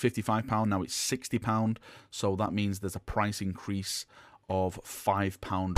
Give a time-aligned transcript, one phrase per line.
[0.00, 0.70] fifty-five pound.
[0.70, 1.78] Now it's sixty pound.
[2.10, 4.06] So that means there's a price increase
[4.48, 5.76] of five pound.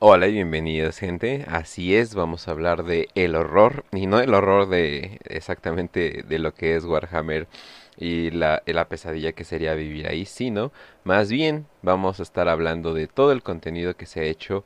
[0.00, 4.32] Hola y bienvenidos gente, así es, vamos a hablar de el horror y no el
[4.32, 7.48] horror de exactamente de lo que es Warhammer
[7.96, 10.70] y la, la pesadilla que sería vivir ahí, sino
[11.02, 14.64] más bien vamos a estar hablando de todo el contenido que se ha hecho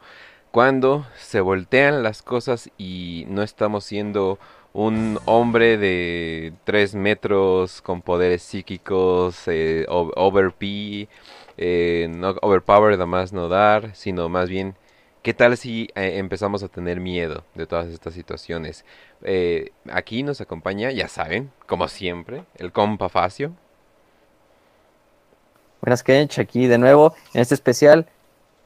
[0.52, 4.38] cuando se voltean las cosas y no estamos siendo
[4.72, 9.86] un hombre de 3 metros con poderes psíquicos, eh,
[11.58, 14.76] eh, no, overpower, además no dar, sino más bien
[15.22, 18.84] ¿Qué tal si eh, empezamos a tener miedo de todas estas situaciones?
[19.22, 23.52] Eh, aquí nos acompaña, ya saben, como siempre, el compa Facio.
[25.80, 28.08] Buenas Kench, aquí de nuevo en este especial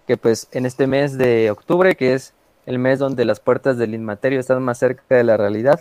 [0.07, 2.33] que pues en este mes de octubre, que es
[2.67, 5.81] el mes donde las puertas del inmaterio están más cerca de la realidad,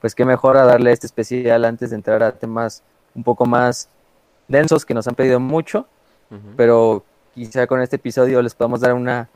[0.00, 2.82] pues qué mejor a darle este especial antes de entrar a temas
[3.14, 3.88] un poco más
[4.46, 5.86] densos que nos han pedido mucho,
[6.56, 9.28] pero quizá con este episodio les podamos dar una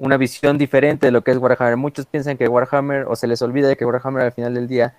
[0.00, 1.76] una visión diferente de lo que es Warhammer.
[1.76, 4.94] Muchos piensan que Warhammer, o se les olvida de que Warhammer al final del día,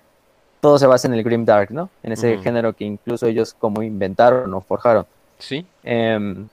[0.60, 1.90] todo se basa en el Grim Dark, ¿no?
[2.04, 5.04] En ese género que incluso ellos como inventaron o forjaron.
[5.38, 5.66] Sí.
[5.82, 6.48] Em,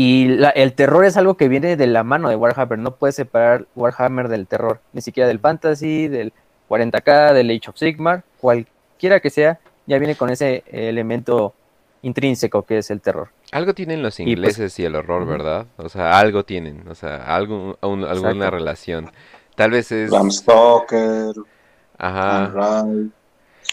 [0.00, 2.78] y el terror es algo que viene de la mano de Warhammer.
[2.78, 6.32] No puedes separar Warhammer del terror, ni siquiera del fantasy, del
[6.68, 11.52] 40k, del Age of Sigmar, cualquiera que sea, ya viene con ese elemento
[12.02, 13.30] intrínseco que es el terror.
[13.50, 15.66] Algo tienen los pues, ingleses y, el horror, ¿verdad?
[15.78, 19.10] O sea, algo tienen, o sea, algo, alguna relación.
[19.56, 20.12] Tal vez es...
[20.12, 21.34] Bram Stoker,
[21.98, 22.84] Ajá.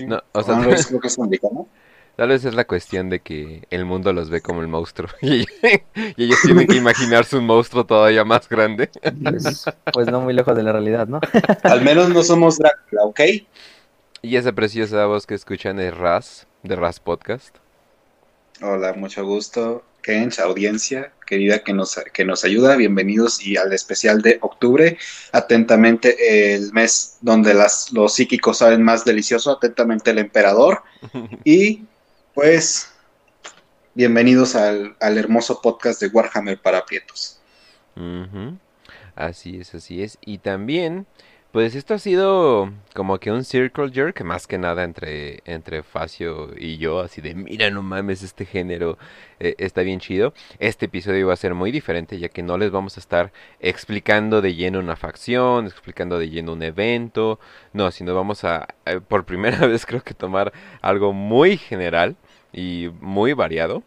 [0.07, 1.67] No, o sea, tal vez, creo que es americano.
[2.15, 5.45] Tal vez es la cuestión de que el mundo los ve como el monstruo y,
[6.15, 8.89] ellos tienen que imaginarse un monstruo todavía más grande.
[9.21, 11.19] Pues, pues, no muy lejos de la realidad, ¿no?
[11.63, 13.19] Al menos no somos Drácula, ¿ok?
[14.21, 17.57] Y esa preciosa voz que escuchan es Raz, de Raz Podcast.
[18.61, 19.83] Hola, mucho gusto.
[20.01, 24.97] Kench, audiencia querida que nos, que nos ayuda, bienvenidos y al especial de octubre.
[25.31, 30.83] Atentamente el mes donde las, los psíquicos saben más delicioso, atentamente el emperador.
[31.43, 31.83] Y
[32.35, 32.91] pues,
[33.93, 37.39] bienvenidos al, hermoso podcast de Warhammer para Prietos.
[39.15, 40.17] Así es, así es.
[40.25, 41.07] Y también
[41.55, 46.49] pues esto ha sido como que un circle jerk, más que nada entre, entre Facio
[46.57, 48.97] y yo, así de, mira, no mames, este género
[49.39, 50.33] eh, está bien chido.
[50.59, 53.31] Este episodio va a ser muy diferente, ya que no les vamos a estar
[53.61, 57.39] explicando de lleno una facción, explicando de lleno un evento,
[57.71, 60.51] no, sino vamos a, eh, por primera vez creo que tomar
[60.81, 62.17] algo muy general
[62.55, 63.83] y muy variado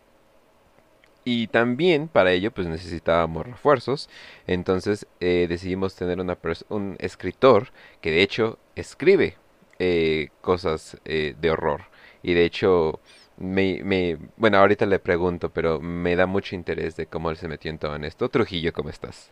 [1.24, 4.08] y también para ello pues necesitábamos refuerzos.
[4.46, 7.68] Entonces eh, decidimos tener una un escritor
[8.00, 9.36] que de hecho escribe
[9.78, 11.82] eh, cosas eh, de horror.
[12.22, 12.98] Y de hecho,
[13.36, 17.46] me, me, bueno, ahorita le pregunto, pero me da mucho interés de cómo él se
[17.46, 18.28] metió en todo en esto.
[18.28, 19.30] Trujillo, ¿cómo estás?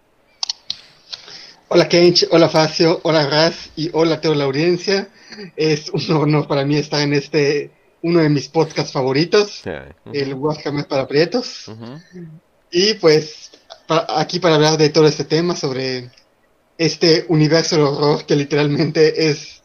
[1.69, 5.09] Hola Kench, hola Facio, hola Raz y hola a la audiencia.
[5.57, 7.71] Es un honor para mí estar en este
[8.03, 9.63] uno de mis podcasts favoritos,
[10.13, 11.71] el Warhammer para Prietos.
[12.71, 13.51] Y pues
[13.89, 16.11] aquí para hablar de todo este tema sobre
[16.79, 19.63] este universo de horror que literalmente es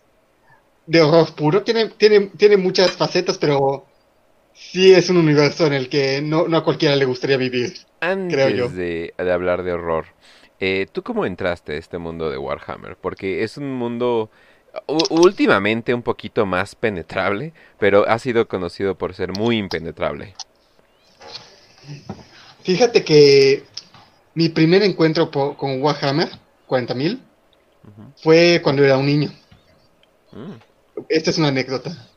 [0.85, 1.63] de horror puro.
[1.63, 3.85] Tiene, tiene, tiene muchas facetas, pero
[4.53, 7.73] sí es un universo en el que no, a cualquiera le gustaría vivir.
[7.99, 8.69] Antes creo yo.
[8.69, 10.05] De, de hablar de horror,
[10.59, 12.95] eh, ¿tú cómo entraste a este mundo de Warhammer?
[12.95, 14.29] Porque es un mundo
[15.09, 20.33] últimamente un poquito más penetrable, pero ha sido conocido por ser muy impenetrable.
[22.63, 23.63] Fíjate que
[24.35, 26.29] mi primer encuentro con Warhammer
[26.67, 27.19] 40.000
[28.21, 29.31] fue cuando era un niño.
[30.31, 30.53] Mm.
[31.09, 32.07] Esta es una anécdota.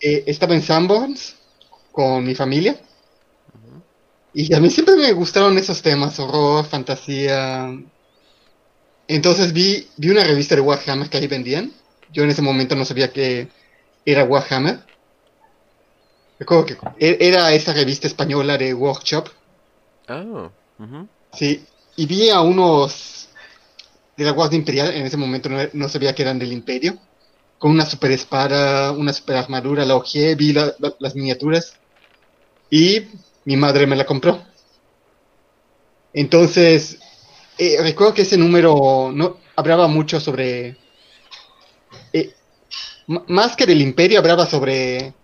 [0.00, 1.36] Eh, estaba en Sanborns
[1.92, 2.76] con mi familia.
[4.34, 7.74] Y a mí siempre me gustaron esos temas, horror, fantasía,
[9.08, 11.72] entonces vi, vi una revista de Warhammer que ahí vendían.
[12.12, 13.48] Yo en ese momento no sabía que
[14.04, 14.80] era Warhammer.
[16.38, 19.28] Recuerdo que e, era esa revista española de Workshop.
[20.08, 20.50] Oh,
[21.32, 21.64] Sí,
[21.96, 23.28] y vi a unos
[24.16, 26.98] de la Guardia Imperial, en ese momento no, sabía que eran del Imperio,
[27.58, 31.76] con una super espada, una super armadura, la ojé, vi las miniaturas
[32.70, 33.02] y
[33.44, 34.42] mi madre me la compró.
[36.14, 36.98] Entonces
[37.58, 40.76] eh, recuerdo que ese número no hablaba mucho sobre.
[42.12, 42.32] Eh,
[43.06, 45.14] más que del Imperio, hablaba sobre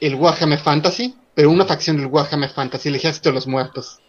[0.00, 4.00] el Warhammer Fantasy, pero una facción del Warhammer Fantasy, el Ejército de los Muertos,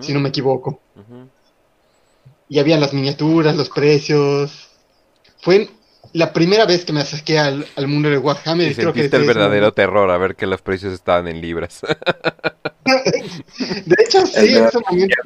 [0.00, 0.80] si no me equivoco.
[2.48, 4.68] y habían las miniaturas, los precios.
[5.40, 5.68] Fue
[6.12, 8.70] la primera vez que me acerqué al, mundo de Warhammer.
[8.70, 11.80] Y creo que el verdadero terror a ver que los precios estaban en libras.
[12.84, 15.16] de hecho, sí, en ese momento,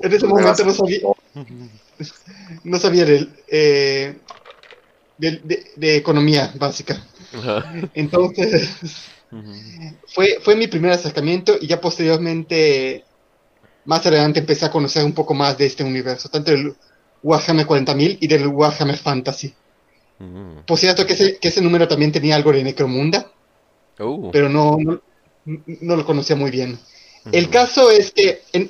[0.00, 1.00] en ese momento no sabía,
[2.64, 4.16] no sabía de, eh,
[5.18, 7.04] de, economía básica.
[7.94, 8.70] Entonces,
[10.06, 13.04] fue, fue mi primer acercamiento y ya posteriormente,
[13.84, 16.74] más adelante, empecé a conocer un poco más de este universo, tanto del
[17.22, 19.54] Warhammer 40.000 y del Warhammer Fantasy.
[20.66, 23.30] Por cierto, que ese, que ese número también tenía algo de Necromunda,
[24.00, 24.30] uh.
[24.32, 24.76] pero no,
[25.44, 26.78] no, lo conocía muy bien.
[27.30, 28.68] El caso es que en,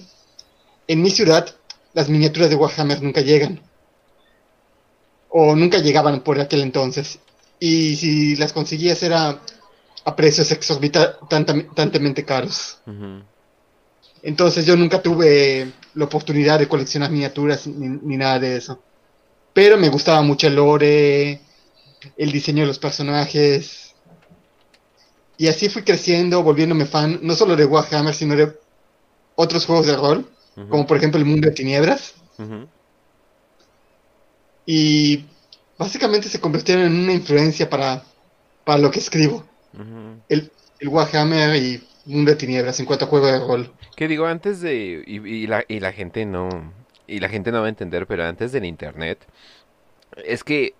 [0.88, 1.54] en mi ciudad
[1.92, 3.60] las miniaturas de Warhammer nunca llegan.
[5.28, 7.20] O nunca llegaban por aquel entonces.
[7.60, 9.40] Y si las conseguías era
[10.04, 12.78] a precios exorbitantemente caros.
[14.22, 18.80] Entonces yo nunca tuve la oportunidad de coleccionar miniaturas ni, nada de eso.
[19.52, 21.40] Pero me gustaba mucho el lore,
[22.16, 23.94] el diseño de los personajes.
[25.36, 28.56] Y así fui creciendo, volviéndome fan, no solo de Warhammer, sino de
[29.36, 30.28] otros juegos de rol,
[30.68, 32.14] como por ejemplo el Mundo de Tiniebras.
[34.66, 35.24] Y
[35.78, 38.02] básicamente se convirtieron en una influencia para,
[38.64, 39.44] para lo que escribo.
[40.28, 40.50] el,
[40.80, 43.72] el Warhammer y Mundo de Tiniebras en cuanto a juego de rol.
[43.96, 45.04] Que digo, antes de...
[45.06, 46.72] Y, la, y la gente no...
[47.06, 49.18] Y la gente no va a entender, pero antes del Internet...
[50.24, 50.74] Es que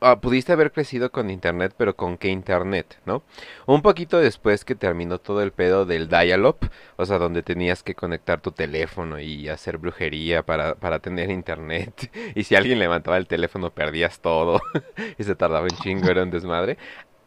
[0.00, 3.22] Ah, pudiste haber crecido con internet, pero ¿con qué internet, no?
[3.64, 6.58] Un poquito después que terminó todo el pedo del dial-up,
[6.96, 12.10] o sea, donde tenías que conectar tu teléfono y hacer brujería para, para tener internet,
[12.34, 14.60] y si alguien levantaba el teléfono perdías todo,
[15.18, 16.76] y se tardaba un chingo, era un desmadre.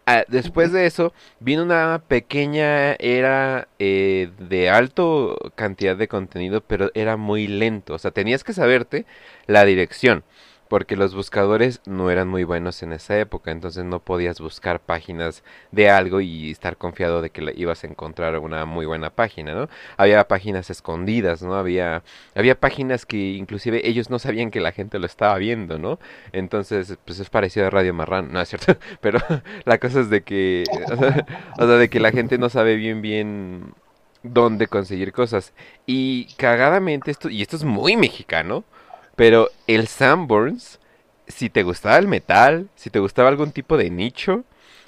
[0.05, 6.91] Ah, después de eso, vino una pequeña era eh, de alto cantidad de contenido, pero
[6.93, 9.05] era muy lento, o sea, tenías que saberte
[9.47, 10.23] la dirección
[10.69, 15.43] porque los buscadores no eran muy buenos en esa época, entonces no podías buscar páginas
[15.71, 19.67] de algo y estar confiado de que ibas a encontrar una muy buena página, ¿no?
[19.97, 21.55] Había páginas escondidas, ¿no?
[21.55, 22.03] Había
[22.35, 25.99] había páginas que inclusive ellos no sabían que la gente lo estaba viendo, ¿no?
[26.31, 29.19] Entonces, pues es parecido a Radio Marrán, no es cierto, pero
[29.65, 30.63] la cosa es de que
[31.57, 33.73] o sea, de que la gente no sabe bien bien
[34.21, 35.53] dónde conseguir cosas
[35.87, 38.63] y cagadamente esto y esto es muy mexicano
[39.19, 40.79] pero el Sanborns,
[41.27, 44.45] si te gustaba el metal, si te gustaba algún tipo de nicho,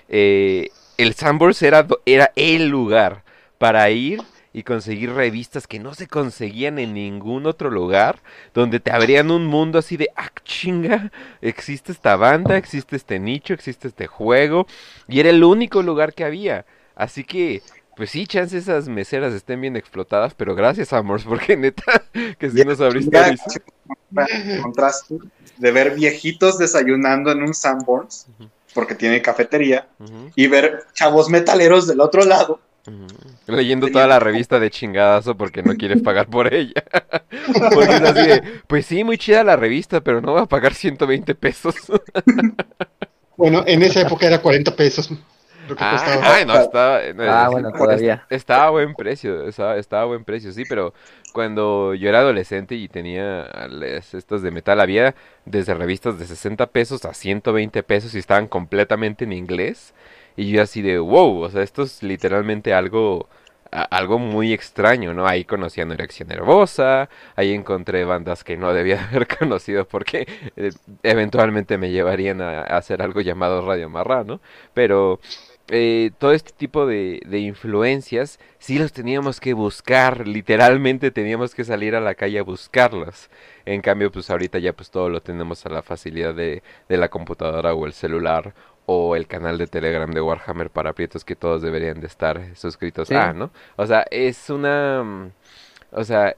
[0.07, 3.25] eh, el Sanborns era, era el lugar
[3.57, 4.21] para ir
[4.53, 8.19] y conseguir revistas que no se conseguían en ningún otro lugar,
[8.53, 11.11] donde te abrían un mundo así de, ah, chinga,
[11.41, 14.65] existe esta banda, existe este nicho, existe este juego,
[15.09, 16.65] y era el único lugar que había.
[16.95, 17.61] Así que
[17.95, 22.03] pues sí, chance esas meseras estén bien explotadas, pero gracias, Amors, porque neta,
[22.39, 23.35] que si nos abriste
[24.61, 25.17] contraste
[25.57, 28.27] de ver viejitos desayunando en un Sanborns,
[28.73, 29.88] porque tiene cafetería,
[30.35, 32.59] y ver chavos metaleros del otro lado.
[33.45, 36.83] Leyendo toda la revista de chingadazo porque no quieres pagar por ella.
[37.74, 40.74] porque es así de, pues sí, muy chida la revista, pero no va a pagar
[40.74, 41.75] 120 pesos.
[43.38, 45.12] bueno, en esa época era 40 pesos
[45.77, 48.25] ah, no, estaba, ah, bueno, todavía.
[48.29, 50.93] Estaba a buen precio, estaba, a buen precio, sí, pero
[51.33, 53.49] cuando yo era adolescente y tenía
[54.13, 59.25] estos de metal, había desde revistas de 60 pesos a 120 pesos y estaban completamente
[59.25, 59.93] en inglés.
[60.37, 63.27] Y yo así de, wow, o sea, esto es literalmente algo
[63.71, 65.25] algo muy extraño, ¿no?
[65.27, 70.71] Ahí conocí a Erección Nervosa, ahí encontré bandas que no debía haber conocido porque eh,
[71.03, 74.41] eventualmente me llevarían a, a, hacer algo llamado Radio Marrano,
[74.73, 75.19] pero
[75.68, 81.63] eh, todo este tipo de, de, influencias sí los teníamos que buscar, literalmente teníamos que
[81.63, 83.30] salir a la calle a buscarlas.
[83.65, 87.10] En cambio, pues ahorita ya pues todo lo tenemos a la facilidad de, de la
[87.10, 88.53] computadora o el celular
[88.86, 93.12] o el canal de Telegram de Warhammer para prietos que todos deberían de estar suscritos
[93.12, 93.51] a, ¿no?
[93.75, 95.03] O sea, es una...
[95.03, 95.32] Mm,
[95.91, 96.36] o sea,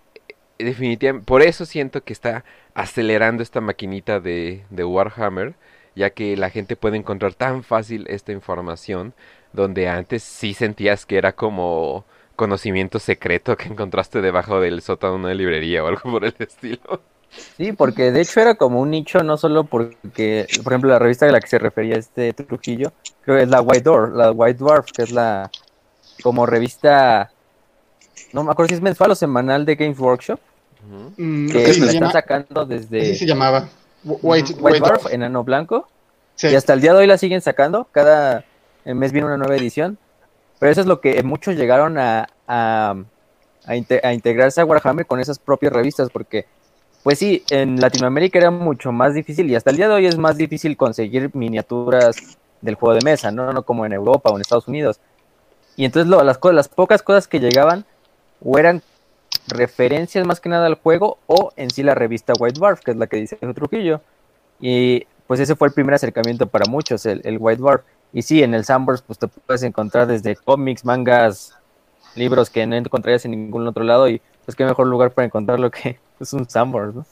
[0.59, 1.25] definitivamente...
[1.25, 5.55] Por eso siento que está acelerando esta maquinita de, de Warhammer
[5.95, 9.13] ya que la gente puede encontrar tan fácil esta información,
[9.53, 15.19] donde antes sí sentías que era como conocimiento secreto que encontraste debajo del sótano de
[15.19, 17.01] una librería o algo por el estilo.
[17.57, 21.27] Sí, porque de hecho era como un nicho, no solo porque, por ejemplo, la revista
[21.27, 24.59] a la que se refería este Trujillo, creo que es la White Dwarf, la White
[24.59, 25.49] Dwarf, que es la
[26.21, 27.31] como revista,
[28.33, 30.39] no me acuerdo si es mensual o semanal de Games Workshop,
[31.17, 33.01] mm, que se están sacando desde...
[33.01, 33.67] Así se llamaba.
[34.03, 35.87] White, Dwarf, enano blanco.
[36.41, 37.87] Y hasta el día de hoy la siguen sacando.
[37.91, 38.43] Cada
[38.85, 39.97] mes viene una nueva edición.
[40.59, 42.95] Pero eso es lo que muchos llegaron a, a,
[43.75, 46.09] integrarse a Warhammer con esas propias revistas.
[46.09, 46.45] Porque
[47.03, 50.17] pues sí, en Latinoamérica era mucho más difícil y hasta el día de hoy es
[50.17, 52.15] más difícil conseguir miniaturas
[52.61, 54.99] del juego de mesa, no, no como en Europa o en Estados Unidos.
[55.75, 57.85] Y entonces las, las pocas cosas que llegaban
[58.43, 58.81] o eran
[59.47, 62.97] referencias más que nada al juego o en sí la revista White Dwarf, que es
[62.97, 64.01] la que dice Trujillo.
[64.59, 67.83] Y pues ese fue el primer acercamiento para muchos, el, White Dwarf.
[68.13, 71.57] Y sí, en el Sandbox pues te puedes encontrar desde cómics, mangas,
[72.15, 75.71] libros que no encontrarías en ningún otro lado y pues qué mejor lugar para encontrarlo
[75.71, 77.05] que es un Sandbox, ¿no?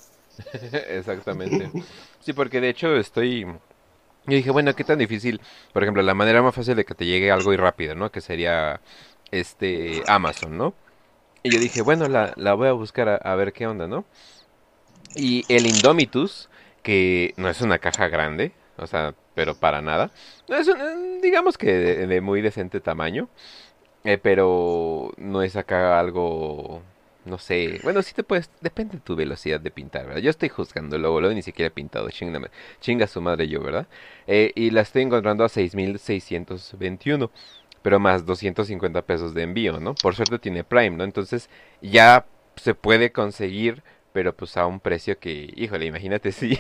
[0.90, 1.72] Exactamente.
[2.20, 3.46] Sí, porque de hecho estoy
[4.28, 5.42] yo dije, bueno, qué tan difícil,
[5.74, 8.12] por ejemplo, la manera más fácil de que te llegue algo y rápido, ¿no?
[8.12, 8.80] Que sería
[9.32, 10.76] este Amazon, ¿no?
[11.44, 14.06] Y yo dije, bueno, la, la voy a buscar a, ver qué onda, ¿no?
[15.16, 16.50] Y el Indomitus,
[16.84, 20.12] que no es una caja grande, o sea, pero para nada.
[20.48, 23.28] Es un, digamos que de, muy decente tamaño,
[24.04, 26.82] eh, pero no es acá algo
[27.26, 27.80] no sé.
[27.84, 28.50] Bueno, sí te puedes.
[28.62, 30.22] Depende de tu velocidad de pintar, ¿verdad?
[30.22, 32.10] Yo estoy juzgando luego, luego ni siquiera he pintado.
[32.10, 33.88] Chinga, chinga su madre yo, ¿verdad?
[34.28, 37.30] Eh, y la estoy encontrando a 6.621.
[37.82, 39.96] Pero más 250 pesos de envío, ¿no?
[39.96, 41.04] Por suerte tiene Prime, ¿no?
[41.04, 41.50] Entonces
[41.82, 43.84] ya se puede conseguir
[44.14, 46.60] pero pues a un precio que, híjole, imagínate si,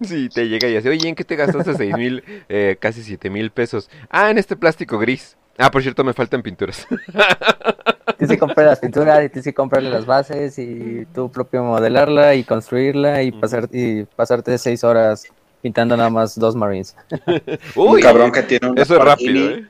[0.00, 3.30] si te llega y dice, oye, ¿en qué te gastaste seis mil, eh, casi siete
[3.30, 3.90] mil pesos?
[4.10, 5.36] Ah, en este plástico gris.
[5.58, 6.86] Ah, por cierto, me faltan pinturas.
[8.18, 12.34] Tienes que comprar las pinturas y tienes que comprarle las bases y tú propio modelarla
[12.34, 15.24] y construirla y, pasar, y pasarte seis horas
[15.60, 16.96] pintando nada más dos Marines.
[17.76, 19.66] un cabrón que tiene un eso es rápido, ¿eh?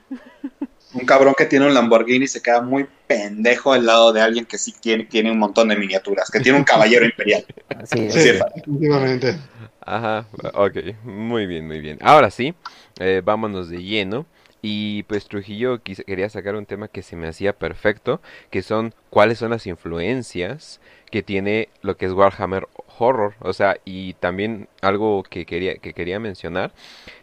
[0.93, 4.57] Un cabrón que tiene un Lamborghini se queda muy pendejo al lado de alguien que
[4.57, 7.45] sí tiene, tiene un montón de miniaturas, que tiene un caballero imperial.
[7.85, 9.35] Sí, sí, efectivamente.
[9.81, 11.97] Ajá, ok, muy bien, muy bien.
[12.01, 12.53] Ahora sí,
[12.99, 14.25] eh, vámonos de lleno
[14.61, 19.39] y pues Trujillo quería sacar un tema que se me hacía perfecto, que son cuáles
[19.39, 20.79] son las influencias
[21.11, 23.35] que tiene lo que es Warhammer Horror.
[23.39, 26.71] O sea, y también algo que quería, que quería mencionar.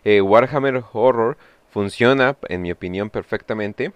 [0.04, 1.38] Eh, Warhammer Horror
[1.70, 3.92] funciona, en mi opinión, perfectamente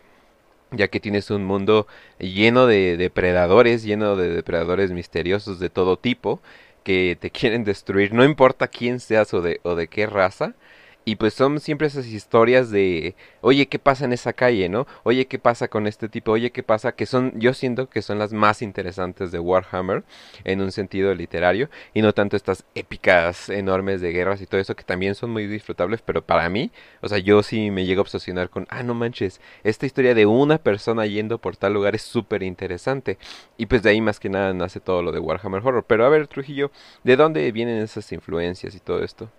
[0.76, 1.86] ya que tienes un mundo
[2.18, 6.40] lleno de depredadores, lleno de depredadores misteriosos de todo tipo,
[6.82, 10.54] que te quieren destruir, no importa quién seas o de, o de qué raza,
[11.04, 14.86] y pues son siempre esas historias de, oye, ¿qué pasa en esa calle, no?
[15.02, 16.32] Oye, ¿qué pasa con este tipo?
[16.32, 16.92] Oye, ¿qué pasa?
[16.92, 20.04] Que son, yo siento que son las más interesantes de Warhammer
[20.44, 24.74] en un sentido literario y no tanto estas épicas enormes de guerras y todo eso
[24.76, 26.70] que también son muy disfrutables, pero para mí,
[27.02, 30.26] o sea, yo sí me llego a obsesionar con, ah, no manches, esta historia de
[30.26, 33.18] una persona yendo por tal lugar es súper interesante.
[33.56, 35.84] Y pues de ahí más que nada nace todo lo de Warhammer Horror.
[35.86, 36.70] Pero a ver, Trujillo,
[37.04, 39.30] ¿de dónde vienen esas influencias y todo esto?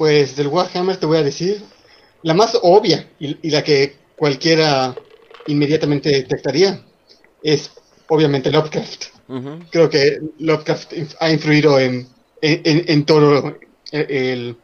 [0.00, 1.62] Pues del Warhammer te voy a decir
[2.22, 4.96] la más obvia y, la que cualquiera
[5.46, 6.82] inmediatamente detectaría
[7.42, 7.70] es
[8.08, 9.04] obviamente Lovecraft.
[9.70, 12.08] Creo que Lovecraft ha influido en,
[12.40, 13.58] en, todo
[13.92, 14.56] el,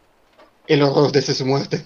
[0.69, 1.85] el, horror de su muerte.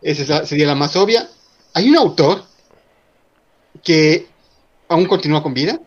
[0.00, 1.28] Esa sería la más obvia.
[1.74, 2.44] Hay un autor
[3.82, 4.26] que
[4.88, 5.78] aún continúa con vida,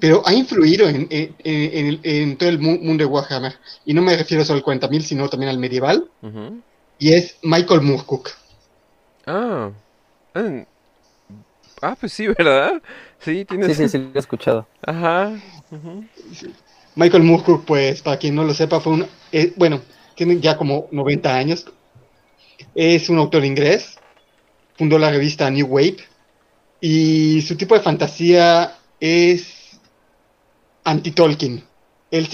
[0.00, 3.54] pero ha influido en, todo el mundo de Warhammer.
[3.84, 6.08] Y no me refiero solo al 40.000, sino también al medieval.
[6.98, 8.30] Y es Michael Moorcook.
[9.26, 9.70] Ah.
[10.34, 11.96] ah.
[11.98, 12.82] pues sí, ¿verdad?
[13.18, 13.76] Sí, tienes...
[13.76, 14.66] sí, sí, sí, lo he escuchado.
[14.84, 15.32] Ajá.
[16.94, 19.06] Michael Moorcook, pues, para quien no lo sepa, fue un...
[19.32, 19.80] Eh, bueno,
[20.14, 21.66] tiene ya como 90 años.
[22.74, 23.98] Es un autor inglés.
[24.76, 25.96] Fundó la revista New Wave.
[26.80, 29.61] Y su tipo de fantasía es
[30.84, 31.64] anti-Tolkien.
[32.10, 32.28] Él,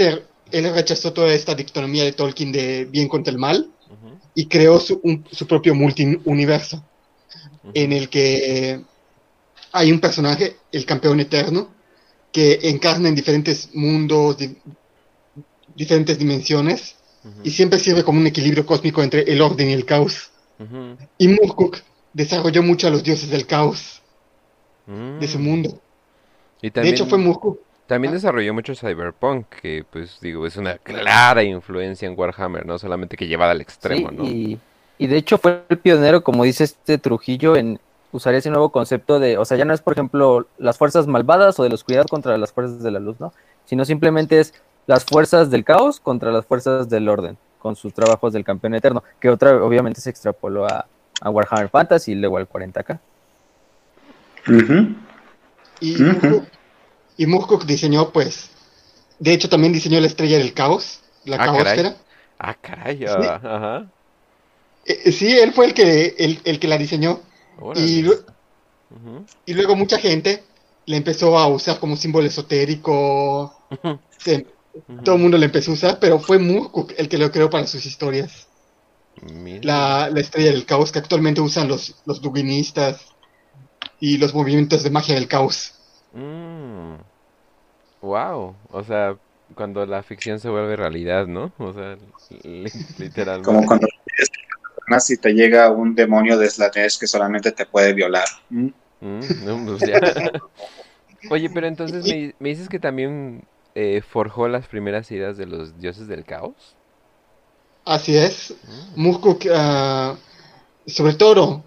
[0.51, 3.71] él rechazó toda esta dictonomía de Tolkien de bien contra el mal
[4.35, 5.01] y creó su,
[5.31, 6.83] su propio multiuniverso
[7.75, 8.81] en el que
[9.73, 11.69] hay un personaje, el campeón eterno,
[12.33, 14.37] que encarna en diferentes mundos,
[15.75, 16.97] diferentes dimensiones
[17.43, 20.31] y siempre sirve como un equilibrio cósmico entre el orden y el caos.
[21.19, 21.79] Y Murkuk
[22.13, 24.03] desarrolló mucho a los dioses del caos
[24.87, 25.43] de ese mm.
[25.43, 25.81] mundo.
[26.61, 32.07] De hecho, fue Murkuk también desarrolló mucho Cyberpunk, que pues digo, es una clara influencia
[32.07, 34.25] en Warhammer, no solamente que llevada al extremo, ¿no?
[34.25, 34.61] Y,
[34.99, 37.81] y, de hecho fue el pionero, como dice este Trujillo, en
[38.13, 41.59] usar ese nuevo concepto de, o sea, ya no es por ejemplo las fuerzas malvadas
[41.59, 43.33] o de la oscuridad contra las fuerzas de la luz, ¿no?
[43.65, 44.53] Sino simplemente es
[44.87, 49.03] las fuerzas del caos contra las fuerzas del orden, con sus trabajos del campeón eterno,
[49.19, 50.87] que otra obviamente se extrapoló a,
[51.25, 53.01] Warhammer Fantasy y luego al 40k.
[55.81, 55.97] Y
[57.19, 58.49] y Moorcock diseñó, pues,
[59.19, 61.97] de hecho también diseñó la estrella del caos, la ah, caosfera.
[62.39, 63.91] Ah, caray, ah, ajá.
[64.87, 67.21] Eh, eh, sí, él fue el que, el, que la diseñó.
[67.75, 68.07] Y,
[69.45, 70.43] y luego mucha gente
[70.87, 73.55] le empezó a usar como símbolo esotérico
[75.05, 77.67] todo el mundo le empezó a usar, pero fue Murkuk el que lo creó para
[77.67, 78.47] sus historias.
[79.63, 83.07] La, estrella del caos que actualmente usan los, los duginistas
[83.99, 85.75] y los movimientos de magia del caos.
[88.01, 89.17] Wow, o sea,
[89.55, 91.53] cuando la ficción se vuelve realidad, ¿no?
[91.59, 91.97] O sea,
[92.99, 93.45] literalmente.
[93.45, 93.87] Como cuando
[95.01, 98.27] si te llega un demonio de Slanesh que solamente te puede violar.
[98.49, 98.69] Mm.
[99.01, 99.83] Mm, pues
[101.31, 103.43] Oye, pero entonces me, me dices que también
[103.75, 106.77] eh, forjó las primeras ideas de los dioses del caos.
[107.85, 108.55] Así es.
[108.97, 109.17] Mm.
[109.53, 110.17] Ah,
[110.87, 111.63] sobre todo,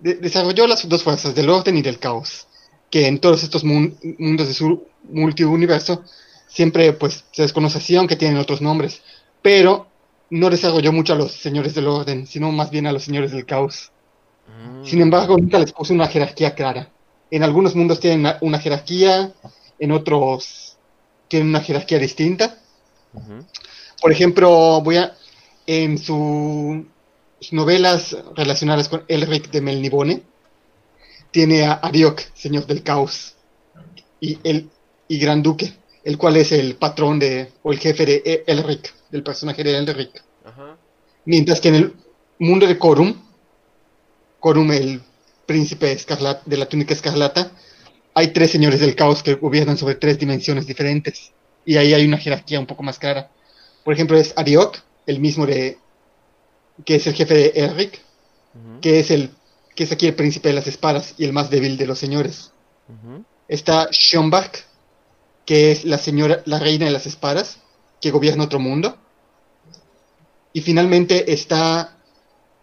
[0.00, 2.46] desarrolló las dos fuerzas, del orden y del caos,
[2.92, 6.04] que en todos estos mundos de su multiuniverso
[6.46, 9.00] siempre pues se desconoce aunque tienen otros nombres,
[9.40, 9.86] pero
[10.28, 13.46] no desarrolló mucho a los señores del orden, sino más bien a los señores del
[13.46, 13.90] caos.
[14.46, 14.84] Mm.
[14.84, 16.90] Sin embargo, nunca les puso una jerarquía clara.
[17.30, 19.32] En algunos mundos tienen una jerarquía,
[19.78, 20.76] en otros
[21.28, 22.58] tienen una jerarquía distinta.
[24.02, 25.14] Por ejemplo, voy a.
[25.64, 26.84] En sus
[27.52, 30.22] novelas relacionadas con Elric de Melnibone,
[31.32, 33.34] tiene a Ariok, señor del caos,
[34.20, 34.70] y el
[35.08, 35.74] y Gran Duque,
[36.04, 40.22] el cual es el patrón de, o el jefe de Elric, del personaje de Elric.
[41.24, 41.94] Mientras que en el
[42.38, 43.14] mundo de Corum,
[44.40, 45.02] Corum, el
[45.46, 45.96] príncipe
[46.46, 47.52] de la túnica escarlata,
[48.14, 51.32] hay tres señores del caos que gobiernan sobre tres dimensiones diferentes.
[51.64, 53.30] Y ahí hay una jerarquía un poco más clara.
[53.84, 55.78] Por ejemplo, es Ariok, el mismo de.
[56.84, 58.00] que es el jefe de Eric,
[58.80, 59.30] que es el.
[59.74, 62.52] Que es aquí el príncipe de las espadas y el más débil de los señores.
[63.48, 64.64] Está Schoenbach,
[65.46, 67.58] que es la señora, la reina de las espadas,
[68.00, 68.96] que gobierna otro mundo.
[70.52, 71.96] Y finalmente está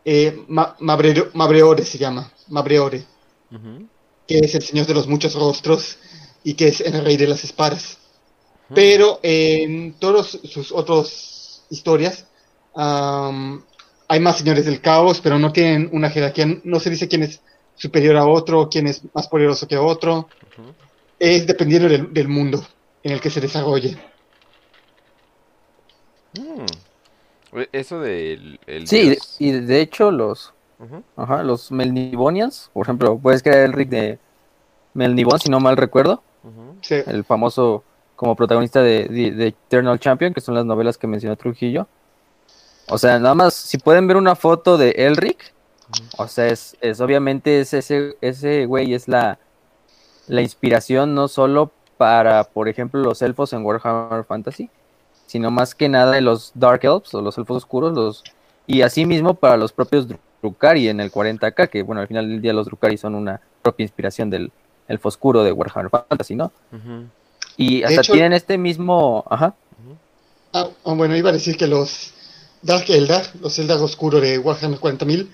[0.05, 3.05] eh, Mabreore se llama, Mabreore
[4.29, 5.97] que es el señor de los muchos rostros
[6.43, 7.97] y que es el rey de las espadas.
[8.75, 12.27] Pero en todas sus otras historias
[14.09, 17.41] hay más señores del caos, pero no tienen una jerarquía, no se dice quién es
[17.75, 20.27] superior a otro, quién es más poderoso que otro.
[21.17, 22.65] Es dependiendo del, mundo
[23.03, 23.97] en el que se desarrolle.
[26.37, 27.61] Mm.
[27.71, 28.59] Eso del...
[28.85, 30.53] sí, y de hecho los
[31.17, 34.19] Ajá, los Melnibonians, por ejemplo, puedes crear el Rick de
[34.93, 36.23] Melnibon, si no mal recuerdo.
[36.89, 37.83] El famoso
[38.15, 41.87] como protagonista de, Eternal Champion, que son las novelas que mencionó Trujillo.
[42.89, 45.53] O sea, nada más, si pueden ver una foto de Elric,
[46.17, 49.39] o sea, es, obviamente es ese, ese güey es la,
[50.27, 54.69] la inspiración no solo para, por ejemplo, los elfos en Warhammer Fantasy,
[55.27, 58.23] sino más que nada de los Dark Elves o los elfos oscuros, los
[58.67, 60.07] y asimismo para los propios
[60.41, 63.83] Drukari en el 40k, que bueno, al final del día los Drukari son una propia
[63.83, 64.51] inspiración del
[64.87, 66.51] el oscuro de Warhammer Fantasy, ¿no?
[67.55, 69.23] Y hasta tienen este mismo...
[69.29, 69.53] Ajá.
[70.51, 72.13] Ah, ah, bueno, iba a decir que los
[72.61, 75.29] Dark Eldar, los Eldar oscuros de Warhammer 40.000,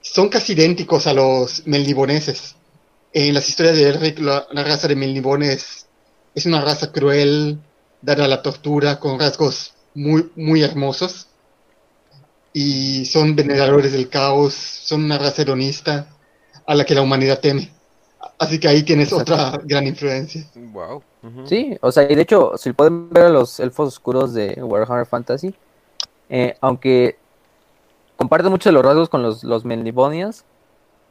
[0.00, 2.56] son casi idénticos a los melniboneses.
[3.12, 5.86] En las historias de Elric, la, raza de melnibones
[6.34, 7.58] es una raza cruel,
[8.02, 11.26] dada a la tortura, con rasgos muy, muy hermosos
[12.52, 16.08] y son veneradores del caos, son una raza hedonista
[16.66, 17.70] a la que la humanidad teme.
[18.38, 20.46] Así que ahí tienes otra gran influencia.
[20.54, 21.02] Wow.
[21.46, 25.06] Sí, o sea, y de hecho, si pueden ver a los elfos oscuros de Warhammer
[25.06, 25.54] Fantasy,
[26.28, 27.16] eh, aunque
[28.16, 29.64] comparten mucho de los rasgos con los, los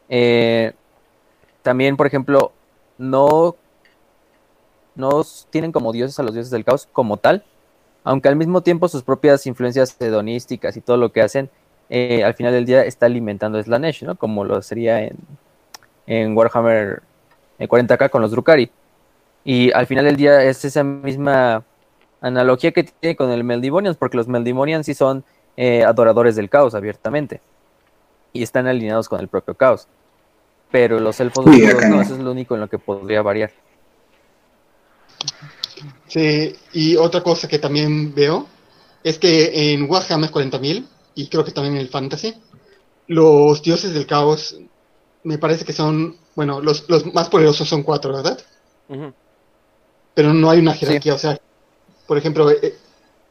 [0.09, 0.73] eh,
[1.61, 2.51] también, por ejemplo,
[2.97, 3.55] no,
[4.95, 7.43] no tienen como dioses a los dioses del caos como tal,
[8.03, 11.49] aunque al mismo tiempo sus propias influencias hedonísticas y todo lo que hacen,
[11.89, 14.15] eh, al final del día está alimentando Slanesh, ¿no?
[14.15, 15.17] Como lo sería en,
[16.05, 17.01] en Warhammer
[17.59, 18.71] 40k con los Drukari.
[19.43, 21.63] Y al final del día es esa misma
[22.21, 25.23] analogía que tiene con el Meldivonians, porque los Meldivonians sí son
[25.55, 27.41] eh, adoradores del caos abiertamente.
[28.33, 29.87] Y están alineados con el propio caos.
[30.71, 31.53] Pero los elfos no,
[32.01, 33.51] eso es lo único en lo que podría variar.
[36.07, 38.47] Sí, y otra cosa que también veo
[39.03, 42.35] es que en Warhammer 40.000, y creo que también en el Fantasy,
[43.07, 44.59] los dioses del caos
[45.23, 48.39] me parece que son, bueno, los, los más poderosos son cuatro, ¿verdad?
[50.13, 51.39] Pero no hay una jerarquía, o sea,
[52.07, 52.75] por ejemplo, eh,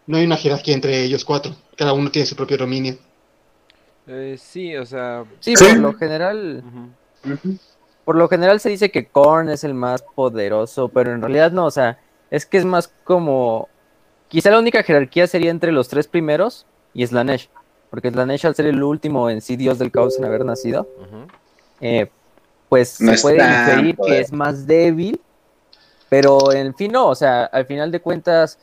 [0.06, 2.96] no hay una jerarquía entre ellos cuatro, cada uno tiene su propio dominio.
[4.06, 5.24] Eh, sí, o sea...
[5.40, 6.62] Sí, por lo general...
[8.06, 11.66] Por lo general se dice que Korn es el más poderoso, pero en realidad no,
[11.66, 11.98] o sea,
[12.30, 13.68] es que es más como.
[14.28, 17.48] Quizá la única jerarquía sería entre los tres primeros y Slanesh.
[17.90, 20.88] Porque Slanesh, al ser el último en sí, Dios del caos en haber nacido,
[21.80, 22.08] eh,
[22.68, 25.20] pues se puede inferir que es más débil
[26.08, 28.58] Pero en fin, no, o sea, al final de cuentas,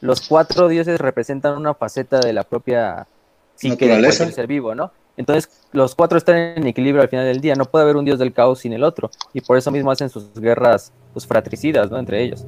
[0.00, 3.06] los cuatro dioses representan una faceta de la propia
[3.54, 4.92] psique de ser vivo, ¿no?
[5.16, 7.54] Entonces, los cuatro están en equilibrio al final del día.
[7.54, 9.10] No puede haber un dios del caos sin el otro.
[9.34, 11.98] Y por eso mismo hacen sus guerras pues, fratricidas, ¿no?
[11.98, 12.46] Entre ellos.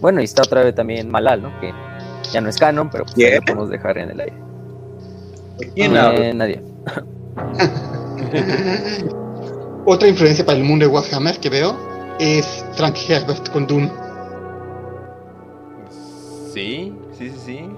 [0.00, 1.60] Bueno, y está otra vez también Malal, ¿no?
[1.60, 1.74] Que
[2.32, 4.36] ya no es canon, pero pues, lo podemos dejar en el aire.
[5.74, 6.62] ¿Quién eh, nadie.
[9.84, 11.89] Otra influencia para el mundo de Warhammer que veo
[12.20, 13.90] es Frank Herbert con Dune.
[16.52, 17.70] Sí, sí, sí, sí.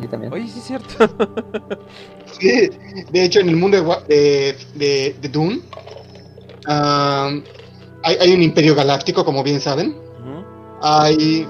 [0.00, 0.32] Sí, también.
[0.32, 1.10] Oye, sí es cierto.
[2.38, 2.70] sí,
[3.10, 5.60] de hecho, en el mundo de, de, de, Dune
[6.66, 9.96] hay, hay, un imperio galáctico, como bien saben.
[10.80, 11.46] Hay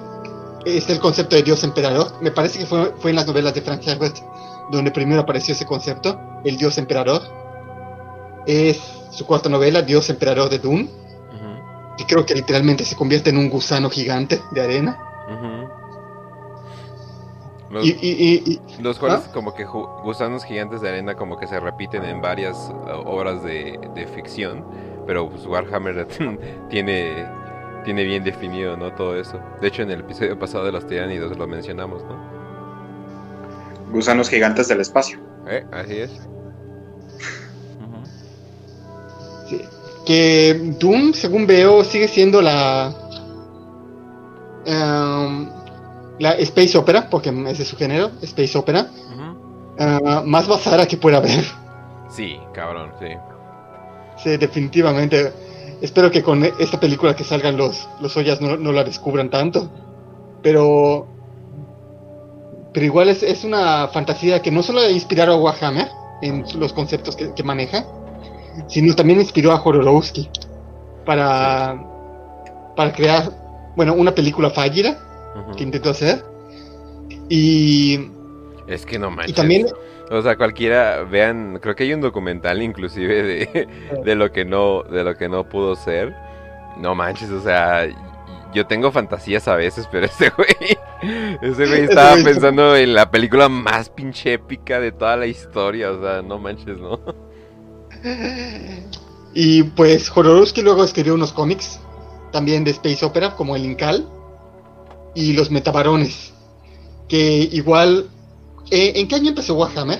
[0.65, 2.13] es el concepto de Dios emperador.
[2.21, 4.17] Me parece que fue, fue en las novelas de Frank Herbert
[4.71, 7.23] donde primero apareció ese concepto, el Dios emperador.
[8.47, 8.79] Es
[9.11, 10.89] su cuarta novela, Dios emperador de Dune.
[11.99, 14.99] Y creo que literalmente se convierte en un gusano gigante de arena.
[17.71, 19.31] Los, y, los cuales ¿Ah?
[19.35, 24.09] como que gusanos gigantes de arena como que se repiten en varias uh, obras de,
[24.15, 24.65] ficción,
[25.07, 26.07] pero pues Warhammer
[26.71, 27.27] tiene
[27.85, 28.93] tiene bien definido, ¿no?
[28.93, 29.41] Todo eso.
[29.61, 32.17] De hecho, en el episodio pasado de los tiránidos lo mencionamos, ¿no?
[33.91, 35.19] Gusanos gigantes del espacio.
[35.47, 36.29] Eh, así es.
[40.09, 42.95] Que Doom, según veo, sigue siendo la...
[44.67, 45.51] Um,
[46.19, 48.89] la Space Opera, porque ese es su género, Space Opera.
[49.79, 51.45] Uh, más basada que pueda haber.
[52.09, 53.09] Sí, cabrón, sí.
[54.17, 55.33] Sí, definitivamente
[55.81, 59.71] espero que con esta película que salgan los, los Ollas no, la descubran tanto.
[60.43, 61.07] Pero.
[62.73, 65.89] Pero igual es, es, una fantasía que no solo inspiró a Warhammer
[66.23, 67.87] en los conceptos que, maneja,
[68.67, 70.29] sino también inspiró a Jodorowsky
[71.05, 71.83] para,
[72.77, 73.31] para crear,
[73.77, 74.99] bueno, una película fallida
[75.57, 76.25] que intentó hacer.
[77.29, 78.01] Y.
[78.67, 79.31] Es que no manches.
[79.31, 79.67] Y también.
[80.11, 83.69] O sea, cualquiera, vean, creo que hay un documental inclusive de,
[84.05, 86.15] de lo que no, de lo que no pudo ser.
[86.79, 87.89] No manches, o sea,
[88.55, 90.79] yo tengo fantasías a veces, pero ese güey,
[91.43, 96.01] ese güey estaba pensando en la película más pinche épica de toda la historia, o
[96.01, 97.01] sea, no manches, ¿no?
[99.35, 101.81] Y pues Jodorowsky luego escribió unos cómics,
[102.33, 104.09] también de Space Opera, como el Incal
[105.15, 106.33] y los Metabarones,
[107.09, 108.09] que igual
[108.71, 109.99] eh, ¿En qué año empezó Warhammer?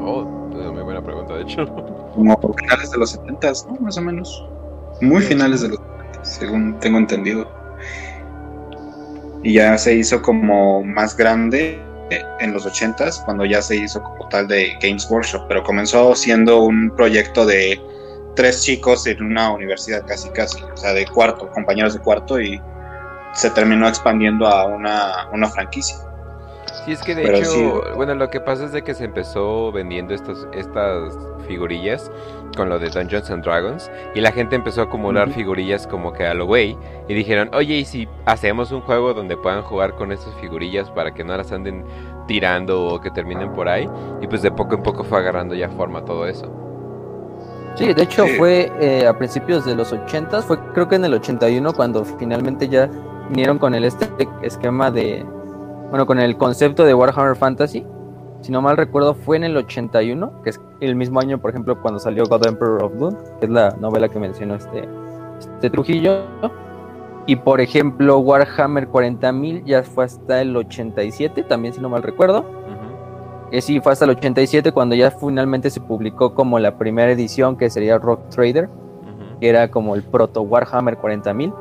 [0.00, 1.64] Oh, es muy buena pregunta, de hecho.
[2.12, 3.76] Como finales de los 70, ¿no?
[3.80, 4.48] Más o menos.
[5.00, 7.48] Muy finales de los 70, según tengo entendido.
[9.44, 14.28] Y ya se hizo como más grande en los 80s, cuando ya se hizo como
[14.28, 17.80] tal de Games Workshop, pero comenzó siendo un proyecto de
[18.36, 22.60] tres chicos en una universidad casi casi, o sea, de cuarto, compañeros de cuarto, y
[23.32, 25.96] se terminó expandiendo a una, una franquicia.
[26.84, 30.12] Sí, es que de hecho, bueno, lo que pasa es de que se empezó vendiendo
[30.12, 31.16] estos, estas
[31.46, 32.10] figurillas
[32.56, 36.26] con lo de Dungeons and Dragons y la gente empezó a acumular figurillas como que
[36.26, 36.76] a lo güey
[37.08, 41.14] y dijeron, oye, ¿y si hacemos un juego donde puedan jugar con estas figurillas para
[41.14, 41.86] que no las anden
[42.26, 43.88] tirando o que terminen por ahí?
[44.20, 46.52] Y pues de poco en poco fue agarrando ya forma todo eso.
[47.76, 51.14] Sí, de hecho fue eh, a principios de los 80, fue creo que en el
[51.14, 52.90] 81 cuando finalmente ya
[53.30, 54.06] vinieron con el este
[54.42, 55.24] esquema de
[55.94, 57.86] bueno, con el concepto de Warhammer Fantasy,
[58.40, 61.80] si no mal recuerdo, fue en el 81, que es el mismo año, por ejemplo,
[61.80, 64.88] cuando salió God Emperor of Doom, que es la novela que mencionó este,
[65.38, 66.22] este Trujillo.
[67.26, 72.40] Y por ejemplo, Warhammer 40.000 ya fue hasta el 87, también si no mal recuerdo.
[72.40, 77.56] Uh sí, fue hasta el 87 cuando ya finalmente se publicó como la primera edición,
[77.56, 78.68] que sería Rock Trader,
[79.38, 81.54] que era como el proto Warhammer 40.000.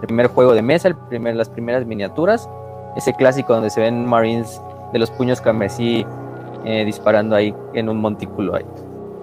[0.00, 2.48] El primer juego de mesa, el primer, las primeras miniaturas
[2.96, 4.60] ese clásico donde se ven Marines
[4.92, 6.06] de los puños carmesí
[6.64, 8.64] eh, disparando ahí en un montículo ahí.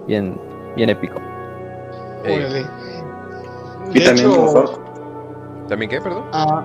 [0.06, 0.38] Bien,
[0.76, 1.20] bien épico.
[3.94, 4.30] Y también
[5.68, 6.24] ¿También qué, perdón?
[6.32, 6.64] Ah.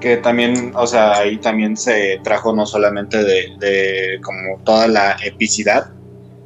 [0.00, 5.16] Que también, o sea, ahí también se trajo no solamente de, de como toda la
[5.24, 5.90] epicidad,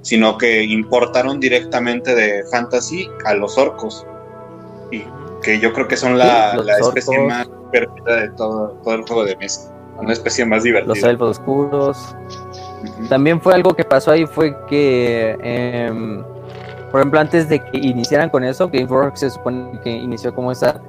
[0.00, 4.06] sino que importaron directamente de fantasy a los orcos.
[4.90, 5.04] Y
[5.42, 7.48] que yo creo que son la, la especie más
[7.80, 9.72] de todo, todo el juego de mesa.
[9.98, 10.94] Una especie más divertida.
[10.94, 12.16] Los elfos oscuros.
[13.08, 16.22] También fue algo que pasó ahí, fue que, em,
[16.90, 20.80] por ejemplo, antes de que iniciaran con eso, Gameworks se supone que inició como esa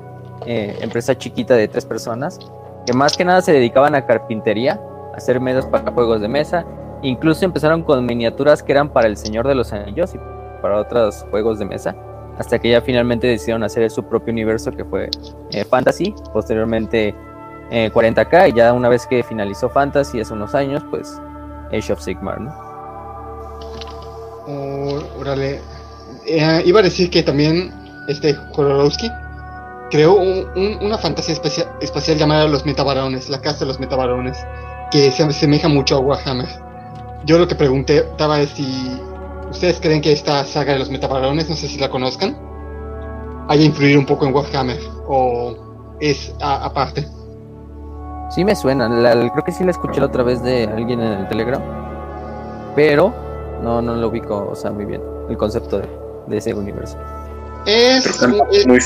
[0.46, 2.40] eh, empresa chiquita de tres personas,
[2.86, 4.82] que más que nada se dedicaban a carpintería,
[5.14, 6.66] a hacer mesas para juegos de mesa.
[7.02, 10.20] Incluso empezaron con miniaturas que eran para el Señor de los Anillos y
[10.62, 11.96] para otros juegos de mesa.
[12.38, 15.10] Hasta que ya finalmente decidieron hacer su propio universo que fue
[15.52, 17.16] eh, Fantasy, posteriormente
[17.72, 21.20] 40k y ya una vez que finalizó Fantasy hace unos años, pues
[21.72, 22.54] Age of Sigmar, ¿no?
[24.46, 25.60] Oh, órale.
[26.66, 27.74] iba a decir que también
[28.08, 28.38] este
[29.90, 31.36] creó una fantasía
[31.82, 34.38] espacial llamada Los Metabarones, la casa de los Metabarones,
[34.92, 36.50] que se asemeja mucho a Warhammer.
[37.26, 39.00] Yo lo que pregunté estaba es si
[39.54, 42.38] ustedes creen que esta saga de los Metabarones, no sé si la conozcan,
[43.48, 47.08] haya influido un poco en Warhammer o es aparte.
[48.32, 51.28] Sí me suena, creo que sí la escuché la otra vez de alguien en el
[51.28, 51.62] Telegram,
[52.76, 53.14] pero
[53.62, 56.98] no, no lo ubico, o sea, muy bien, el concepto de, ese universo.
[57.66, 58.22] Es
[58.68, 58.80] muy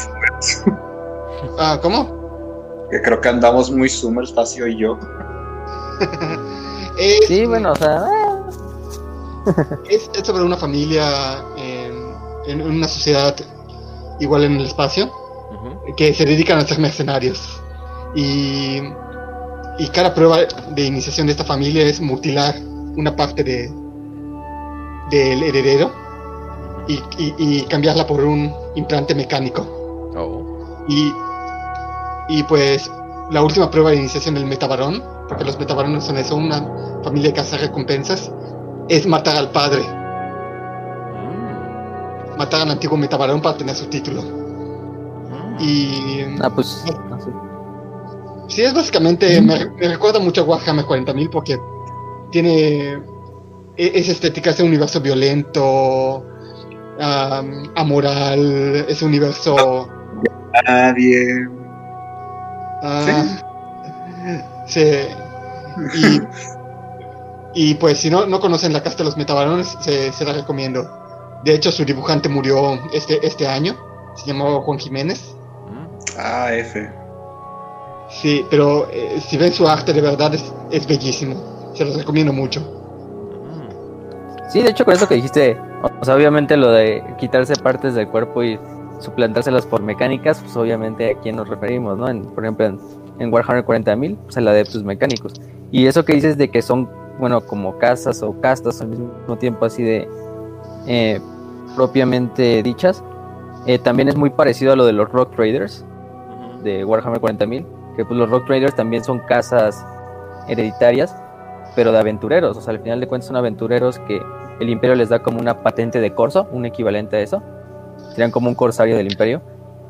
[1.60, 2.88] Ah, ¿cómo?
[2.91, 4.99] Que creo que andamos muy Summer, Espacio y yo.
[7.27, 8.26] sí, bueno, o sea.
[9.89, 13.36] es, sobre una familia en, una sociedad
[14.19, 15.12] igual en el espacio
[15.95, 17.39] que se dedican a ser mercenarios.
[18.15, 18.81] Y,
[19.79, 20.39] y cada prueba
[20.71, 22.55] de iniciación de esta familia es mutilar
[22.95, 23.71] una parte de
[25.10, 25.91] del heredero
[26.88, 29.62] y, y cambiarla por un implante mecánico.
[30.15, 30.86] Oh.
[30.88, 31.13] Y,
[32.29, 32.89] y pues
[33.31, 37.41] la última prueba de iniciación del metabarón, porque los metabarones son eso, una familia que
[37.41, 38.31] hace recompensas,
[38.89, 39.82] es matar al padre.
[41.13, 42.38] Mm.
[42.38, 44.21] Matar al antiguo metabarón para tener su título.
[44.21, 45.58] Mm.
[45.60, 46.36] Y.
[46.41, 46.84] Ah, pues.
[46.88, 47.17] Ah,
[48.47, 48.62] sí.
[48.62, 49.41] es básicamente.
[49.41, 51.58] Me, recuerda mucho a Warhammer 40.000 porque
[52.32, 52.93] tiene
[53.76, 56.26] e, esa estética, ese universo violento,
[57.76, 59.88] amoral, ese universo
[60.65, 61.47] nadie.
[62.82, 64.82] Ah, sí.
[65.93, 66.21] Y,
[67.79, 70.88] pues si no, no conocen la casta de los metabarones, se, se, la recomiendo.
[71.43, 73.75] De hecho, su dibujante murió este, este año.
[74.15, 75.36] Se llamaba Juan Jiménez.
[76.17, 76.89] Ah, F.
[78.10, 81.71] Sí, pero eh, si ven su arte de verdad es, es bellísimo.
[81.73, 82.77] Se los recomiendo mucho.
[84.49, 85.57] Sí, de hecho con eso que dijiste,
[85.99, 88.57] o sea, obviamente lo de quitarse partes del cuerpo y
[88.99, 92.10] suplantárselas por mecánicas, pues obviamente a quién nos referimos, ¿no?
[92.10, 92.65] En, por ejemplo,
[93.19, 95.33] en, Warhammer 40.000, pues el adeptus mecánicos.
[95.71, 99.65] Y eso que dices de que son, bueno, como casas o castas al mismo tiempo
[99.65, 100.08] así de
[100.88, 101.19] eh,
[101.75, 103.03] propiamente dichas,
[103.65, 105.86] eh, también es muy parecido a lo de los Rock Traders
[106.63, 109.86] de Warhammer 40.000, que pues los Rock Traders también son casas
[110.47, 111.15] hereditarias,
[111.75, 114.21] pero de aventureros, o sea, al final de cuentas son aventureros que
[114.60, 117.43] el imperio les da como una patente de corso, un equivalente a eso,
[118.10, 119.41] serían como un corsario del imperio.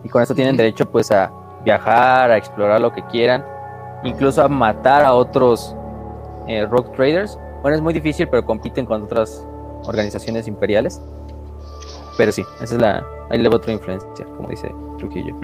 [0.04, 1.32] Y con eso tienen derecho pues a
[1.64, 3.46] viajar, a explorar lo que quieran,
[4.04, 5.76] incluso a matar a otros
[6.48, 7.38] eh, rock traders.
[7.62, 9.46] Bueno, es muy difícil, pero compiten con otras
[9.86, 11.02] organizaciones imperiales.
[12.18, 13.06] Pero sí, esa es la.
[13.30, 15.36] Ahí le otra influencia, como dice Trujillo.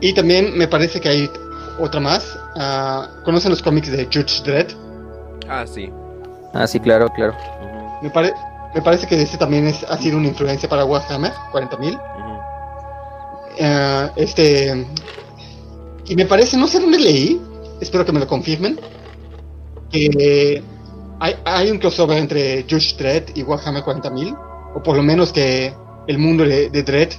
[0.00, 1.30] Y también me parece que hay
[1.78, 2.38] otra más.
[2.56, 4.72] Ah, ¿Conocen los cómics de Judge Dredd?
[5.48, 5.90] Ah, sí.
[6.52, 7.34] Ah, sí, claro, claro.
[8.02, 8.34] Me parece
[8.74, 12.00] me parece que este también es, ha sido una influencia para Warhammer 40.000.
[13.56, 14.86] Eh, este.
[16.06, 17.40] Y me parece, no sé dónde leí,
[17.80, 18.78] espero que me lo confirmen,
[19.94, 20.62] que
[21.20, 24.36] hay, hay un crossover entre Judge Dredd y Warhammer 40.000,
[24.74, 25.72] o por lo menos que
[26.06, 27.12] el mundo de, de Dredd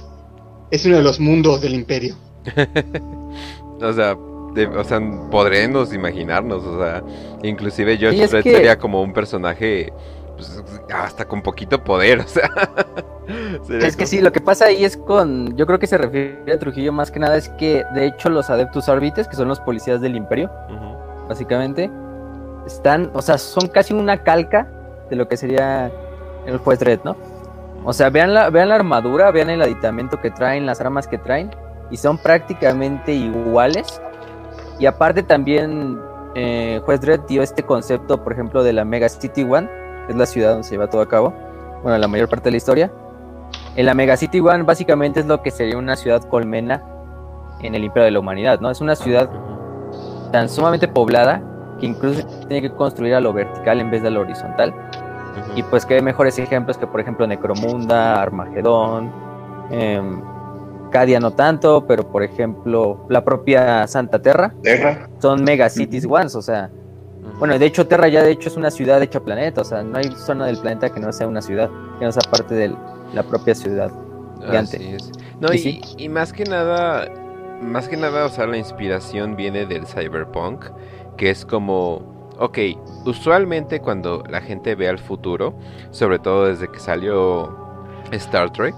[0.70, 2.16] es uno de los mundos del Imperio.
[3.80, 7.02] o sea, o sea, podremos imaginarnos, o sea,
[7.42, 9.92] inclusive Judge Dredd sería como un personaje
[10.36, 10.62] pues,
[10.94, 12.50] hasta con poquito poder, o sea.
[13.80, 16.58] es que sí, lo que pasa ahí es con, yo creo que se refiere a
[16.58, 20.00] Trujillo más que nada es que de hecho los Adeptus Arbites, que son los policías
[20.00, 20.50] del imperio,
[21.28, 21.90] básicamente,
[22.66, 24.68] están, o sea, son casi una calca
[25.08, 25.90] de lo que sería
[26.46, 27.16] el juez Red, ¿no?
[27.84, 31.18] O sea, vean la, vean la armadura, vean el aditamento que traen, las armas que
[31.18, 31.50] traen,
[31.90, 34.00] y son prácticamente iguales.
[34.78, 35.98] Y aparte también
[36.34, 39.68] eh, Juez Dredd dio este concepto, por ejemplo, de la Mega City One,
[40.08, 41.32] es la ciudad donde se lleva todo a cabo,
[41.82, 42.92] bueno, la mayor parte de la historia.
[43.76, 46.82] En la Megacity One básicamente es lo que sería una ciudad colmena
[47.60, 48.70] en el imperio de la humanidad, ¿no?
[48.70, 49.30] Es una ciudad
[50.32, 51.42] tan sumamente poblada
[51.78, 54.74] que incluso tiene que construir a lo vertical en vez de a lo horizontal.
[55.54, 59.12] Y pues que hay mejores ejemplos que por ejemplo Necromunda, Armagedón,
[59.70, 60.00] eh,
[60.90, 65.08] Cadia no tanto, pero por ejemplo la propia Santa Terra, Terra.
[65.18, 66.70] son megacities ones, o sea,
[67.38, 69.98] bueno, de hecho, Terra ya de hecho es una ciudad hecha planeta, o sea, no
[69.98, 72.74] hay zona del planeta que no sea una ciudad, que no sea parte de
[73.12, 73.90] la propia ciudad
[74.40, 74.96] gigante.
[75.40, 77.10] No, y, y, más que nada,
[77.60, 80.64] más que nada, o sea, la inspiración viene del cyberpunk,
[81.16, 82.58] que es como, ok,
[83.04, 85.54] usualmente cuando la gente ve al futuro,
[85.90, 87.56] sobre todo desde que salió
[88.12, 88.74] Star Trek,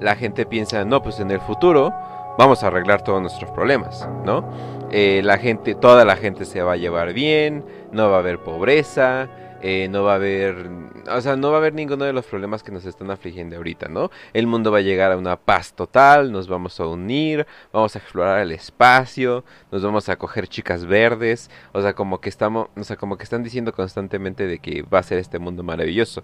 [0.00, 1.92] la gente piensa, no, pues en el futuro
[2.38, 4.44] vamos a arreglar todos nuestros problemas, ¿no?
[4.90, 8.38] Eh, la gente, toda la gente se va a llevar bien, no va a haber
[8.40, 9.28] pobreza,
[9.68, 10.70] eh, no va a haber,
[11.10, 13.88] o sea, no va a haber ninguno de los problemas que nos están afligiendo ahorita,
[13.88, 14.12] ¿no?
[14.32, 17.98] El mundo va a llegar a una paz total, nos vamos a unir, vamos a
[17.98, 22.84] explorar el espacio, nos vamos a coger chicas verdes, o sea, como que estamos, o
[22.84, 26.22] sea, como que están diciendo constantemente de que va a ser este mundo maravilloso.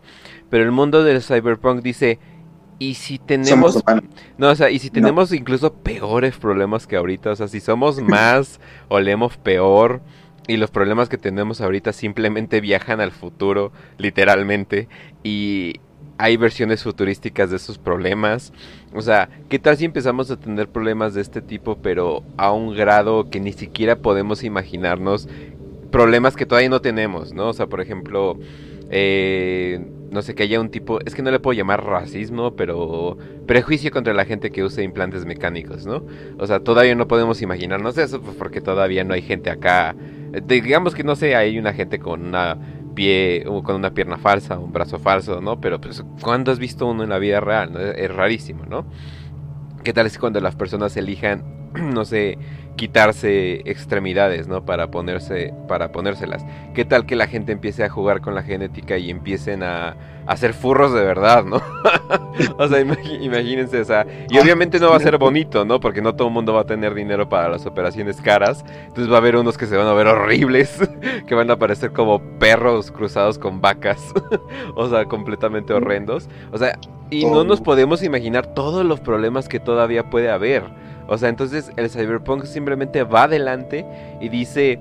[0.49, 2.21] Pero el mundo del cyberpunk dice,
[2.79, 3.83] y si tenemos
[4.39, 8.01] no o sea y si tenemos incluso peores problemas que ahorita o sea si somos
[8.01, 10.01] más olemos peor
[10.49, 14.89] y los problemas que tenemos ahorita simplemente viajan al futuro, literalmente,
[15.23, 15.81] y
[16.19, 18.53] hay versiones futurísticas de esos problemas.
[18.95, 22.75] O sea, ¿qué tal si empezamos a tener problemas de este tipo, pero a un
[22.75, 25.29] grado que ni siquiera podemos imaginarnos?
[25.91, 27.49] Problemas que todavía no tenemos, ¿no?
[27.49, 28.39] O sea, por ejemplo,
[28.91, 33.17] eh, no sé, que haya un tipo, es que no le puedo llamar racismo, pero
[33.47, 36.05] prejuicio contra la gente que usa implantes mecánicos, ¿no?
[36.39, 39.97] O sea, todavía no podemos imaginarnos eso, pues porque todavía no hay gente acá
[40.47, 42.59] digamos que no sé, hay una gente con una
[42.95, 45.61] pie con una pierna falsa, un brazo falso, ¿no?
[45.61, 47.77] Pero pues ¿cuándo has visto uno en la vida real?
[47.97, 48.85] Es rarísimo, ¿no?
[49.83, 52.39] ¿Qué tal es cuando las personas elijan, no sé,
[52.77, 54.65] quitarse extremidades, ¿no?
[54.65, 56.45] Para ponerse, para ponérselas.
[56.75, 60.55] ¿Qué tal que la gente empiece a jugar con la genética y empiecen a, hacer
[60.55, 61.61] furros de verdad, ¿no?
[62.59, 65.81] o sea, imagínense, o sea, y obviamente no va a ser bonito, ¿no?
[65.81, 68.65] Porque no todo el mundo va a tener dinero para las operaciones caras.
[68.87, 70.89] Entonces va a haber unos que se van a ver horribles,
[71.27, 74.13] que van a parecer como perros cruzados con vacas.
[74.77, 76.29] o sea, completamente horrendos.
[76.53, 76.79] O sea,
[77.11, 80.65] y no nos podemos imaginar todos los problemas que todavía puede haber.
[81.09, 83.85] O sea, entonces el cyberpunk simplemente va adelante
[84.21, 84.79] y dice,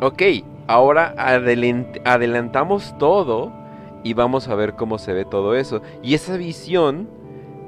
[0.00, 0.22] ok,
[0.66, 3.63] ahora adelantamos todo
[4.04, 5.82] y vamos a ver cómo se ve todo eso.
[6.02, 7.08] Y esa visión,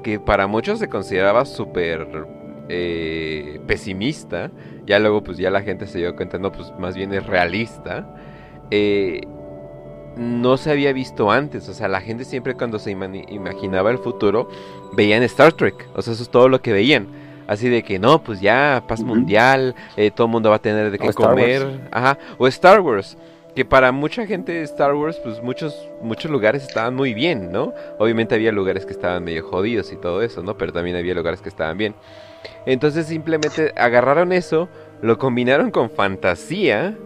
[0.03, 2.07] que para muchos se consideraba súper
[2.69, 4.51] eh, pesimista,
[4.85, 8.15] ya luego pues ya la gente se dio cuenta, no, pues más bien es realista.
[8.71, 9.21] Eh,
[10.15, 11.67] no se había visto antes.
[11.69, 14.49] O sea, la gente siempre cuando se imaginaba el futuro
[14.93, 15.89] veían Star Trek.
[15.95, 17.07] O sea, eso es todo lo que veían.
[17.47, 20.91] Así de que no, pues ya, paz mundial, eh, todo el mundo va a tener
[20.91, 21.87] de qué comer.
[21.91, 22.17] Ajá.
[22.37, 23.17] O Star Wars.
[23.57, 27.73] Que para mucha gente de Star Wars, pues muchos, muchos lugares estaban muy bien, ¿no?
[27.97, 30.55] Obviamente había lugares que estaban medio jodidos y todo eso, ¿no?
[30.59, 31.95] Pero también había lugares que estaban bien.
[32.67, 34.69] Entonces simplemente agarraron eso,
[35.01, 36.99] lo combinaron con fantasía,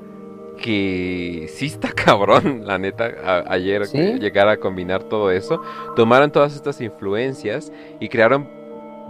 [0.58, 3.84] que sí está cabrón, la neta, ayer
[4.20, 5.62] llegar a combinar todo eso.
[5.96, 8.50] Tomaron todas estas influencias y crearon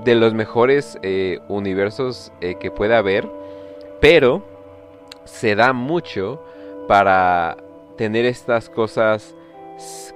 [0.05, 3.27] de los mejores eh, universos eh, que pueda haber,
[3.99, 4.45] pero
[5.25, 6.43] se da mucho
[6.87, 7.57] para
[7.97, 9.35] tener estas cosas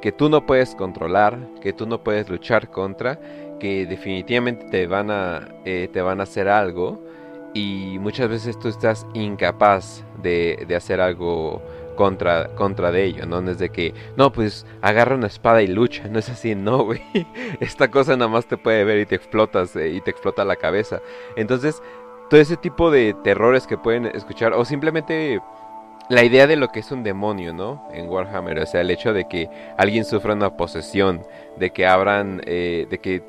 [0.01, 3.19] que tú no puedes controlar, que tú no puedes luchar contra,
[3.59, 7.01] que definitivamente te van a, eh, te van a hacer algo
[7.53, 11.61] y muchas veces tú estás incapaz de, de hacer algo
[11.95, 13.41] contra, contra de ello, ¿no?
[13.41, 16.83] No es de que, no, pues agarra una espada y lucha, no es así, no,
[16.83, 17.01] güey.
[17.59, 20.57] Esta cosa nada más te puede ver y te explotas eh, y te explota la
[20.57, 21.01] cabeza.
[21.35, 21.81] Entonces,
[22.29, 25.39] todo ese tipo de terrores que pueden escuchar, o simplemente
[26.09, 27.87] la idea de lo que es un demonio, ¿no?
[27.93, 31.21] En Warhammer, o sea, el hecho de que alguien sufra una posesión,
[31.57, 33.23] de que abran, eh, de que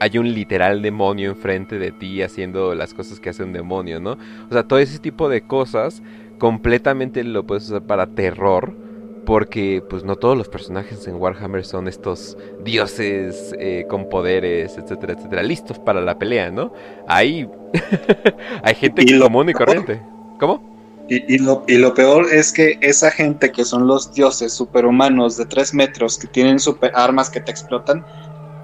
[0.00, 4.12] hay un literal demonio enfrente de ti haciendo las cosas que hace un demonio, ¿no?
[4.48, 6.02] O sea, todo ese tipo de cosas
[6.38, 8.84] completamente lo puedes usar para terror.
[9.26, 15.14] Porque pues no todos los personajes en Warhammer son estos dioses eh, con poderes, etcétera,
[15.14, 16.74] etcétera, listos para la pelea, ¿no?
[17.08, 17.48] Hay,
[18.62, 20.02] hay gente común y corriente.
[20.38, 20.73] ¿Cómo?
[21.06, 25.44] Y, lo, y, lo, peor es que esa gente que son los dioses superhumanos de
[25.44, 28.06] 3 metros que tienen super armas que te explotan,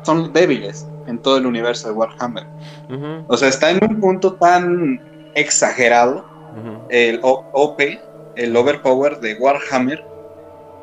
[0.04, 2.46] son débiles en todo el universo de Warhammer.
[3.28, 5.00] O sea, está en un punto tan
[5.34, 6.24] exagerado
[6.88, 7.80] el OP,
[8.36, 10.04] el overpower de Warhammer,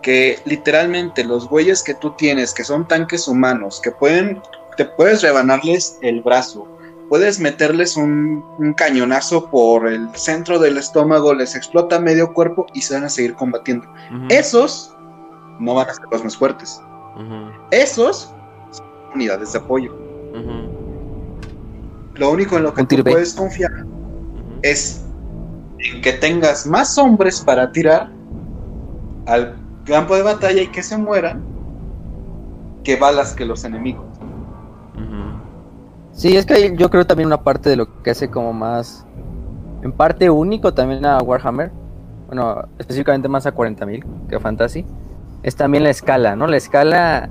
[0.01, 4.41] que literalmente los güeyes que tú tienes, que son tanques humanos, que pueden,
[4.77, 6.67] te puedes rebanarles el brazo,
[7.09, 8.43] puedes meterles un,
[8.75, 13.33] cañonazo por el centro del estómago, les explota medio cuerpo y se van a seguir
[13.35, 13.87] combatiendo.
[14.29, 14.95] Esos
[15.59, 16.81] no van a ser los más fuertes.
[17.71, 18.33] Esos
[18.71, 19.95] son unidades de apoyo.
[22.15, 23.71] Lo único en lo que tú puedes confiar
[24.63, 25.03] es
[25.79, 28.09] en que tengas más hombres para tirar
[29.27, 29.55] al
[29.85, 31.43] campo de batalla y que se mueran
[32.83, 34.16] que balas que los enemigos.
[36.17, 39.05] Sí, es que yo creo también una parte de lo que hace como más,
[39.83, 41.71] en parte único también a Warhammer,
[42.25, 44.83] bueno, específicamente más a 40.000 que a Fantasy,
[45.43, 46.47] es también la escala, ¿no?
[46.47, 47.29] La escala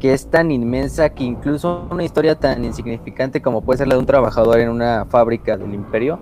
[0.00, 4.00] que es tan inmensa que incluso una historia tan insignificante como puede ser la de
[4.00, 6.18] un trabajador en una fábrica del imperio,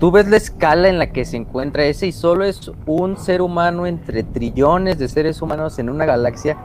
[0.00, 3.40] tú ves la escala en la que se encuentra ese y solo es un ser
[3.40, 6.58] humano entre trillones de seres humanos en una galaxia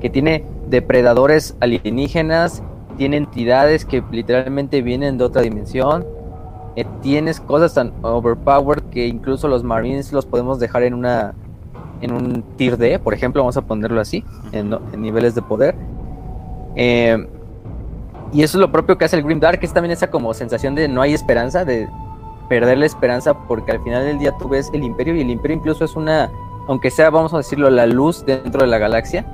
[0.00, 2.64] que tiene depredadores alienígenas,
[2.98, 6.04] tiene entidades que literalmente vienen de otra dimensión,
[6.76, 11.34] eh, tienes cosas tan overpowered que incluso los Marines los podemos dejar en una
[12.00, 15.74] en un tier D, por ejemplo, vamos a ponerlo así, en, niveles de poder.
[16.76, 17.26] Eh,
[18.32, 20.74] y eso es lo propio que hace el Grim Dark, es también esa como sensación
[20.74, 21.88] de no hay esperanza, de
[22.48, 25.56] perder la esperanza, porque al final del día tú ves el imperio y el imperio
[25.56, 26.30] incluso es una,
[26.68, 29.26] aunque sea, vamos a decirlo, la luz dentro de la galaxia,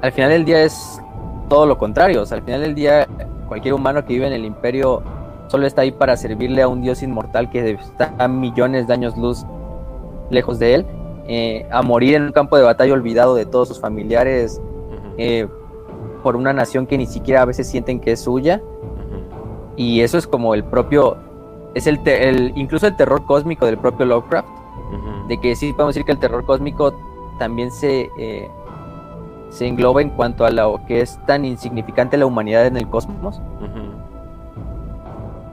[0.00, 1.02] al final del día es
[1.48, 3.06] todo lo contrario, o sea, al final del día
[3.48, 5.02] cualquier humano que vive en el imperio
[5.48, 9.16] solo está ahí para servirle a un dios inmortal que está a millones de años
[9.16, 9.46] luz
[10.30, 10.86] lejos de él
[11.30, 14.62] eh, a morir en un campo de batalla olvidado de todos sus familiares
[15.18, 15.46] eh,
[16.22, 18.62] por una nación que ni siquiera a veces sienten que es suya.
[19.76, 21.18] Y eso es como el propio,
[21.74, 22.00] es el,
[22.56, 24.48] incluso el terror cósmico del propio Lovecraft.
[25.28, 26.94] De que sí podemos decir que el terror cósmico
[27.38, 28.50] también se, eh,
[29.50, 33.40] se engloba en cuanto a lo que es tan insignificante la humanidad en el cosmos.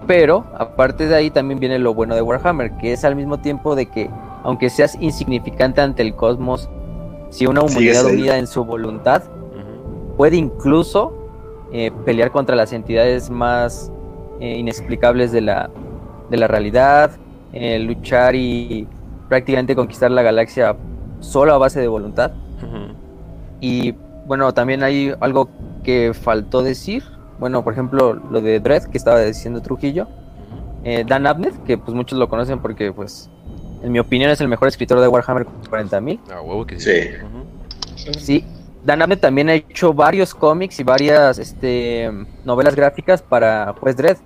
[0.07, 3.75] Pero aparte de ahí también viene lo bueno de Warhammer, que es al mismo tiempo
[3.75, 4.09] de que
[4.43, 6.69] aunque seas insignificante ante el cosmos,
[7.29, 9.23] si una humanidad unida en su voluntad
[10.17, 11.13] puede incluso
[11.73, 13.91] eh, pelear contra las entidades más
[14.39, 15.69] eh, inexplicables de la,
[16.29, 17.11] de la realidad,
[17.53, 18.87] eh, luchar y
[19.27, 20.75] prácticamente conquistar la galaxia
[21.19, 22.31] solo a base de voluntad.
[23.59, 23.93] Y
[24.25, 25.49] bueno, también hay algo
[25.83, 27.03] que faltó decir.
[27.39, 30.07] Bueno, por ejemplo, lo de Dredd que estaba diciendo Trujillo.
[31.07, 33.29] Dan Abnett, que pues muchos lo conocen porque pues
[33.85, 36.19] en mi opinión, es el mejor escritor de Warhammer 40.000.
[36.31, 36.91] Ah, huevo que sí.
[38.17, 38.43] Sí.
[38.83, 42.11] Dan Abnett también ha hecho varios cómics y varias este,
[42.43, 44.17] novelas gráficas para Juez Dredd.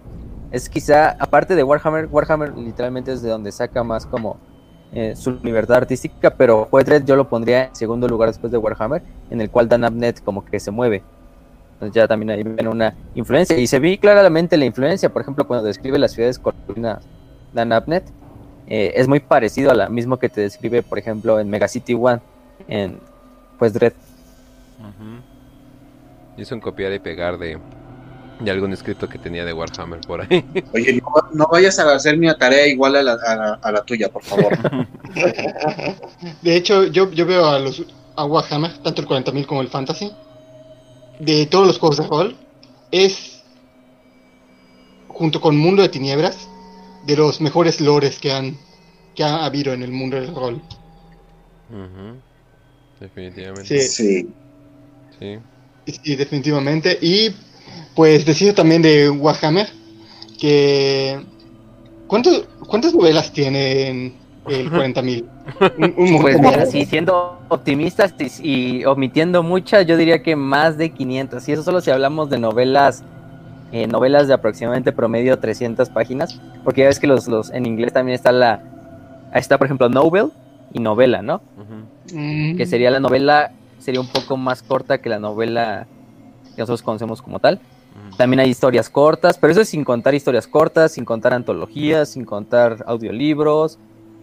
[0.51, 4.37] Es quizá, aparte de Warhammer, Warhammer literalmente es de donde saca más como
[4.91, 9.03] eh, su libertad artística, pero Juez yo lo pondría en segundo lugar después de Warhammer,
[9.29, 11.03] en el cual Dan Abnett como que se mueve.
[11.73, 13.57] Entonces ya también ahí ven una influencia.
[13.57, 17.05] Y se ve claramente la influencia, por ejemplo, cuando describe las ciudades coloninas
[17.53, 18.03] Dan Abnett,
[18.67, 22.19] eh, es muy parecido a la mismo que te describe, por ejemplo, en Megacity One,
[22.67, 22.99] en
[23.59, 23.93] Dread.
[26.37, 27.57] Hizo un copiar y pegar de,
[28.39, 30.45] de algún escrito que tenía de Warhammer por ahí.
[30.73, 31.01] Oye,
[31.33, 34.57] no, vayas a hacer mi tarea igual a la, a la, tuya, por favor.
[36.41, 37.85] de hecho, yo, yo veo a los
[38.15, 40.11] a Warhammer, tanto el 40.000 como el Fantasy,
[41.19, 42.37] de todos los juegos de rol,
[42.91, 43.41] es
[45.07, 46.49] junto con Mundo de Tinieblas,
[47.05, 48.57] de los mejores lores que han
[49.15, 50.61] que ha habido en el mundo del rol.
[52.99, 53.81] Definitivamente.
[53.81, 54.29] Sí.
[55.19, 55.39] sí.
[55.85, 56.15] Sí.
[56.15, 56.97] definitivamente.
[57.01, 57.35] Y
[57.95, 59.67] pues decir también de Warhammer
[60.39, 61.19] que
[62.07, 64.15] ¿cuántas novelas tienen
[64.47, 65.25] el 40.000?
[66.21, 71.47] pues mira, sí, siendo optimistas y, y, omitiendo muchas, yo diría que más de 500.
[71.47, 73.03] Y eso solo si hablamos de novelas
[73.71, 77.93] eh, novelas de aproximadamente promedio 300 páginas, porque ya ves que los, los en inglés
[77.93, 78.63] también está la,
[79.35, 80.31] está por ejemplo novel
[80.73, 81.41] y novela, ¿no?
[82.11, 82.57] Mm.
[82.57, 85.85] Que sería la novela, sería un poco más corta que la novela
[86.59, 87.61] que nosotros conocemos como tal.
[88.17, 92.25] También hay historias cortas, pero eso es sin contar historias cortas, sin contar antologías, sin
[92.25, 93.79] contar audiolibros,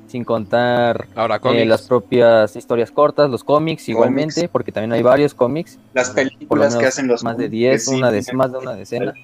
[0.06, 5.32] sin contar Ahora, eh, las propias historias cortas, los cómics igualmente, porque también hay varios
[5.32, 5.78] cómics.
[5.94, 9.14] Las películas que hacen los más de 10, una de, más de una decena.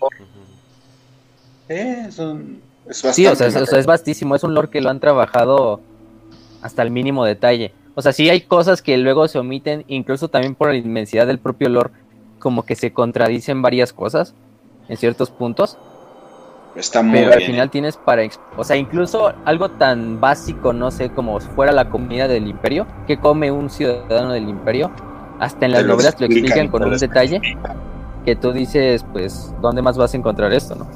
[1.68, 5.80] Eh, son, es sí, o sea, es, vastísimo, es un lore que lo han trabajado
[6.62, 7.72] hasta el mínimo detalle.
[7.94, 11.38] O sea, sí hay cosas que luego se omiten, incluso también por la inmensidad del
[11.38, 11.90] propio lore,
[12.42, 14.34] como que se contradicen varias cosas
[14.88, 15.78] en ciertos puntos
[16.74, 18.22] Está muy Pero al final tienes para.
[18.56, 23.18] O sea, incluso algo tan básico, no sé, como fuera la comida del imperio, que
[23.18, 24.90] come un ciudadano del imperio,
[25.38, 27.40] hasta en las novelas lo explican con un detalle
[28.24, 30.86] que tú dices, pues, ¿dónde más vas a encontrar esto, no?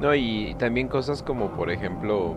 [0.00, 2.34] No, y también cosas como, por ejemplo.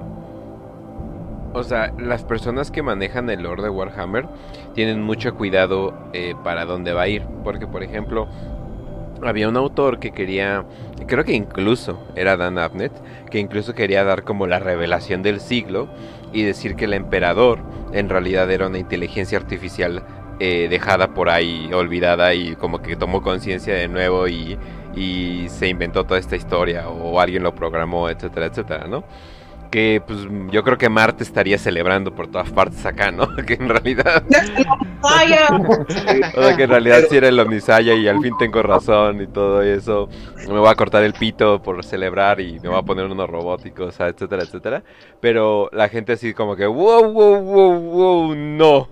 [1.53, 4.27] O sea, las personas que manejan el Lord de Warhammer
[4.75, 7.23] tienen mucho cuidado eh, para dónde va a ir.
[7.43, 8.27] Porque, por ejemplo,
[9.23, 10.65] había un autor que quería,
[11.07, 12.93] creo que incluso era Dan Abnett,
[13.29, 15.89] que incluso quería dar como la revelación del siglo
[16.31, 17.59] y decir que el emperador
[17.93, 20.03] en realidad era una inteligencia artificial
[20.39, 24.57] eh, dejada por ahí, olvidada y como que tomó conciencia de nuevo y,
[25.47, 29.05] se inventó toda esta historia o alguien lo programó, etcétera, etcétera, ¿no?
[29.69, 30.19] Que pues
[30.51, 33.27] yo creo que Marte estaría celebrando por todas partes acá, ¿no?
[33.45, 34.23] Que en realidad...
[36.35, 39.27] o sea, que en realidad sí era el Omnisaya y al fin tengo razón y
[39.27, 40.09] todo eso.
[40.47, 43.99] Me voy a cortar el pito por celebrar y me voy a poner unos robóticos,
[43.99, 44.83] etcétera, etcétera.
[45.21, 48.89] Pero la gente así como que, wow, wow, wow, wow, no.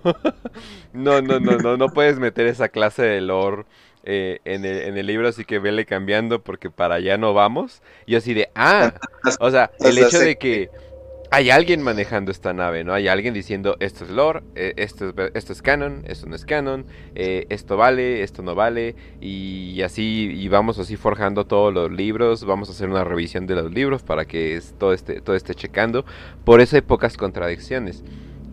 [0.94, 3.64] no, no, no, no, no puedes meter esa clase de lore
[4.10, 7.82] eh, en, el, en, el, libro, así que vele cambiando porque para allá no vamos.
[8.06, 8.94] Y así de, ah,
[9.40, 10.70] o sea, el hecho de que
[11.30, 12.94] hay alguien manejando esta nave, ¿no?
[12.94, 16.46] Hay alguien diciendo, esto es lore, eh, esto, es, esto es canon, esto no es
[16.46, 21.92] canon, eh, esto vale, esto no vale, y así, y vamos así forjando todos los
[21.92, 25.54] libros, vamos a hacer una revisión de los libros para que todo, esté, todo esté
[25.54, 26.06] checando.
[26.46, 28.02] Por eso hay pocas contradicciones.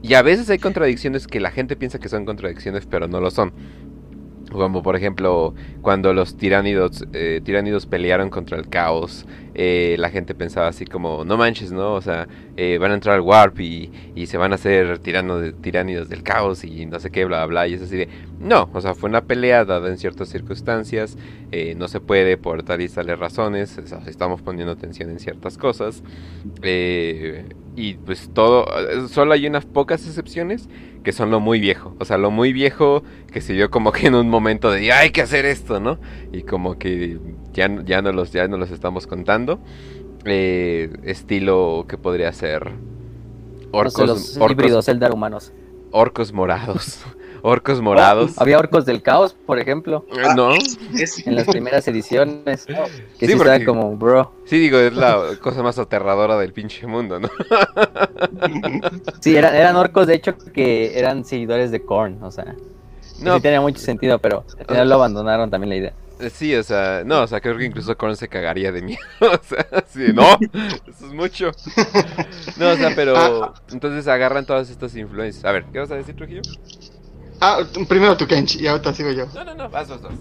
[0.07, 3.31] Y a veces hay contradicciones que la gente piensa que son contradicciones, pero no lo
[3.31, 3.53] son.
[4.55, 10.33] Como por ejemplo, cuando los tiránidos, eh, tiránidos pelearon contra el caos, eh, la gente
[10.35, 11.93] pensaba así como, no manches, ¿no?
[11.93, 12.27] O sea,
[12.57, 16.23] eh, van a entrar al warp y, y se van a hacer tiranos, tiránidos del
[16.23, 17.67] caos y no sé qué, bla, bla.
[17.67, 18.07] Y es así de,
[18.39, 21.17] no, o sea, fue una pelea dada en ciertas circunstancias,
[21.77, 25.57] no se puede por tal y tales razones, o sea, estamos poniendo atención en ciertas
[25.57, 26.03] cosas.
[27.75, 28.65] y pues todo,
[29.07, 30.67] solo hay unas pocas excepciones
[31.05, 31.95] que son lo muy viejo.
[31.99, 35.11] O sea, lo muy viejo que se vio como que en un momento de hay
[35.11, 35.99] que hacer esto, ¿no?
[36.33, 37.19] Y como que
[37.53, 39.59] ya, ya, no, los, ya no los estamos contando.
[40.25, 42.71] Eh, estilo que podría ser
[43.71, 45.51] orcos, los orcos híbridos Zelda humanos.
[45.91, 46.99] Orcos morados.
[47.47, 48.41] Orcos morados.
[48.41, 50.03] había orcos del caos, por ejemplo.
[50.11, 50.53] Eh, no.
[50.53, 52.65] En las primeras ediciones.
[53.19, 54.31] Que sí, sí como, bro.
[54.45, 57.29] Sí, digo, es la cosa más aterradora del pinche mundo, ¿no?
[59.21, 62.55] Sí, eran, eran orcos, de hecho, que eran seguidores de Korn, o sea.
[63.21, 63.35] No.
[63.35, 65.93] Sí tenía mucho sentido, pero al final lo abandonaron también la idea.
[66.19, 69.01] Eh, sí, o sea, no, o sea, creo que incluso Korn se cagaría de miedo.
[69.19, 70.23] o sea, sí, no,
[70.87, 71.51] eso es mucho.
[72.57, 75.43] No, o sea, pero entonces agarran todas estas influencias.
[75.45, 76.41] A ver, ¿qué vas a decir, Trujillo?
[77.41, 79.27] Ah, primero tu Kenchi y ahorita sigo yo.
[79.33, 80.13] No, no, no, vas dos, dos.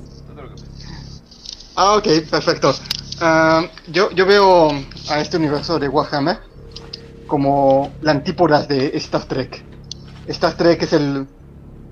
[1.76, 2.74] Ah, ok, perfecto.
[3.20, 4.70] Uh, yo, yo veo
[5.08, 6.38] a este universo de Warhammer
[7.26, 9.64] como la antípoda de Star Trek.
[10.26, 11.26] Star Trek es el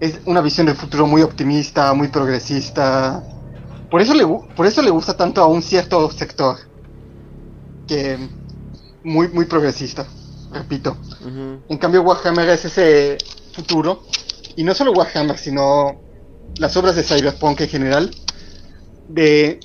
[0.00, 3.22] es una visión del futuro muy optimista, muy progresista.
[3.92, 4.26] Por eso le
[4.56, 6.56] por eso le gusta tanto a un cierto sector
[7.86, 8.18] que
[9.04, 10.06] muy muy progresista,
[10.50, 10.96] repito.
[11.68, 13.18] En cambio Warhammer es ese
[13.52, 14.04] futuro
[14.56, 16.00] y no solo Warhammer, sino
[16.56, 18.16] las obras de Cyberpunk en general,
[19.08, 19.60] de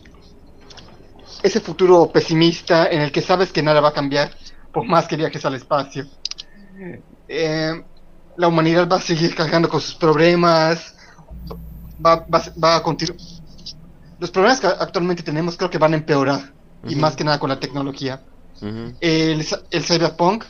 [1.41, 4.32] ese futuro pesimista en el que sabes que nada va a cambiar
[4.73, 6.05] por más que viajes al espacio.
[7.30, 7.82] Eh,
[8.36, 10.95] la humanidad va a seguir cargando con sus problemas,
[12.05, 13.37] va, va, a continuar.
[14.20, 16.53] Los problemas que actualmente tenemos creo que van a empeorar,
[16.88, 18.22] y más que nada con la tecnología.
[18.61, 20.45] el, el Cyberpunk,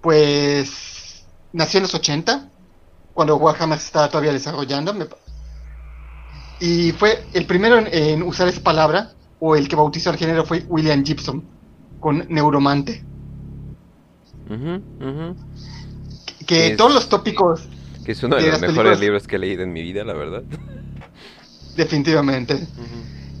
[0.00, 2.50] pues, nació en los 80,
[3.12, 4.94] cuando Warhammer se estaba todavía desarrollando.
[6.60, 10.64] Y fue el primero en, usar esa palabra, o el que bautizó el género fue
[10.68, 11.44] William Gibson,
[12.00, 13.04] con Neuromante.
[16.46, 17.68] Que, todos los tópicos...
[18.04, 20.44] Que es uno de, los mejores libros que he leído en mi vida, la verdad.
[21.76, 22.66] Definitivamente.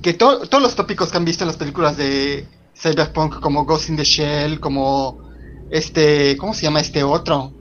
[0.02, 3.96] Que todos los tópicos que han visto en las películas de Cyberpunk, como Ghost in
[3.96, 5.26] the Shell, como
[5.70, 7.52] este, ¿cómo se llama este otro?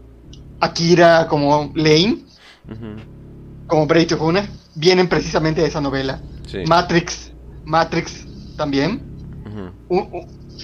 [0.60, 2.26] Akira, como Lane,
[3.68, 6.22] como Blade Runner, vienen precisamente de esa novela.
[6.68, 7.32] Matrix,
[7.64, 9.02] Matrix también.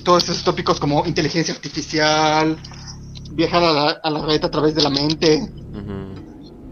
[0.03, 2.57] todos esos tópicos como inteligencia artificial,
[3.31, 5.41] viajar a la, a la red a través de la mente,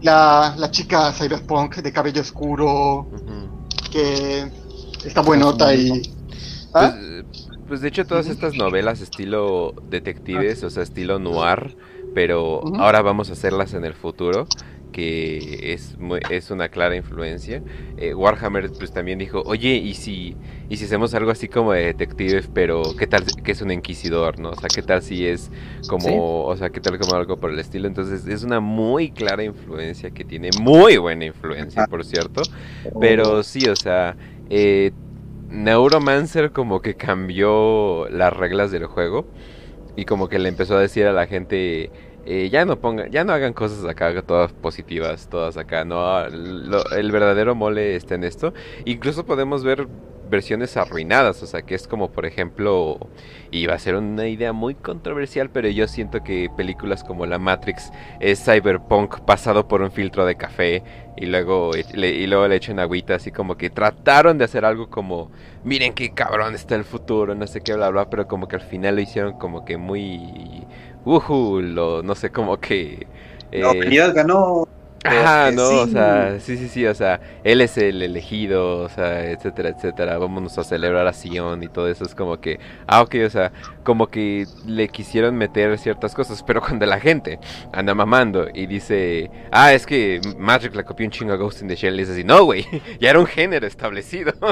[0.02, 3.10] la, la, chica cyberpunk de cabello oscuro,
[3.90, 4.50] que
[5.04, 6.02] está buenota y...
[6.72, 6.96] Pues, ¿Ah?
[7.66, 11.76] pues, de hecho todas estas novelas estilo detectives, o sea, estilo noir,
[12.14, 14.46] pero ahora vamos a hacerlas en el futuro
[14.90, 15.96] que es,
[16.30, 17.62] es una clara influencia.
[17.96, 20.36] Eh, Warhammer pues también dijo, oye, ¿y si,
[20.68, 24.38] ¿y si hacemos algo así como de detective, pero qué tal que es un inquisidor,
[24.38, 24.50] ¿no?
[24.50, 25.50] O sea, qué tal si es
[25.88, 27.86] como, o sea, qué tal como algo por el estilo.
[27.86, 32.42] Entonces es una muy clara influencia que tiene, muy buena influencia, por cierto.
[33.00, 34.16] Pero sí, o sea,
[34.48, 34.92] eh,
[35.50, 39.26] Neuromancer como que cambió las reglas del juego
[39.96, 41.90] y como que le empezó a decir a la gente
[42.26, 47.12] eh, ya no pongan, ya no hagan cosas acá todas positivas, todas acá, no, el
[47.12, 48.52] verdadero mole está en esto.
[48.84, 49.86] Incluso podemos ver
[50.30, 53.08] versiones arruinadas, o sea, que es como por ejemplo,
[53.50, 57.38] y va a ser una idea muy controversial, pero yo siento que películas como La
[57.38, 57.90] Matrix
[58.20, 60.82] es cyberpunk pasado por un filtro de café
[61.16, 64.88] y luego le, y luego le echan agüita, así como que trataron de hacer algo
[64.88, 65.30] como,
[65.64, 68.62] miren qué cabrón está el futuro, no sé qué, bla, bla, pero como que al
[68.62, 70.66] final lo hicieron como que muy
[71.04, 73.06] uhu, lo, no sé, como que...
[73.52, 74.68] Eh, la ganó
[75.02, 79.30] Ajá, no, o sea, sí, sí, sí, o sea, él es el elegido, o sea,
[79.30, 83.14] etcétera, etcétera, vámonos a celebrar a Sion y todo eso, es como que, ah, ok,
[83.26, 83.50] o sea,
[83.82, 87.38] como que le quisieron meter ciertas cosas, pero cuando la gente
[87.72, 91.68] anda mamando y dice, ah, es que Magic le copió un chingo a Ghost in
[91.68, 92.66] the Shell, y dice así, no, güey,
[93.00, 94.34] ya era un género establecido.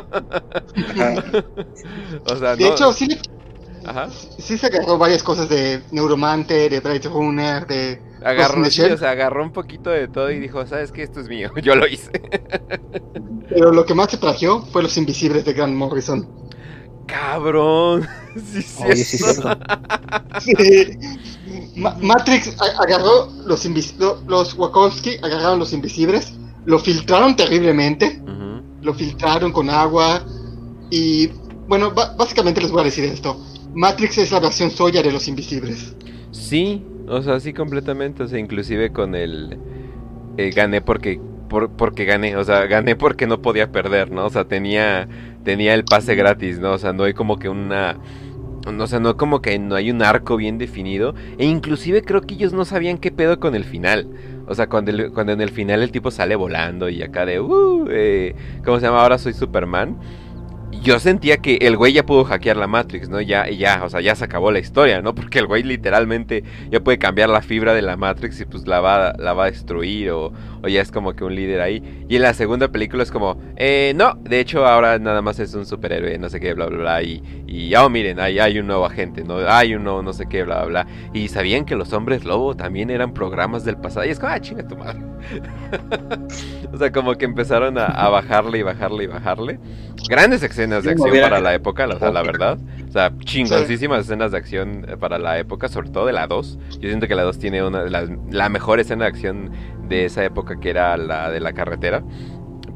[2.24, 3.20] o sea, de hecho, sí,
[3.89, 4.11] Ajá.
[4.11, 9.45] sí se agarró varias cosas de Neuromancer, de Bright Runner, de Agarró, o sea, agarró
[9.45, 11.05] un poquito de todo y dijo, ¿sabes qué?
[11.05, 12.11] Esto es mío, yo lo hice.
[13.49, 16.28] Pero lo que más se plagió fue Los Invisibles de Grant Morrison.
[17.07, 18.09] Cabrón.
[18.39, 19.18] Sí, sí,
[21.74, 26.34] Matrix agarró los invisibles, los Wachowski agarraron los invisibles,
[26.64, 28.22] lo filtraron terriblemente,
[28.82, 30.22] lo filtraron con agua
[30.91, 31.28] y
[31.66, 33.36] bueno, básicamente les voy a decir esto.
[33.74, 35.94] Matrix es la versión soya de los invisibles.
[36.30, 39.58] Sí, o sea, sí completamente, o sea, inclusive con el...
[40.36, 44.26] Eh, gané porque por, porque gané, o sea, gané porque no podía perder, ¿no?
[44.26, 45.08] O sea, tenía
[45.44, 46.72] tenía el pase gratis, ¿no?
[46.72, 47.96] O sea, no hay como que una
[48.66, 52.34] o sea, no como que no hay un arco bien definido e inclusive creo que
[52.34, 54.06] ellos no sabían qué pedo con el final.
[54.46, 57.86] O sea, cuando, cuando en el final el tipo sale volando y acá de, uh,
[57.90, 59.02] eh, ¿cómo se llama?
[59.02, 59.96] Ahora soy Superman
[60.83, 63.20] yo sentía que el güey ya pudo hackear la Matrix, ¿no?
[63.20, 65.14] Ya, ya, o sea, ya se acabó la historia, ¿no?
[65.14, 68.81] Porque el güey literalmente ya puede cambiar la fibra de la Matrix y pues la
[68.81, 72.06] va, la va a destruir o, o ya es como que un líder ahí.
[72.09, 75.54] Y en la segunda película es como, eh, no, de hecho ahora nada más es
[75.54, 77.02] un superhéroe, no sé qué, bla, bla, bla.
[77.02, 79.38] Y, y oh, miren, hay, hay un nuevo agente, ¿no?
[79.48, 80.86] Hay un nuevo no sé qué, bla, bla, bla.
[81.12, 84.06] Y sabían que los hombres lobo también eran programas del pasado.
[84.06, 85.00] Y es como, ah, chinga tu madre.
[86.72, 89.61] o sea, como que empezaron a, a bajarle y bajarle y bajarle.
[90.09, 92.59] Grandes escenas de acción para la época, o sea, la verdad.
[92.89, 96.59] O sea, chingoncísimas escenas de acción eh, para la época, sobre todo de la 2.
[96.80, 99.51] Yo siento que la 2 tiene una la, la mejor escena de acción
[99.89, 102.03] de esa época que era la de la carretera.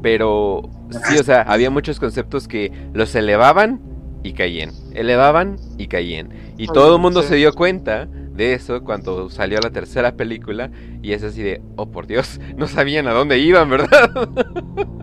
[0.02, 0.68] Pero
[1.08, 3.80] sí, o sea, había muchos conceptos que los elevaban
[4.22, 4.70] y caían.
[4.92, 6.30] Elevaban y caían.
[6.58, 10.70] Y todo el mundo se dio cuenta de eso cuando salió la tercera película.
[11.02, 14.10] Y es así de, oh por Dios, no sabían a dónde iban, ¿verdad?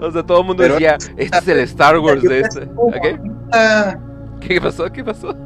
[0.00, 2.68] o sea, todo el mundo decía, este es el Star Wars de este.
[4.40, 4.90] ¿Qué pasó?
[4.92, 5.36] ¿Qué pasó?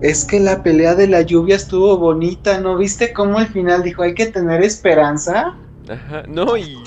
[0.00, 4.02] es que la pelea de la lluvia estuvo bonita, ¿no viste cómo al final dijo
[4.02, 5.56] hay que tener esperanza?
[5.88, 6.78] Ajá, no, y,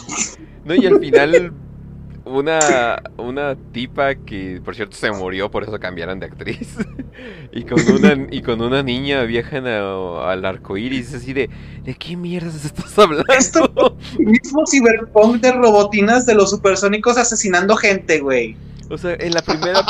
[0.66, 1.54] no, y al final
[2.30, 6.75] una, una tipa que por cierto se murió, por eso cambiaron de actriz.
[7.51, 11.49] y con una y con una niña viajan al arco iris, así de
[11.84, 13.32] ¿de qué mierdas estás hablando?
[13.34, 18.55] Esto mismo ciberpunk de robotinas de los supersónicos asesinando gente, güey.
[18.90, 19.86] O sea, en la primera,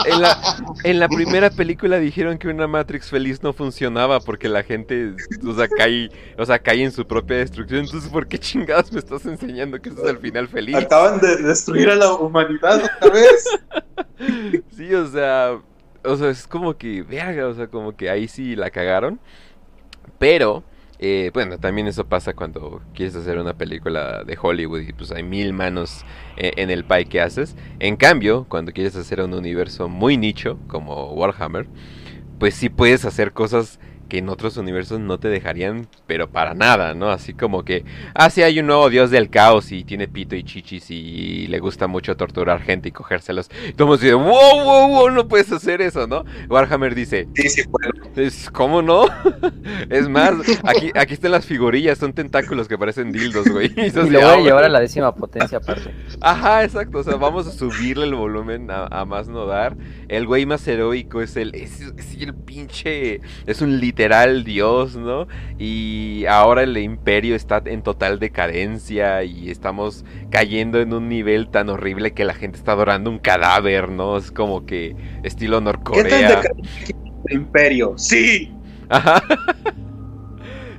[0.83, 5.13] en la, primera película dijeron que una Matrix feliz no funcionaba porque la gente,
[5.47, 7.85] o sea, cae, o sea, cae en su propia destrucción.
[7.85, 10.75] Entonces, ¿por qué chingados me estás enseñando que eso es el final feliz?
[10.75, 13.45] Acaban de destruir a la humanidad otra vez.
[14.75, 15.57] sí, o sea,
[16.03, 19.19] o sea, es como que, verga, o sea, como que ahí sí la cagaron.
[20.17, 20.63] Pero
[21.01, 25.23] eh, bueno, también eso pasa cuando quieres hacer una película de Hollywood y pues hay
[25.23, 26.03] mil manos
[26.35, 27.55] eh, en el pie que haces.
[27.79, 31.67] En cambio, cuando quieres hacer un universo muy nicho como Warhammer,
[32.37, 33.79] pues sí puedes hacer cosas
[34.09, 37.09] que en otros universos no te dejarían, pero para nada, ¿no?
[37.09, 40.43] Así como que, ah, sí, hay un nuevo dios del caos y tiene pito y
[40.43, 43.49] chichis y le gusta mucho torturar gente y cogérselos.
[43.69, 46.25] Y todo el mundo wow, wow, wow, no puedes hacer eso, ¿no?
[46.49, 47.91] Warhammer dice, sí, sí puedo.
[48.51, 49.05] ¿Cómo no?
[49.89, 50.33] es más,
[50.63, 53.69] aquí, aquí están las figurillas, son tentáculos que parecen dildos, güey.
[53.79, 55.93] Y, lo voy a llevar a la décima potencia aparte.
[56.19, 59.77] Ajá, exacto, o sea, vamos a subirle el volumen a, más no dar.
[60.07, 64.95] El güey más heroico es el, es, es el pinche, es un lit literal dios,
[64.95, 65.27] ¿no?
[65.57, 71.67] Y ahora el imperio está en total decadencia y estamos cayendo en un nivel tan
[71.67, 74.15] horrible que la gente está adorando un cadáver, ¿no?
[74.15, 76.41] Es como que estilo Norcorea.
[76.41, 76.95] ¿Qué
[77.27, 77.93] el imperio?
[77.97, 78.53] Sí.
[78.87, 79.21] Ajá.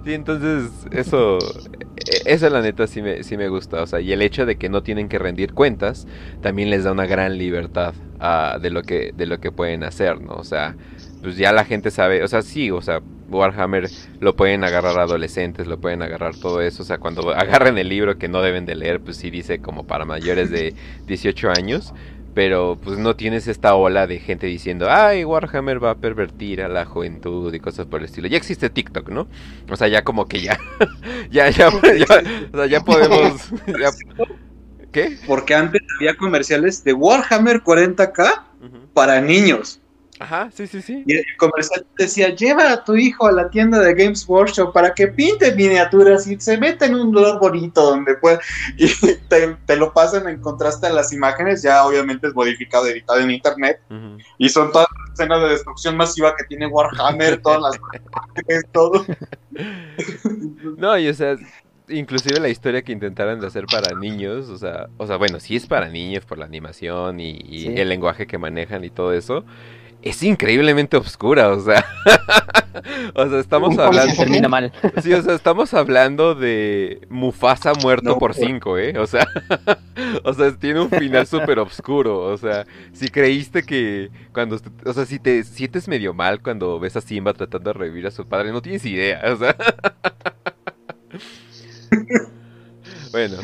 [0.02, 4.12] Sí, entonces eso, e, eso la neta sí me, sí me gusta, o sea, y
[4.12, 6.06] el hecho de que no tienen que rendir cuentas
[6.40, 10.22] también les da una gran libertad uh, de, lo que, de lo que pueden hacer,
[10.22, 10.32] ¿no?
[10.36, 10.74] O sea,
[11.22, 13.88] pues ya la gente sabe, o sea, sí, o sea, Warhammer
[14.20, 18.18] lo pueden agarrar adolescentes, lo pueden agarrar todo eso, o sea, cuando agarren el libro
[18.18, 20.74] que no deben de leer, pues sí dice como para mayores de
[21.06, 21.92] 18 años,
[22.34, 26.68] pero pues no tienes esta ola de gente diciendo, ay, Warhammer va a pervertir a
[26.68, 28.28] la juventud y cosas por el estilo.
[28.28, 29.26] Ya existe TikTok, ¿no?
[29.68, 30.56] O sea, ya como que ya,
[31.30, 33.50] ya, ya, ya, o sea, ya podemos...
[34.92, 35.18] ¿Qué?
[35.26, 38.42] Porque antes había comerciales de Warhammer 40k
[38.92, 39.79] para niños.
[40.20, 41.02] Ajá, sí, sí, sí.
[41.06, 44.92] Y el comercial decía, lleva a tu hijo a la tienda de Games Workshop para
[44.92, 48.38] que pinte miniaturas y se meta en un lugar bonito donde pueda.
[48.76, 48.88] Y
[49.28, 53.80] te, lo pasan en contraste a las imágenes, ya obviamente es modificado, editado en internet.
[54.36, 58.62] Y son todas las escenas de destrucción masiva que tiene Warhammer, todas las...
[58.72, 59.04] todo.
[60.76, 61.36] No, y o sea,
[61.90, 65.56] inclusive la historia que intentaron de hacer para niños, o sea, o sea, bueno, sí
[65.56, 69.44] es para niños por la animación y, el lenguaje que manejan y todo eso,
[70.02, 71.84] es increíblemente oscura, o sea,
[73.14, 74.72] o sea, estamos hablando termina mal.
[75.02, 78.98] Sí, o sea, estamos hablando de Mufasa muerto por cinco, ¿eh?
[78.98, 79.26] O sea,
[80.24, 85.04] o sea, tiene un final súper oscuro, o sea, si creíste que cuando, o sea,
[85.04, 88.52] si te sientes medio mal cuando ves a Simba tratando de revivir a su padre,
[88.52, 89.56] no tienes idea, o sea.
[93.12, 93.36] bueno.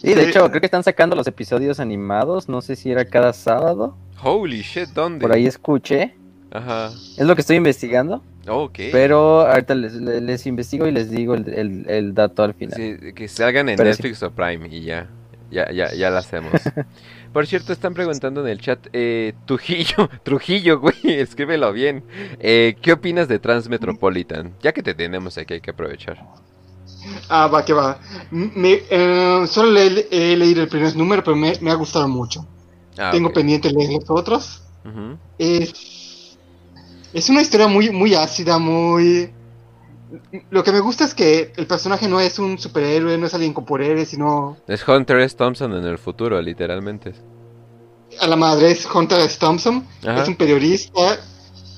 [0.00, 2.48] Sí, de hecho, creo que están sacando los episodios animados.
[2.48, 3.96] No sé si era cada sábado.
[4.22, 5.20] Holy shit, ¿dónde?
[5.20, 6.14] Por ahí escuché.
[6.50, 6.90] Ajá.
[7.16, 8.22] Es lo que estoy investigando.
[8.48, 8.78] Ok.
[8.92, 12.76] Pero ahorita les, investigo y les digo el, dato al final.
[12.76, 15.08] Sí, que salgan en Netflix o Prime y ya.
[15.50, 16.52] Ya, ya, ya lo hacemos.
[17.32, 22.04] Por cierto, están preguntando en el chat, eh, Trujillo, Trujillo, güey, escríbelo bien.
[22.38, 24.54] Eh, ¿Qué opinas de Transmetropolitan?
[24.62, 26.24] Ya que te tenemos aquí, hay que aprovechar.
[27.28, 27.98] Ah, va, que va.
[28.30, 32.46] Me, eh, solo he, leído el primer número, pero me, ha gustado mucho.
[32.98, 34.62] Ah, Tengo pendiente leer los otros.
[35.38, 36.36] es,
[37.12, 39.32] es una historia muy, muy ácida, muy...
[40.50, 43.52] Lo que me gusta es que el personaje no es un superhéroe, no es alguien
[43.52, 44.56] con poderes, sino...
[44.66, 45.36] Es Hunter S.
[45.36, 47.14] Thompson en el futuro, literalmente.
[48.20, 49.38] A la madre es Hunter S.
[49.38, 51.16] Thompson, es un periodista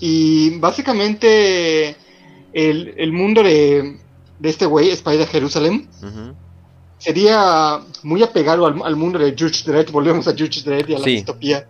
[0.00, 1.94] y básicamente
[2.54, 3.98] el, el mundo de,
[4.38, 5.86] de este güey, Spider Jerusalem,
[6.98, 9.90] sería muy apegado al, mundo de Judge Dredd.
[9.90, 11.66] Volvemos a Judge Dredd y a la distopía.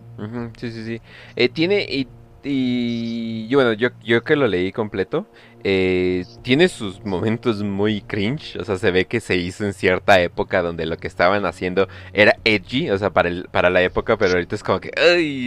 [0.58, 1.00] Sí, sí, sí.
[1.36, 1.82] Eh, tiene.
[1.82, 2.06] Y,
[2.44, 5.26] y, bueno, yo, yo que lo leí completo.
[5.64, 10.20] Eh, tiene sus momentos muy cringe, o sea, se ve que se hizo en cierta
[10.20, 14.16] época donde lo que estaban haciendo era edgy, o sea, para, el, para la época,
[14.16, 14.90] pero ahorita es como que,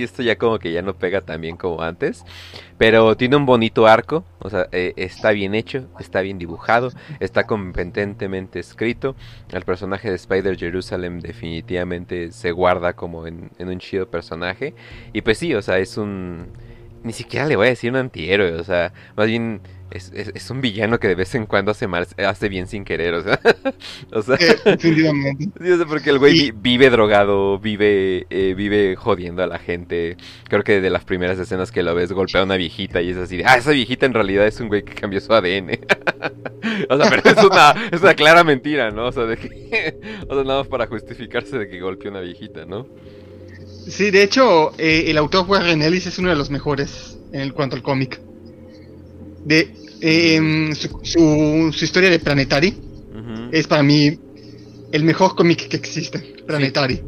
[0.01, 2.23] esto ya como que ya no pega tan bien como antes.
[2.77, 7.45] Pero tiene un bonito arco, o sea, eh, está bien hecho, está bien dibujado, está
[7.45, 9.15] competentemente escrito.
[9.51, 14.73] El personaje de Spider Jerusalem definitivamente se guarda como en, en un chido personaje.
[15.13, 16.47] Y pues sí, o sea, es un...
[17.03, 19.61] Ni siquiera le voy a decir un antihéroe, o sea, más bien
[19.91, 23.13] es, es, un villano que de vez en cuando hace mal, hace bien sin querer,
[23.13, 23.39] o sea.
[24.11, 25.49] o sea, definitivamente.
[25.61, 30.17] Sí, o sea, porque el güey vive drogado, vive, eh, vive jodiendo a la gente.
[30.49, 33.17] Creo que de las primeras escenas que lo ves golpea a una viejita y es
[33.17, 35.69] así de, ah, esa viejita en realidad es un güey que cambió su ADN.
[36.89, 39.07] o sea, pero es una, es una clara mentira, ¿no?
[39.07, 42.21] O sea, de que, o sea, nada más para justificarse de que golpeó a una
[42.21, 42.87] viejita, ¿no?
[43.87, 47.75] Sí, de hecho, eh, el autor Warren Ellis es uno de los mejores en cuanto
[47.75, 48.19] al cómic
[49.45, 52.77] de em, su, historia de Planetary
[53.51, 54.19] es para mí
[54.91, 57.01] el mejor cómic que existe, Planetary.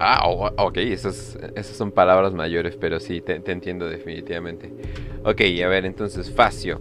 [0.00, 4.70] Ah, ok, esas, esas son palabras mayores, pero sí, te, entiendo definitivamente.
[5.24, 6.80] Ok, a ver, entonces, Facio.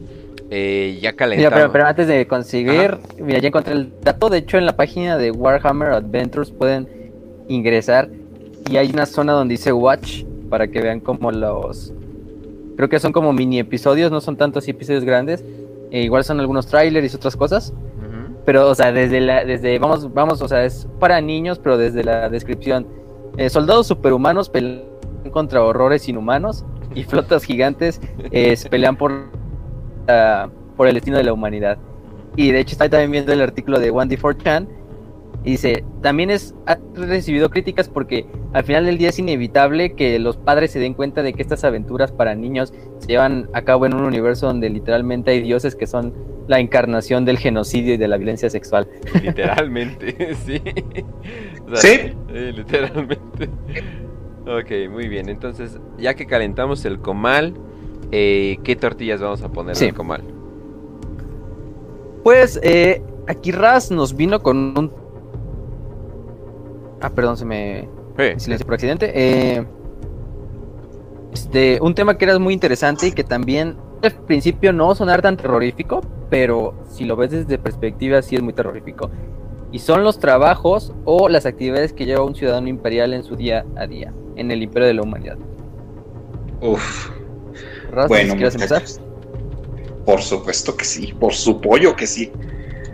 [0.49, 1.57] Eh, ya calentamos.
[1.57, 4.29] Mira, pero, antes de conseguir, mira, ya encontré el dato.
[4.29, 6.87] De hecho, en la página de Warhammer Adventures pueden
[7.47, 8.09] ingresar
[8.69, 11.91] y hay una zona donde dice Watch para que vean como los
[12.77, 15.43] Creo que son como mini episodios, no son tantos episodios grandes.
[15.91, 17.73] E igual son algunos trailers y otras cosas.
[18.45, 22.03] Pero, o sea, desde la, desde, vamos, vamos, o sea, es para niños, pero desde
[22.03, 22.87] la descripción.
[23.35, 24.85] Eh, soldados superhumanos pelean
[25.31, 26.63] contra horrores inhumanos
[26.95, 27.99] y flotas gigantes
[28.31, 29.11] eh, pelean por,
[30.77, 31.77] por el destino de la humanidad.
[32.37, 34.67] Y de hecho está también viendo el artículo de 1D4chan
[35.47, 40.19] y dice, también es, ha recibido críticas porque al final del día es inevitable que
[40.19, 43.85] los padres se den cuenta de que estas aventuras para niños se llevan a cabo
[43.85, 46.13] en un universo donde literalmente hay dioses que son
[46.49, 48.89] la encarnación del genocidio y de la violencia sexual.
[49.23, 50.61] Literalmente, sí.
[51.75, 52.11] ¿Sí?
[52.29, 53.49] literalmente.
[54.45, 55.29] Ok, muy bien.
[55.29, 57.53] Entonces, ya que calentamos el comal,
[58.11, 60.23] eh, ¿qué tortillas vamos a poner en el comal?
[62.25, 65.06] Pues eh, aquí Raz nos vino con un
[67.01, 67.87] Ah, perdón, se me.
[68.37, 69.11] Silencio por accidente.
[69.13, 69.65] Eh,
[71.31, 75.37] este, un tema que era muy interesante y que también al principio no sonar tan
[75.37, 79.11] terrorífico, pero si lo ves desde perspectiva sí es muy terrorífico.
[79.71, 83.65] Y son los trabajos o las actividades que lleva un ciudadano imperial en su día
[83.75, 85.37] a día, en el imperio de la humanidad.
[86.61, 87.11] Uf.
[88.07, 88.83] bueno, ¿quieres empezar?
[90.05, 92.31] Por supuesto que sí, por su pollo que sí.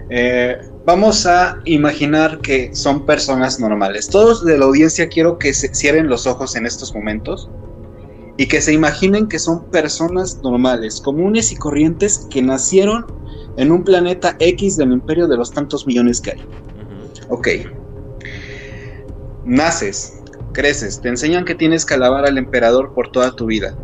[0.09, 4.09] Eh, vamos a imaginar que son personas normales.
[4.09, 7.49] Todos de la audiencia quiero que se cierren los ojos en estos momentos
[8.37, 13.05] y que se imaginen que son personas normales, comunes y corrientes que nacieron
[13.57, 16.45] en un planeta X del imperio de los tantos millones que hay.
[17.29, 17.47] Ok.
[19.45, 20.21] Naces,
[20.53, 23.77] creces, te enseñan que tienes que alabar al emperador por toda tu vida.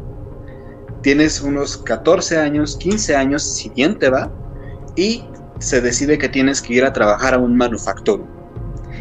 [1.01, 4.31] Tienes unos 14 años, 15 años, si bien te va,
[4.95, 5.23] y
[5.59, 8.27] se decide que tienes que ir a trabajar a un manufactorum.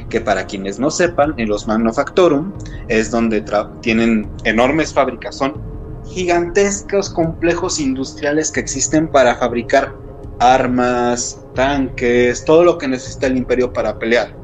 [0.08, 2.52] Que para quienes no sepan, en los manufactorum
[2.88, 3.44] es donde
[3.80, 5.60] tienen enormes fábricas, son
[6.06, 9.94] gigantescos complejos industriales que existen para fabricar
[10.40, 14.34] armas, tanques, todo lo que necesita el imperio para pelear.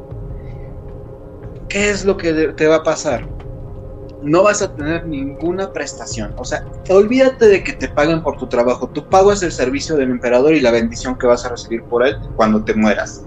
[1.68, 3.33] ¿Qué es lo que te va a pasar?
[4.24, 6.32] No vas a tener ninguna prestación.
[6.36, 8.88] O sea, olvídate de que te paguen por tu trabajo.
[8.88, 12.06] Tu pago es el servicio del emperador y la bendición que vas a recibir por
[12.06, 13.24] él cuando te mueras.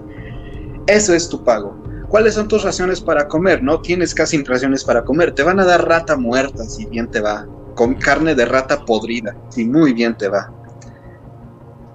[0.88, 1.76] Eso es tu pago.
[2.08, 3.62] ¿Cuáles son tus raciones para comer?
[3.62, 5.34] No tienes casi raciones para comer.
[5.34, 7.46] Te van a dar rata muerta si bien te va.
[7.74, 10.50] Con carne de rata podrida si muy bien te va.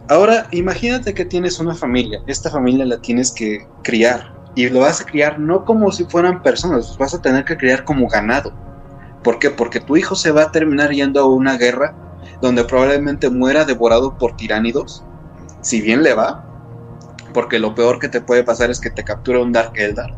[0.10, 2.22] Ahora, imagínate que tienes una familia.
[2.28, 4.34] Esta familia la tienes que criar.
[4.56, 7.58] Y lo vas a criar no como si fueran personas, los vas a tener que
[7.58, 8.54] criar como ganado.
[9.24, 9.50] ¿Por qué?
[9.50, 11.96] Porque tu hijo se va a terminar yendo a una guerra
[12.42, 15.04] donde probablemente muera devorado por tiránidos.
[15.62, 16.46] Si bien le va,
[17.34, 20.14] porque lo peor que te puede pasar es que te capture un Dark Eldar.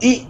[0.00, 0.28] Y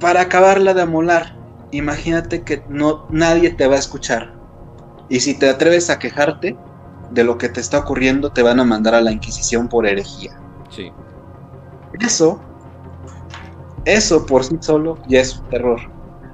[0.00, 1.36] para acabarla de amolar,
[1.70, 4.34] imagínate que no nadie te va a escuchar.
[5.08, 6.56] Y si te atreves a quejarte,
[7.12, 10.32] de lo que te está ocurriendo, te van a mandar a la Inquisición por herejía.
[10.70, 10.90] Sí.
[12.00, 12.40] Eso,
[13.84, 15.80] eso por sí solo ya es un terror.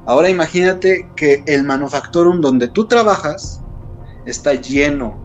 [0.09, 3.61] Ahora imagínate que el manufactorum donde tú trabajas
[4.25, 5.21] está lleno,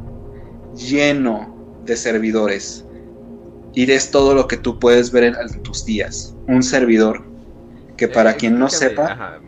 [0.76, 1.56] lleno
[1.86, 2.84] de servidores.
[3.74, 6.36] Y es todo lo que tú puedes ver en, tus días.
[6.50, 7.24] Un servidor
[7.96, 9.40] que para eh, quien no sepa,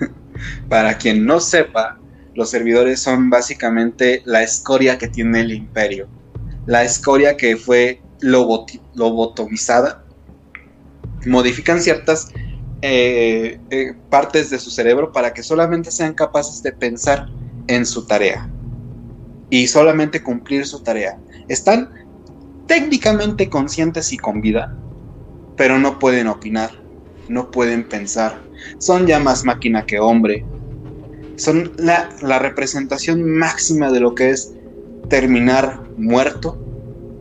[0.70, 2.00] para quien no sepa,
[2.34, 6.08] los servidores son básicamente la escoria que tiene el imperio.
[6.64, 10.06] La escoria que fue lobotomizada.
[11.26, 12.32] Modifican ciertas
[12.82, 17.28] eh, eh, partes de su cerebro para que solamente sean capaces de pensar
[17.66, 18.48] en su tarea.
[19.50, 21.18] Y solamente cumplir su tarea.
[21.48, 21.90] Están
[22.66, 24.76] técnicamente conscientes y con vida,
[25.56, 26.70] pero no pueden opinar,
[27.28, 28.40] no pueden pensar.
[28.78, 30.44] Son ya más máquina que hombre,
[31.38, 34.54] son la, representación máxima de lo que es
[35.08, 36.58] terminar muerto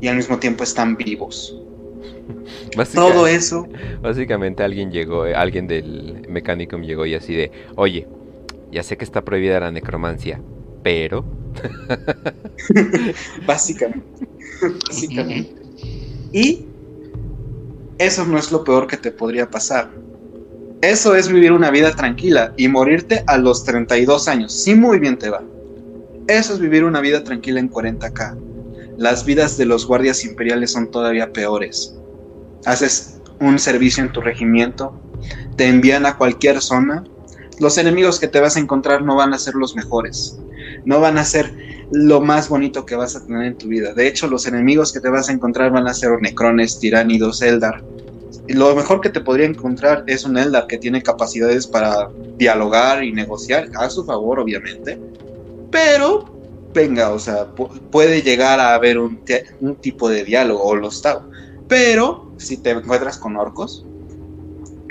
[0.02, 1.56] y al mismo tiempo están vivos.
[2.94, 3.68] Todo eso.
[4.02, 8.08] Básicamente alguien llegó, eh, alguien del Mechanicum llegó y así de, oye,
[8.72, 10.42] ya sé que está prohibida la necromancia,
[10.84, 11.26] pero...
[13.48, 14.28] básicamente.
[14.88, 15.56] básicamente.
[16.32, 16.66] Y
[17.98, 19.90] eso no es lo peor que te podría pasar.
[20.82, 24.54] Eso es vivir una vida tranquila y morirte a los 32 años.
[24.54, 25.44] Sí, muy bien te va.
[26.28, 28.38] Eso es vivir una vida tranquila en 40k.
[28.98, 31.98] Las vidas de los guardias imperiales son todavía peores.
[32.66, 35.00] Haces un servicio en tu regimiento,
[35.56, 37.04] te envían a cualquier zona.
[37.60, 40.38] Los enemigos que te vas a encontrar no van a ser los mejores.
[40.86, 41.52] No van a ser
[41.92, 43.94] lo más bonito que vas a tener en tu vida.
[43.94, 47.84] De hecho, los enemigos que te vas a encontrar van a ser necrones, tiránidos, Eldar
[48.56, 53.12] lo mejor que te podría encontrar es un Eldar que tiene capacidades para dialogar y
[53.12, 54.98] negociar, a su favor, obviamente.
[55.70, 56.26] Pero,
[56.74, 57.48] venga, o sea,
[57.92, 59.20] puede llegar a haber un,
[59.82, 61.22] tipo de diálogo, o lo está.
[61.68, 63.86] Pero, si te encuentras con orcos,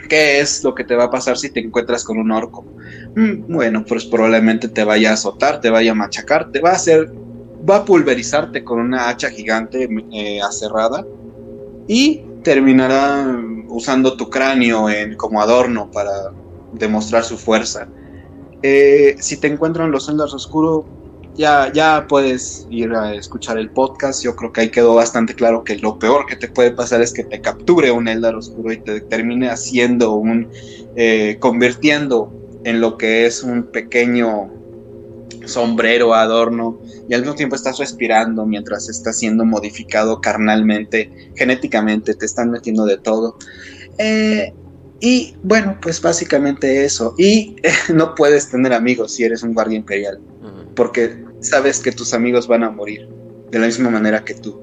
[0.08, 2.64] ¿qué es lo que te va a pasar si te encuentras con un orco?
[3.14, 6.74] Mm, bueno, pues probablemente te vaya a azotar, te vaya a machacar, te va a
[6.74, 7.10] hacer,
[7.68, 10.40] va a pulverizarte con una hacha gigante eh,
[11.88, 13.26] y terminará
[13.68, 14.86] usando tu cráneo
[15.16, 16.12] como adorno para
[16.72, 17.88] demostrar su fuerza.
[18.62, 20.84] Eh, si te encuentran los Eldars Oscuros,
[21.36, 24.22] ya, ya puedes ir a escuchar el podcast.
[24.22, 27.12] Yo creo que ahí quedó bastante claro que lo peor que te puede pasar es
[27.12, 30.48] que te capture un Eldar Oscuro y te termine haciendo un.
[30.96, 32.32] Eh, convirtiendo
[32.64, 34.50] en lo que es un pequeño
[35.44, 42.26] sombrero, adorno, y al mismo tiempo estás respirando mientras estás siendo modificado carnalmente, genéticamente, te
[42.26, 43.36] están metiendo de todo.
[43.98, 44.52] Eh,
[45.00, 47.14] y bueno, pues básicamente eso.
[47.18, 47.56] Y
[47.94, 50.20] no puedes tener amigos si eres un guardia imperial,
[50.74, 53.08] porque sabes que tus amigos van a morir
[53.50, 54.60] de la misma manera que tú.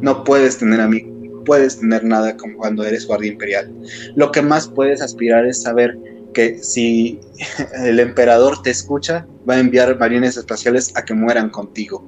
[0.00, 3.72] No puedes tener amigos, no puedes tener nada como cuando eres guardia imperial.
[4.16, 5.96] Lo que más puedes aspirar es saber
[6.34, 7.20] que si
[7.84, 12.04] el emperador te escucha, va a enviar marines espaciales a que mueran contigo.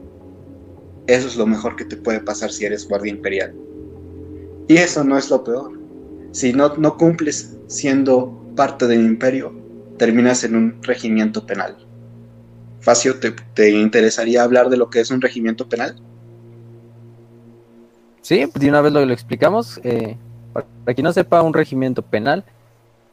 [1.06, 3.54] Eso es lo mejor que te puede pasar si eres guardia imperial.
[4.68, 5.78] Y eso no es lo peor.
[6.32, 9.52] Si no, no cumples siendo parte del imperio,
[9.98, 11.76] terminas en un regimiento penal.
[12.84, 15.96] Facio, ¿te, interesaría hablar de lo que es un regimiento penal?
[18.20, 19.80] Sí, de una vez lo, lo explicamos.
[19.82, 20.16] Eh,
[20.52, 22.44] para quien no sepa, un regimiento penal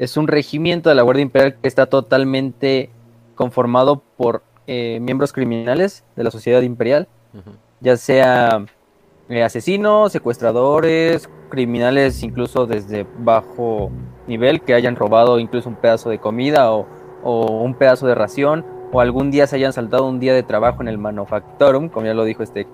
[0.01, 2.89] es un regimiento de la Guardia Imperial que está totalmente
[3.35, 7.07] conformado por eh, miembros criminales de la sociedad imperial,
[7.81, 8.65] ya sea
[9.29, 13.91] eh, asesinos, secuestradores, criminales incluso desde bajo
[14.25, 16.87] nivel que hayan robado incluso un pedazo de comida o,
[17.23, 20.87] un pedazo de ración o algún día se hayan saltado un día de trabajo en
[20.87, 22.67] el manufactorum, como ya lo dijo este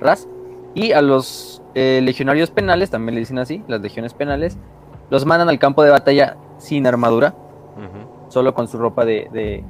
[0.00, 0.28] Ras.
[0.74, 4.56] Y a los eh, legionarios penales, también le dicen así, las legiones penales,
[5.10, 7.34] los mandan al campo de batalla sin armadura,
[8.28, 9.64] solo con su ropa de,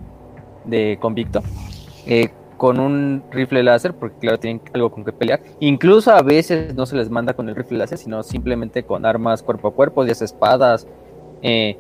[0.65, 1.43] de, convicto,
[2.07, 2.29] eh,
[2.59, 5.41] con un rifle láser, porque claro, tienen algo con que pelear.
[5.61, 9.43] Incluso a veces no se les manda con el rifle láser, sino simplemente con armas
[9.43, 10.87] cuerpo a cuerpo, ya sea espadas,
[11.41, 11.79] eh,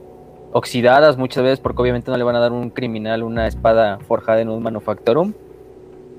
[0.52, 4.40] oxidadas muchas veces, porque obviamente no le van a dar un criminal una espada forjada
[4.40, 5.32] en un manufactorum.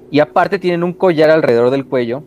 [0.10, 2.24] Y aparte tienen un collar alrededor del cuello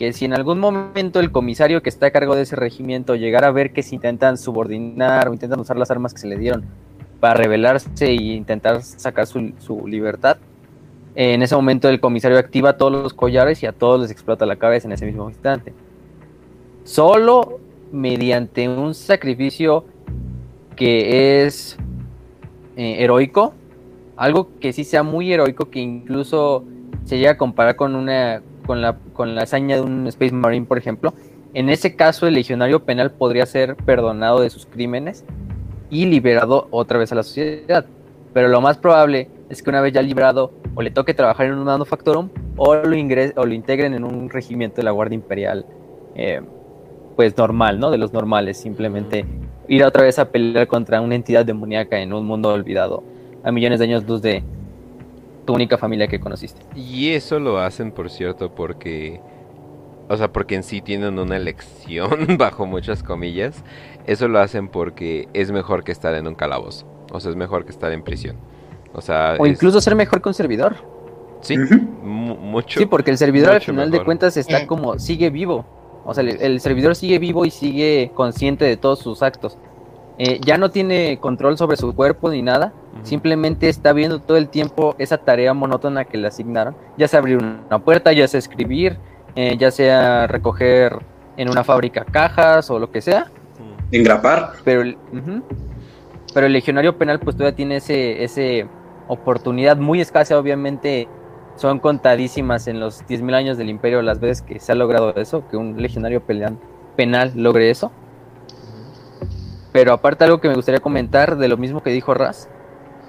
[0.00, 3.48] que si en algún momento el comisario que está a cargo de ese regimiento llegara
[3.48, 6.64] a ver que se intentan subordinar o intentan usar las armas que se le dieron
[7.20, 10.38] para rebelarse e intentar sacar su, libertad,
[11.14, 14.56] en ese momento el comisario activa todos los collares y a todos les explota la
[14.56, 15.74] cabeza en ese mismo instante.
[16.84, 17.60] Solo
[17.92, 19.84] mediante un sacrificio
[20.80, 21.76] que es
[22.78, 23.52] eh, heroico,
[24.16, 26.64] algo que sí sea muy heroico, que incluso
[27.04, 30.64] se llega a comparar con una con la, con la hazaña de un Space Marine,
[30.64, 31.12] por ejemplo,
[31.52, 35.26] en ese caso el legionario penal podría ser perdonado de sus crímenes
[35.90, 37.84] y liberado otra vez a la sociedad.
[38.32, 41.58] Pero lo más probable es que una vez ya liberado o le toque trabajar en
[41.58, 45.66] un manufactorum o lo, ingres o lo integren en un regimiento de la Guardia Imperial,
[46.14, 46.40] eh,
[47.16, 47.90] pues normal, ¿no?
[47.90, 49.26] De los normales, simplemente
[49.70, 53.02] ir otra vez a pelear contra una entidad demoníaca en un mundo olvidado
[53.42, 54.42] a millones de años luz de,
[55.44, 56.60] tu única familia que conociste.
[56.74, 59.20] Y eso lo hacen, por cierto, porque...
[60.08, 63.62] O sea, porque en sí tienen una elección, bajo muchas comillas.
[64.06, 66.86] Eso lo hacen porque es mejor que estar en un calabozo.
[67.12, 68.36] O sea, es mejor que estar en prisión.
[68.92, 69.36] O sea...
[69.38, 70.76] O incluso ser mejor que un servidor.
[71.42, 71.56] Sí,
[72.02, 72.80] mucho.
[72.80, 74.98] Sí, porque el servidor al final de cuentas está como...
[74.98, 75.64] Sigue vivo.
[76.10, 79.56] O sea, el servidor sigue vivo y sigue consciente de todos sus actos.
[80.18, 82.72] Eh, ya no tiene control sobre su cuerpo ni nada,
[83.04, 87.38] simplemente está viendo todo el tiempo esa tarea monótona que le asignaron, ya sea abrir
[87.38, 88.98] una puerta, ya sea escribir,
[89.36, 90.98] eh, ya sea recoger
[91.36, 93.30] en una fábrica cajas o lo que sea.
[93.92, 94.54] Engrapar.
[94.64, 94.98] Pero el,
[96.34, 98.66] pero el legionario penal pues todavía tiene ese, ese
[99.06, 101.06] oportunidad muy escasa, obviamente
[101.60, 105.46] son contadísimas en los 10.000 años del imperio las veces que se ha logrado eso,
[105.50, 106.22] que un legionario
[106.96, 107.92] penal logre eso.
[109.70, 112.48] Pero aparte algo que me gustaría comentar de lo mismo que dijo Raz,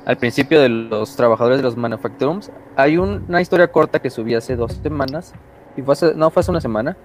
[0.06, 4.58] al principio de los trabajadores de los manufacturums, hay una historia corta que subí hace
[4.58, 5.34] dos semanas,
[5.78, 6.98] y fue no fue hace una semana,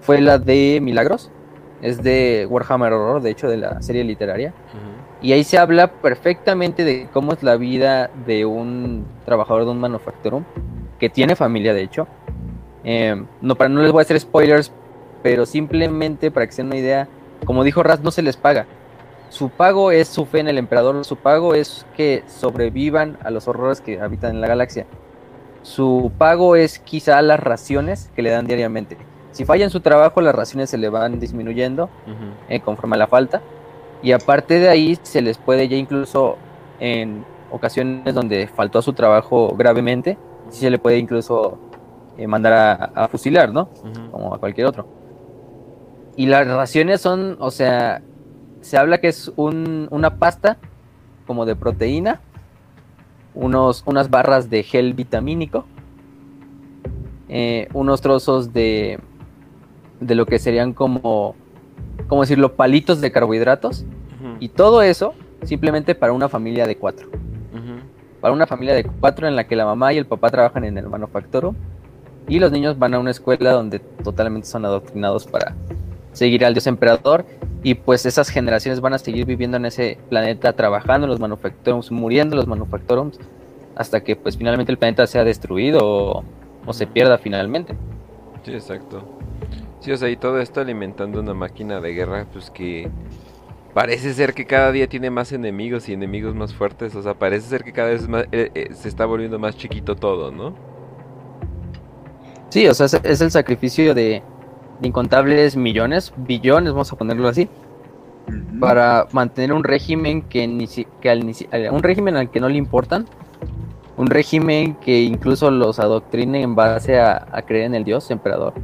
[0.00, 1.30] fue la de Milagros,
[1.80, 4.52] es de Warhammer Horror, de hecho de la serie literaria,
[5.22, 9.80] y ahí se habla perfectamente de cómo es la vida de un trabajador de un
[9.80, 10.44] manufacturum,
[10.98, 12.06] que tiene familia de hecho.
[12.84, 14.72] Eh, no, para, no les voy a hacer spoilers,
[15.22, 17.08] pero simplemente para que se den una idea,
[17.44, 18.66] como dijo Raz, no se les paga.
[19.28, 23.48] Su pago es su fe en el emperador, su pago es que sobrevivan a los
[23.48, 24.86] horrores que habitan en la galaxia.
[25.62, 28.96] Su pago es quizá las raciones que le dan diariamente.
[29.32, 31.90] Si falla en su trabajo, las raciones se le van disminuyendo
[32.48, 33.42] eh, conforme a la falta.
[34.02, 36.36] Y aparte de ahí, se les puede ya incluso
[36.80, 40.18] en ocasiones donde faltó a su trabajo gravemente,
[40.48, 41.58] se le puede incluso
[42.16, 43.68] eh, mandar a, fusilar, ¿no?
[44.10, 44.86] Como a cualquier otro.
[46.16, 48.02] Y las raciones son, o sea,
[48.60, 50.56] se habla que es una pasta
[51.26, 52.20] como de proteína,
[53.34, 55.66] unos, unas barras de gel vitamínico,
[57.28, 58.98] eh, unos trozos de,
[60.00, 61.34] de lo que serían como,
[62.08, 63.84] como decirlo, palitos de carbohidratos,
[64.40, 67.08] y todo eso simplemente para una familia de cuatro.
[68.20, 70.78] Para una familia de cuatro en la que la mamá y el papá trabajan en
[70.78, 71.54] el manufacturo
[72.28, 75.54] y los niños van a una escuela donde totalmente son adoctrinados para
[76.12, 77.24] seguir al dios emperador
[77.62, 81.90] y pues esas generaciones van a seguir viviendo en ese planeta trabajando en los manufacturums,
[81.92, 83.18] muriendo en los manufacturums
[83.76, 86.24] hasta que pues finalmente el planeta sea destruido
[86.66, 87.76] o, se pierda finalmente.
[88.44, 89.04] Sí, exacto.
[89.80, 92.88] Sí, o sea, y todo esto alimentando una máquina de guerra pues que
[93.74, 97.48] parece ser que cada día tiene más enemigos y enemigos más fuertes, o sea, parece
[97.48, 100.54] ser que cada vez más, eh, eh, se está volviendo más chiquito todo, ¿no?
[102.48, 104.22] Sí, o sea, es el sacrificio de,
[104.80, 107.48] de incontables millones, billones, vamos a ponerlo así,
[108.60, 111.24] para mantener un régimen que, ni que al,
[111.70, 113.06] un régimen al que no le importan,
[113.96, 118.54] un régimen que incluso los adoctrine en base a, creer en el dios emperador.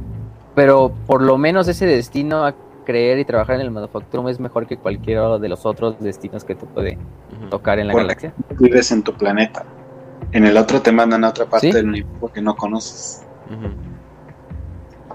[0.55, 2.53] Pero por lo menos ese destino a
[2.85, 6.55] creer y trabajar en el manufacturum es mejor que cualquiera de los otros destinos que
[6.55, 6.97] te puede
[7.49, 8.33] tocar en la galaxia.
[8.59, 9.63] Vives en tu planeta.
[10.31, 13.25] En el otro te mandan a otra parte del universo que no conoces.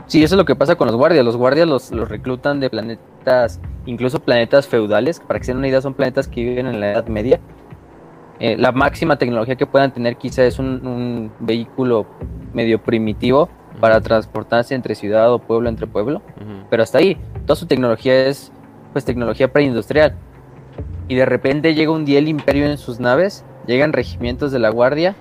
[0.06, 1.24] Sí, eso es lo que pasa con los guardias.
[1.24, 5.20] Los guardias los, los reclutan de planetas, incluso planetas feudales.
[5.20, 7.40] Para que se den una idea, son planetas que viven en la Edad Media.
[8.40, 12.06] Eh, la máxima tecnología que puedan tener quizá es un, vehículo
[12.54, 13.48] medio primitivo
[13.80, 16.22] para transportarse entre ciudad o pueblo entre pueblo.
[16.70, 17.16] Pero hasta ahí,
[17.46, 18.52] toda su tecnología es
[18.92, 20.14] pues tecnología preindustrial.
[21.08, 24.70] Y de repente llega un día el imperio en sus naves, llegan regimientos de la
[24.70, 25.16] guardia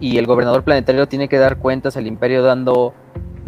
[0.00, 2.94] y el gobernador planetario tiene que dar cuentas al imperio dando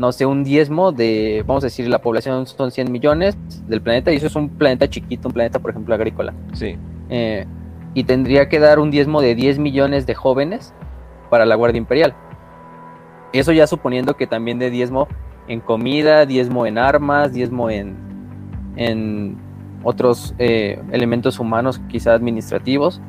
[0.01, 3.37] no sé, un diezmo de, vamos a decir, la población son 100 millones
[3.69, 6.33] del planeta y eso es un planeta chiquito, un planeta, por ejemplo, agrícola.
[6.55, 6.79] Sí.
[7.11, 7.45] Eh,
[7.93, 10.73] y tendría que dar un diezmo de 10 millones de jóvenes
[11.29, 12.15] para la Guardia Imperial.
[13.33, 15.09] Eso ya suponiendo que también de diezmo
[15.49, 17.97] en comida, diezmo en armas, diezmo en,
[18.77, 19.37] en
[19.83, 23.01] otros eh, elementos humanos, quizás administrativos.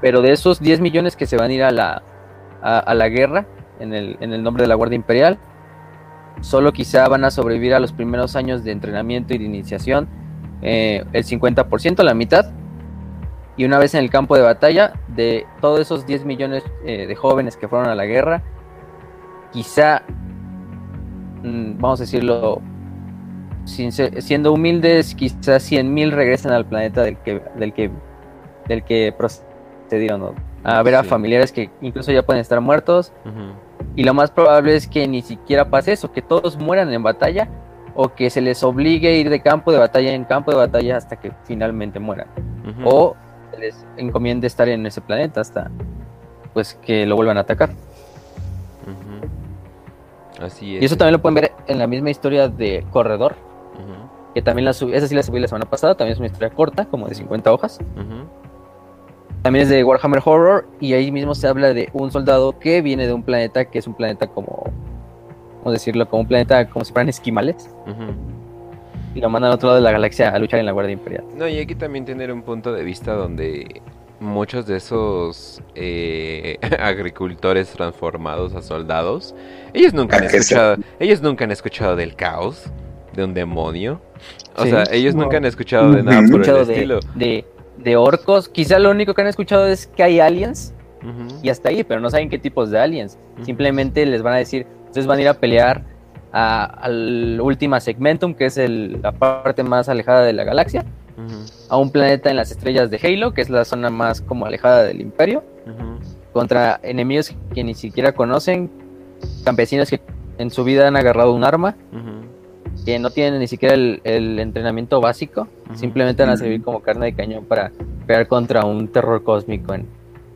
[0.00, 2.02] Pero de esos 10 millones que se van a ir a la,
[2.60, 3.46] a la guerra
[3.80, 5.38] en el, en el nombre de la Guardia Imperial,
[6.40, 10.08] solo quizá van a sobrevivir a los primeros años de entrenamiento y de iniciación
[10.62, 12.46] eh, el 50%, la mitad.
[13.56, 17.14] Y una vez en el campo de batalla, de todos esos 10 millones eh, de
[17.14, 18.42] jóvenes que fueron a la guerra,
[19.54, 20.02] quizá,
[21.44, 22.60] mm, vamos a decirlo,
[23.64, 27.90] siendo humildes, quizá 100 mil regresen al planeta del que, del que,
[28.68, 30.34] del que procedieron
[30.64, 33.12] a ver a familiares que incluso ya pueden estar muertos.
[33.94, 37.48] Y lo más probable es que ni siquiera pase eso, que todos mueran en batalla
[37.94, 40.96] o que se les obligue a ir de campo de batalla en campo de batalla
[40.96, 42.26] hasta que finalmente mueran.
[42.84, 43.14] O
[43.52, 45.70] se les encomiende estar en ese planeta hasta
[46.52, 47.70] pues que lo vuelvan a atacar.
[50.44, 50.82] Así es.
[50.82, 53.34] Y eso también lo pueden ver en la misma historia de Corredor.
[54.34, 56.50] Que también la subí, esa sí la subí la semana pasada, también es una historia
[56.50, 57.78] corta, como de 50 hojas.
[59.42, 63.06] También es de Warhammer Horror y ahí mismo se habla de un soldado que viene
[63.06, 64.64] de un planeta que es un planeta como,
[65.58, 66.08] ¿cómo decirlo?
[66.08, 67.70] Como un planeta como si fueran esquimales.
[69.14, 71.24] Y lo mandan a otro lado de la galaxia a luchar en la Guardia Imperial.
[71.36, 73.82] No, y hay que también tener un punto de vista donde
[74.20, 79.34] muchos de esos eh, agricultores transformados a soldados,
[79.72, 82.70] ellos nunca han escuchado, ellos nunca han escuchado del caos,
[83.14, 84.00] de un demonio.
[84.56, 87.00] O sea, ellos nunca han escuchado de nada por el estilo.
[87.14, 87.44] De,
[87.78, 88.48] de orcos.
[88.48, 90.74] Quizá lo único que han escuchado es que hay aliens
[91.42, 93.18] y hasta ahí, pero no saben qué tipos de aliens.
[93.42, 95.84] Simplemente les van a decir, ustedes van a ir a pelear
[96.32, 100.84] al última segmentum, que es la parte más alejada de la galaxia,
[101.68, 104.82] a un planeta en las estrellas de Halo, que es la zona más como alejada
[104.84, 105.44] del imperio,
[106.32, 108.70] contra enemigos que ni siquiera conocen,
[109.44, 110.00] campesinos que
[110.38, 111.76] en su vida han agarrado un arma
[112.84, 117.14] que no tienen ni siquiera el, entrenamiento básico, simplemente van a servir como carne de
[117.14, 117.70] cañón para
[118.06, 119.86] pelear contra un terror cósmico en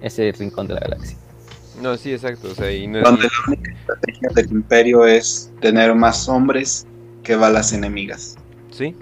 [0.00, 1.18] ese rincón de la galaxia.
[1.82, 2.48] No, sí, exacto.
[2.48, 3.10] Donde la
[3.46, 6.86] única estrategia del imperio es tener más hombres
[7.22, 8.36] que balas enemigas.
[8.70, 8.96] Sí,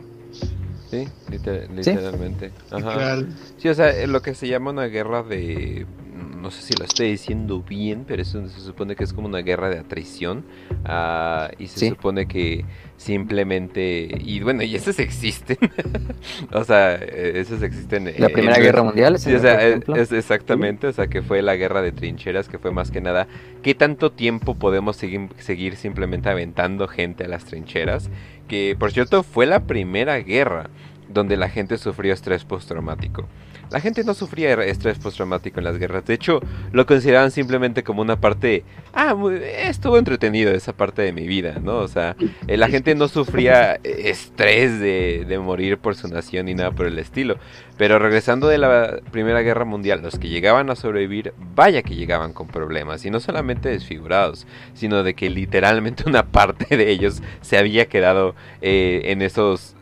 [0.91, 2.53] sí, literalmente.
[2.71, 3.19] Ajá.
[3.59, 5.87] Sí, o sea, lo que se llama una guerra de
[6.17, 9.41] no sé si lo estoy diciendo bien, pero eso se supone que es como una
[9.41, 10.45] guerra de atrición.
[10.85, 12.65] Ah, y se supone que
[12.97, 14.09] simplemente.
[14.21, 15.59] Y bueno, y esos existen.
[16.53, 18.13] o sea, esos existen.
[18.19, 19.19] La Primera Guerra Mundial.
[19.19, 20.87] Sí, o sea, es, exactamente.
[20.87, 23.27] O sea, que fue la guerra de trincheras, que fue más que nada.
[23.63, 28.11] ¿Qué tanto tiempo podemos seguir, seguir simplemente aventando gente a las trincheras?
[28.49, 30.71] Que por cierto, fue la primera guerra
[31.09, 33.27] donde la gente sufrió estrés postraumático.
[33.71, 36.05] La gente no sufría estrés postraumático en las guerras.
[36.05, 36.41] De hecho,
[36.73, 38.65] lo consideraban simplemente como una parte.
[38.95, 39.15] Ah,
[39.59, 41.79] estuvo entretenido esa parte de mi vida, ¿no?
[41.79, 42.17] O sea,
[42.47, 46.87] eh, la gente no sufría estrés de, de morir por su nación ni nada por
[46.87, 47.39] el estilo.
[47.77, 52.33] Pero regresando de la Primera Guerra Mundial, los que llegaban a sobrevivir, vaya que llegaban
[52.33, 53.05] con problemas.
[53.05, 58.35] Y no solamente desfigurados, sino de que literalmente una parte de ellos se había quedado
[58.63, 59.77] eh, en esos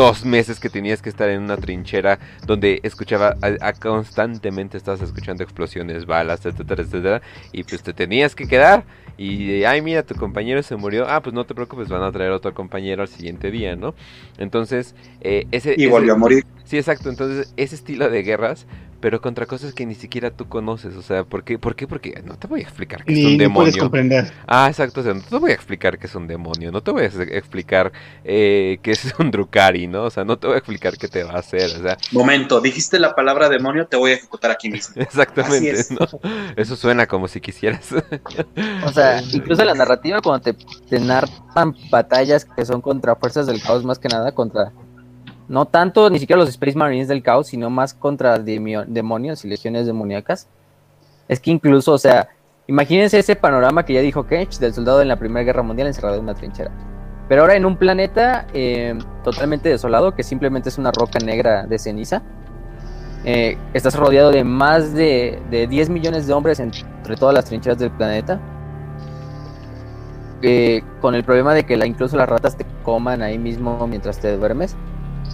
[0.00, 5.42] dos meses que tenías que estar en una trinchera donde escuchaba a, constantemente estabas escuchando
[5.44, 7.22] explosiones, balas, etcétera, etcétera,
[7.52, 8.84] y pues te tenías que quedar.
[9.18, 11.06] Y ay, mira, tu compañero se murió.
[11.06, 13.94] Ah, pues no te preocupes, van a traer otro compañero al siguiente día, ¿no?
[14.38, 15.74] Entonces, eh, ese.
[15.76, 16.46] Y volvió a morir.
[16.64, 17.10] Sí, exacto.
[17.10, 18.66] Entonces, ese estilo de guerras
[19.00, 20.94] pero contra cosas que ni siquiera tú conoces.
[20.96, 21.58] O sea, ¿por qué?
[21.58, 21.86] ¿Por qué?
[21.86, 23.62] Porque no te voy a explicar que es un demonio.
[23.62, 24.32] Puedes comprender.
[24.46, 25.00] Ah, exacto.
[25.00, 26.70] O sea, no te voy a explicar que es un demonio.
[26.70, 27.92] No te voy a explicar
[28.24, 30.04] eh, que es un Drukari, ¿no?
[30.04, 31.64] O sea, no te voy a explicar qué te va a hacer.
[31.64, 34.94] O sea, momento, dijiste la palabra demonio, te voy a ejecutar aquí mismo.
[35.02, 35.84] Exactamente.
[35.98, 36.06] ¿no?
[36.56, 37.92] Eso suena como si quisieras.
[38.84, 40.54] o sea, incluso la narrativa cuando te,
[40.88, 44.72] te narran batallas que son contra fuerzas del caos, más que nada contra
[45.50, 49.84] no tanto ni siquiera los Space Marines del caos, sino más contra demonios y legiones
[49.84, 50.46] demoníacas.
[51.26, 52.28] Es que incluso, o sea,
[52.68, 56.18] imagínense ese panorama que ya dijo Kench del soldado en la Primera Guerra Mundial encerrado
[56.18, 56.70] en una trinchera.
[57.28, 61.80] Pero ahora en un planeta eh, totalmente desolado, que simplemente es una roca negra de
[61.80, 62.22] ceniza,
[63.24, 67.80] eh, estás rodeado de más de, de 10 millones de hombres entre todas las trincheras
[67.80, 68.40] del planeta.
[70.42, 74.36] Eh, con el problema de que incluso las ratas te coman ahí mismo mientras te
[74.36, 74.76] duermes.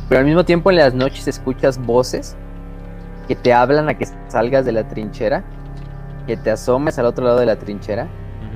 [0.09, 2.37] Pero al mismo tiempo en las noches escuchas voces
[3.27, 5.43] que te hablan a que salgas de la trinchera,
[6.27, 8.07] que te asomes al otro lado de la trinchera,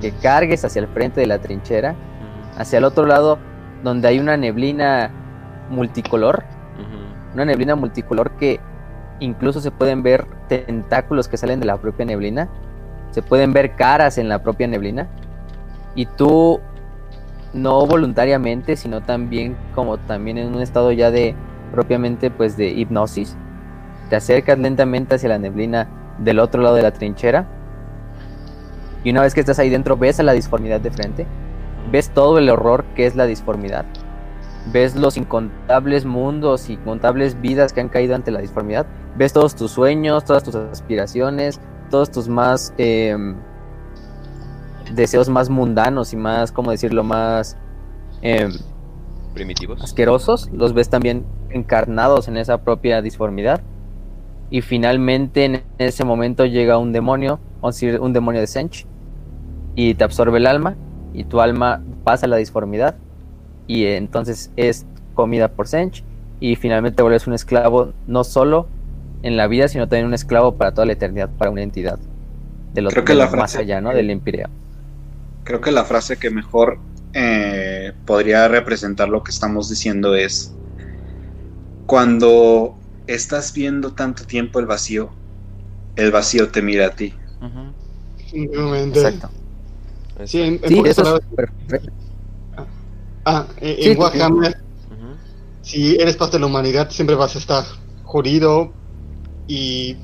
[0.00, 1.94] que cargues hacia el frente de la trinchera,
[2.56, 3.38] hacia el otro lado
[3.82, 5.10] donde hay una neblina
[5.70, 6.44] multicolor,
[7.34, 8.60] una neblina multicolor que
[9.20, 12.48] incluso se pueden ver tentáculos que salen de la propia neblina,
[13.10, 15.08] se pueden ver caras en la propia neblina,
[15.94, 16.60] y tú
[17.52, 21.34] no voluntariamente, sino también como también en un estado ya de
[21.72, 23.36] propiamente pues de hipnosis.
[24.08, 27.46] Te acercas lentamente hacia la neblina del otro lado de la trinchera.
[29.02, 31.26] Y una vez que estás ahí dentro, ves a la disformidad de frente.
[31.90, 33.86] Ves todo el horror que es la disformidad.
[34.72, 38.86] Ves los incontables mundos y incontables vidas que han caído ante la disformidad.
[39.16, 41.60] Ves todos tus sueños, todas tus aspiraciones,
[41.90, 43.36] todos tus más em,
[44.94, 47.56] deseos más mundanos y más, ¿cómo decirlo?, más...
[48.22, 48.52] Em,
[49.34, 49.82] primitivos.
[49.82, 53.60] Asquerosos, los ves también encarnados en esa propia disformidad.
[54.50, 58.86] Y finalmente en ese momento llega un demonio, un demonio de Sench,
[59.76, 60.76] y te absorbe el alma,
[61.14, 62.96] y tu alma pasa a la disformidad,
[63.68, 66.02] y entonces es comida por Sench,
[66.40, 68.66] y finalmente te vuelves un esclavo no solo
[69.22, 72.00] en la vida, sino también un esclavo para toda la eternidad, para una entidad.
[72.74, 73.90] De lo, que la más allá, ¿no?
[73.90, 74.48] Del imperio
[75.44, 76.80] creo que la frase que mejor
[77.12, 80.52] eh, podría representar lo que estamos diciendo es
[81.86, 82.76] cuando
[83.06, 85.10] estás viendo tanto tiempo el vacío,
[85.96, 87.12] el vacío te mira a ti.
[88.32, 89.30] Exacto.
[90.24, 91.92] Sí, en, eso es perfecto.
[93.24, 94.56] Ah, en, Warhammer,
[95.62, 97.64] si eres parte de la humanidad, siempre vas a estar
[98.04, 98.72] jodido
[99.46, 99.96] y,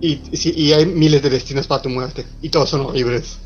[0.00, 3.38] y, y hay miles de destinos para tu muerte y todos son horribles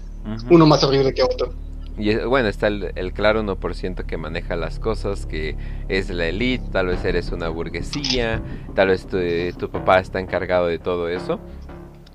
[0.51, 1.52] uno más horrible que otro.
[1.96, 5.56] Y bueno, está el, claro 1% que maneja las cosas, que
[5.88, 8.42] es la elite, tal vez eres una burguesía,
[8.74, 9.18] tal vez tu,
[9.59, 11.38] tu papá está encargado de todo eso.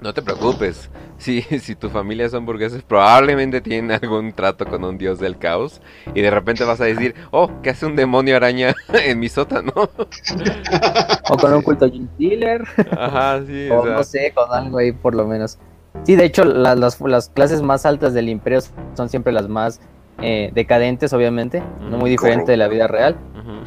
[0.02, 4.98] No te preocupes, si, si tu familia son burgueses, probablemente tienen algún trato con un
[4.98, 5.82] dios del caos.
[6.14, 9.74] Y de repente vas a decir, oh, ¿qué hace un demonio araña en mi sótano?
[11.30, 12.64] o con un culto Dealer.
[12.98, 13.70] Ajá, sí.
[13.70, 15.58] O, no sé, con algo ahí por lo menos.
[16.04, 18.60] Sí, de hecho, las, las, clases más altas del imperio
[18.96, 19.80] son siempre las más
[20.22, 23.16] eh, decadentes, obviamente, no muy diferente de la vida real.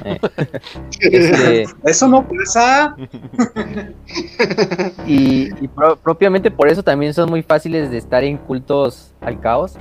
[0.04, 0.18] Eh,
[1.00, 2.96] este, eso no pasa.
[5.06, 5.50] y,
[6.02, 9.76] propiamente por eso también son muy fáciles de estar en cultos al caos.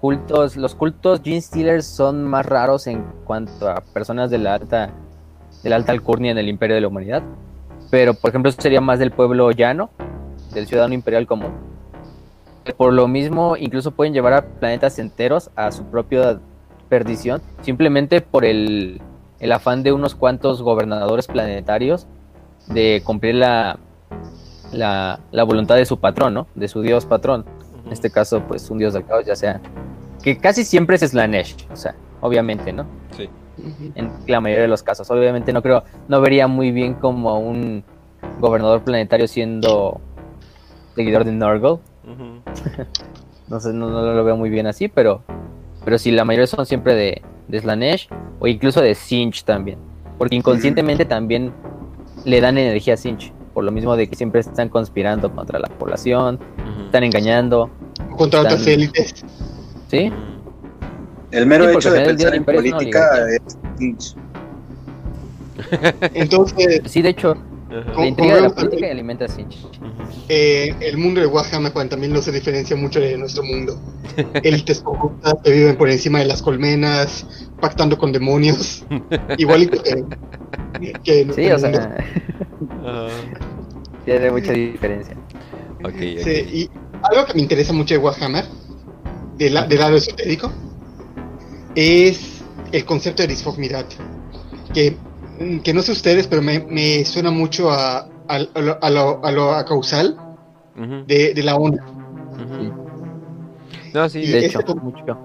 [0.00, 4.90] Cultos, los cultos Gene Stealers son más raros en cuanto a personas de la alta,
[5.62, 7.22] de la alta alcurnia en el imperio de la humanidad.
[7.90, 9.90] Pero, por ejemplo, eso sería más del pueblo llano,
[10.54, 11.69] del ciudadano imperial común.
[12.76, 16.40] Por lo mismo, incluso pueden llevar a planetas enteros a su propia
[16.88, 19.00] perdición, simplemente por el,
[19.50, 22.06] afán de unos cuantos gobernadores planetarios
[22.68, 23.78] de cumplir la,
[24.72, 26.46] la, voluntad de su patrón, ¿no?
[26.54, 27.46] De su dios patrón.
[27.86, 29.60] En este caso, pues un dios del caos, ya sea.
[30.22, 32.84] Que casi siempre es Slanesh, o sea, obviamente, ¿no?
[33.16, 33.30] Sí.
[33.94, 35.10] En la mayoría de los casos.
[35.10, 37.84] Obviamente no creo, no vería muy bien como un
[38.38, 40.00] gobernador planetario siendo
[40.94, 41.32] seguidor de
[43.48, 45.24] No sé, no, lo veo muy bien así, pero,
[45.84, 48.08] pero sí, la mayoría son siempre de, de Slanesh
[48.38, 49.76] o incluso de Sinch también.
[50.18, 51.52] Porque inconscientemente también
[52.24, 53.32] le dan energía a Sinch.
[53.52, 56.38] Por lo mismo de que siempre están conspirando contra la población,
[56.84, 57.70] están engañando.
[58.16, 59.24] Contra otras élites.
[59.88, 60.12] ¿Sí?
[61.32, 64.16] El mero hecho de pensar en política es Sinch.
[66.14, 66.82] Entonces.
[66.86, 67.34] Sí, de hecho,
[67.70, 69.26] la intriga de la política y alimenta
[70.28, 73.80] eh, el mundo de Warhammer 40.000 no se diferencia mucho de nuestro mundo.
[74.42, 77.26] Élites corruptas que viven por encima de las colmenas,
[77.60, 78.84] pactando con demonios.
[79.38, 80.04] Igualito que,
[81.04, 81.96] que Sí, o sea.
[84.04, 85.16] Tiene mucha diferencia.
[85.84, 86.70] Okay, sí, y
[87.02, 88.44] algo que me interesa mucho de Warhammer,
[89.36, 90.52] del, lado esotérico,
[91.74, 92.42] es
[92.72, 93.86] el concepto de disformidad.
[94.74, 94.96] Que,
[95.64, 99.32] que no sé ustedes, pero me, me suena mucho a, a, lo, a, lo, a,
[99.32, 100.16] lo, causal
[101.06, 101.84] de, de, la onda.
[103.94, 105.18] No, sí, de hecho, mucho.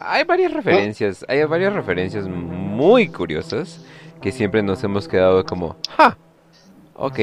[0.00, 3.84] Hay varias referencias, hay varias referencias muy curiosas
[4.20, 6.18] que siempre nos hemos quedado como, ¡ja!
[6.94, 7.18] Ok,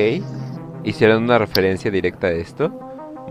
[0.86, 2.70] hicieron una referencia directa a esto.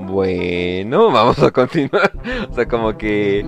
[0.01, 2.13] Bueno, vamos a continuar.
[2.51, 3.47] o sea, como que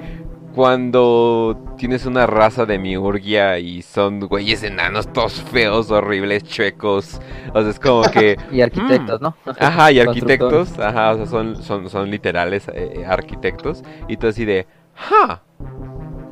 [0.56, 7.20] cuando tienes una raza de miurgia y son güeyes enanos, todos feos, horribles, chuecos.
[7.52, 8.38] O sea, es como que.
[8.50, 9.36] y arquitectos, ¿no?
[9.60, 10.78] Ajá, y arquitectos.
[10.78, 13.84] Ajá, o sea, son, son, son literales eh, arquitectos.
[14.08, 14.66] Y tú así de.
[14.94, 15.42] ¡Ja!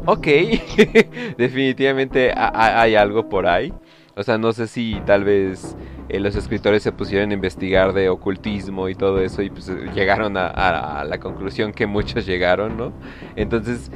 [0.07, 0.27] Ok.
[1.37, 3.75] Definitivamente hay algo por ahí.
[4.17, 5.77] O sea, no sé si tal vez
[6.09, 10.37] eh, los escritores se pusieron a investigar de ocultismo y todo eso y pues llegaron
[10.37, 12.93] a, la conclusión que muchos llegaron, ¿no?
[13.35, 13.91] Entonces,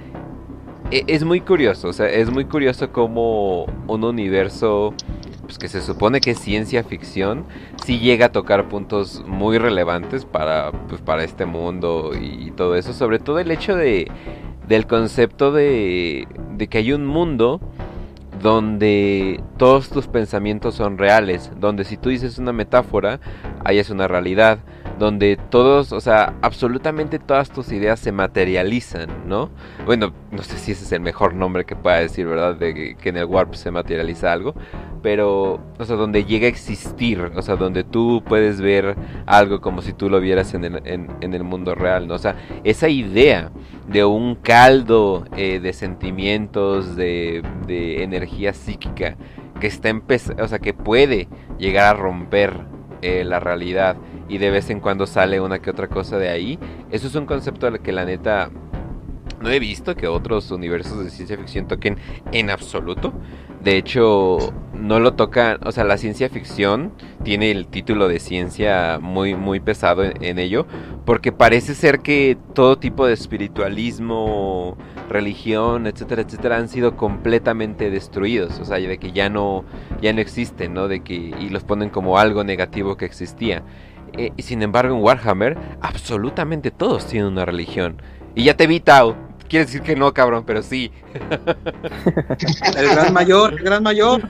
[0.90, 4.93] e, es muy curioso, o sea, es muy curioso como un universo
[5.43, 7.45] pues, que se supone que es ciencia ficción,
[7.85, 12.93] sí llega a tocar puntos muy relevantes para, pues, para este mundo y todo eso,
[12.93, 14.11] sobre todo el hecho de,
[14.66, 16.27] del concepto de,
[16.57, 17.61] de que hay un mundo
[18.40, 23.20] donde todos tus pensamientos son reales, donde si tú dices una metáfora,
[23.65, 24.59] ahí es una realidad,
[24.98, 29.50] donde todos, o sea, absolutamente todas tus ideas se materializan, ¿no?
[29.86, 32.56] Bueno, no sé si ese es el mejor nombre que pueda decir, ¿verdad?
[32.56, 34.54] De que, en el Warp se materializa algo,
[35.02, 38.96] pero, o sea, donde llega a existir, o sea, donde tú puedes ver
[39.26, 42.14] algo como si tú lo vieras en el, en, el mundo real, ¿no?
[42.14, 43.50] O sea, esa idea
[43.86, 47.42] de un caldo eh, de sentimientos, de,
[48.02, 49.16] energía psíquica,
[49.60, 49.90] que está
[50.42, 52.52] o sea, que puede llegar a romper
[53.02, 53.96] eh, la realidad
[54.28, 56.59] y de vez en cuando sale una que otra cosa de ahí.
[56.90, 58.50] Eso es un concepto que la neta
[59.40, 61.96] no he visto que otros universos de ciencia ficción toquen
[62.32, 63.12] en absoluto.
[63.62, 66.92] De hecho, no lo tocan, o sea, la ciencia ficción
[67.24, 70.66] tiene el título de ciencia muy muy pesado en, ello,
[71.05, 74.76] porque parece ser que todo tipo de espiritualismo,
[75.09, 79.64] religión, etcétera, etcétera han sido completamente destruidos, o sea, de que ya no
[80.00, 80.86] ya no existen, ¿no?
[80.86, 83.64] De que y los ponen como algo negativo que existía.
[84.16, 88.01] Eh, y sin embargo, en Warhammer absolutamente todos tienen una religión.
[88.35, 89.16] Y ya te vi, Tao,
[89.48, 90.93] Quiere decir que no, cabrón, pero sí.
[92.76, 94.20] el gran mayor, el gran mayor.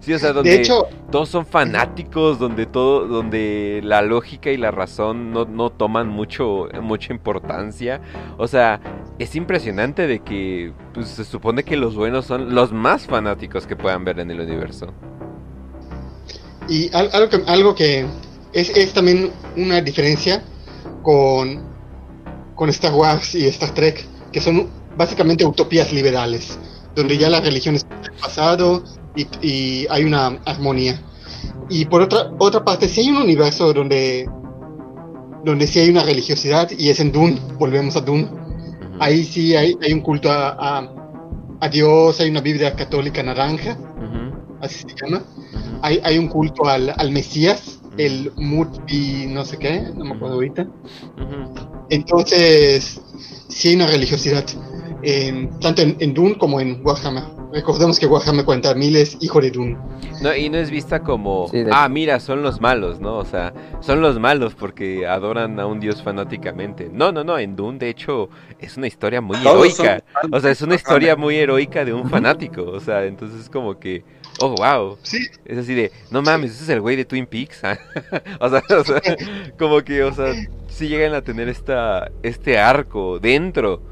[0.00, 4.72] Sí, o sea, donde hecho, todos son fanáticos, donde todo, donde la lógica y la
[4.72, 8.00] razón no, no toman mucho, mucha importancia.
[8.36, 8.80] O sea,
[9.20, 13.76] es impresionante de que pues, se supone que los buenos son los más fanáticos que
[13.76, 14.92] puedan ver en el universo.
[16.68, 18.06] Y algo que, algo que
[18.52, 20.42] es, es también una diferencia
[21.02, 21.62] con,
[22.54, 26.58] con Star Wars y Star Trek que son básicamente utopías liberales,
[26.94, 27.82] donde ya la religión el
[28.20, 28.82] pasado
[29.14, 31.00] y, hay una armonía.
[31.68, 34.28] Y por otra, otra parte, si hay un universo donde,
[35.44, 38.28] donde sí hay una religiosidad, y es en Dune, volvemos a Dune,
[39.00, 40.90] ahí sí hay, hay un culto a,
[41.60, 43.76] a, Dios, hay una Biblia católica naranja,
[44.60, 45.24] así se llama,
[45.82, 50.34] hay, hay un culto al, al Mesías, el Mutbi no sé qué, no me acuerdo
[50.34, 50.66] ahorita.
[51.90, 53.00] Entonces,
[53.48, 54.44] sí hay una religiosidad,
[55.60, 57.24] tanto en, en, Dune como en Warhammer.
[57.52, 59.76] Recordemos que Warhammer 40.000 es hijo de Dune.
[60.22, 63.18] No, y no es vista como, ah, mira, son los malos, ¿no?
[63.18, 66.88] O sea, son los malos porque adoran a un dios fanáticamente.
[66.92, 70.02] No, no, no, en Dune, de hecho, es una historia muy heroica.
[70.30, 72.62] O sea, es una historia muy heroica de un fanático.
[72.62, 74.04] O sea, entonces es como que
[74.42, 74.98] oh, wow.
[75.02, 75.26] Sí.
[75.44, 77.62] Es así de, no mames, ese es el güey de Twin Peaks.
[78.40, 79.02] o, sea, o, sea,
[79.58, 80.32] como que, o sea,
[80.68, 83.82] si llegan a tener esta, este arco dentro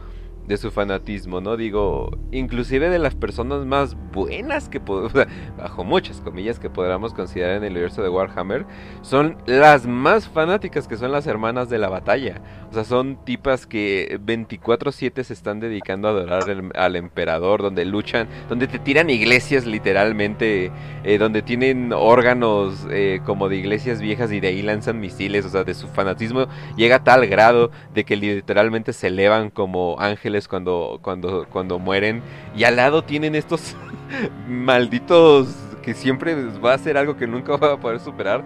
[0.51, 1.57] de su fanatismo, ¿no?
[1.57, 5.13] Digo, inclusive de las personas más buenas que podemos,
[5.57, 8.67] bajo muchas comillas que podamos considerar en el universo de Warhammer,
[9.01, 12.43] son las más fanáticas que son las hermanas de la batalla.
[12.69, 16.45] O sea, son tipas que 24/7 se están dedicando a adorar
[16.75, 20.73] al emperador, donde luchan, donde te tiran iglesias literalmente,
[21.05, 25.49] eh, donde tienen órganos eh, como de iglesias viejas y de ahí lanzan misiles, o
[25.49, 30.40] sea, de su fanatismo llega a tal grado de que literalmente se elevan como ángeles
[30.49, 32.23] cuando, cuando, cuando mueren.
[32.57, 33.77] Y al lado tienen estos
[34.49, 35.49] malditos
[35.83, 38.45] que siempre va a ser algo que nunca va a poder superar.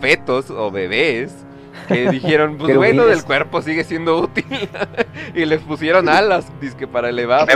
[0.00, 1.46] Fetos o bebés
[1.88, 4.44] que dijeron, pues bueno, del cuerpo sigue siendo útil.
[5.34, 7.46] y les pusieron alas, disque para elevar.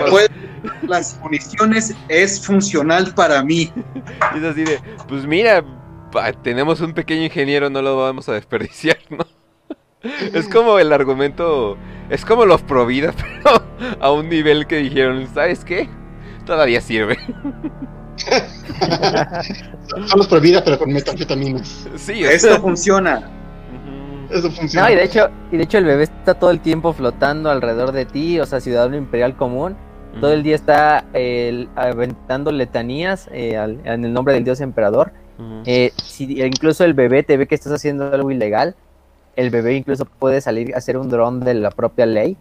[0.83, 3.73] Las municiones es funcional para mí.
[4.35, 5.65] Y es así de, pues mira,
[6.43, 9.27] tenemos un pequeño ingeniero, no lo vamos a desperdiciar, ¿no?
[10.03, 11.77] Es como el argumento,
[12.09, 13.13] es como los Provida,
[13.43, 13.63] pero
[14.01, 15.89] a un nivel que dijeron, ¿sabes qué?
[16.47, 17.19] Todavía sirve.
[20.07, 21.89] Son los Provida, pero con metanfetaminas.
[21.97, 23.31] Sí, esto funciona.
[24.31, 24.87] Eso funciona.
[24.87, 27.93] No, y de hecho, y de hecho el bebé está todo el tiempo flotando alrededor
[27.93, 29.77] de ti, o sea, ciudadano imperial común.
[30.21, 31.05] Todo el día está
[31.77, 33.55] aventando letanías eh,
[33.85, 35.13] en el nombre del dios emperador.
[35.65, 38.75] Eh, si incluso el bebé te ve que estás haciendo algo ilegal,
[39.41, 42.37] el bebé incluso puede salir a hacer un dron de la propia ley.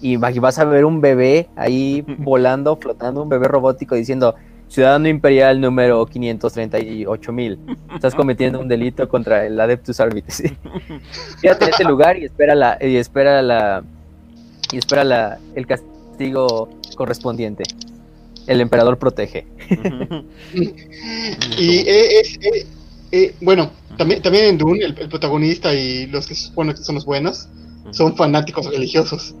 [0.00, 4.34] y, vas a ver un bebé ahí volando, flotando, un bebé robótico diciendo,
[4.68, 7.58] Ciudadano Imperial número 538 mil.
[7.94, 10.42] Estás cometiendo un delito contra el Adeptus Arbites.
[11.42, 13.84] Quédate en este lugar y espera la, y espera la,
[14.72, 17.64] y espera la, el castigo correspondiente.
[18.46, 19.46] El emperador protege.
[21.58, 22.66] y eh, eh,
[23.12, 26.96] eh, bueno, también, también en Dune, el, protagonista y los que se supone que son
[26.96, 27.48] los buenos
[27.90, 29.34] son fanáticos religiosos.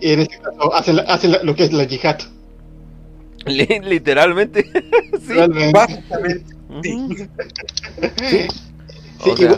[0.00, 2.18] Y en este caso hacen, hacen lo que es la yihad.
[3.46, 4.64] Literalmente.
[5.22, 5.32] sí.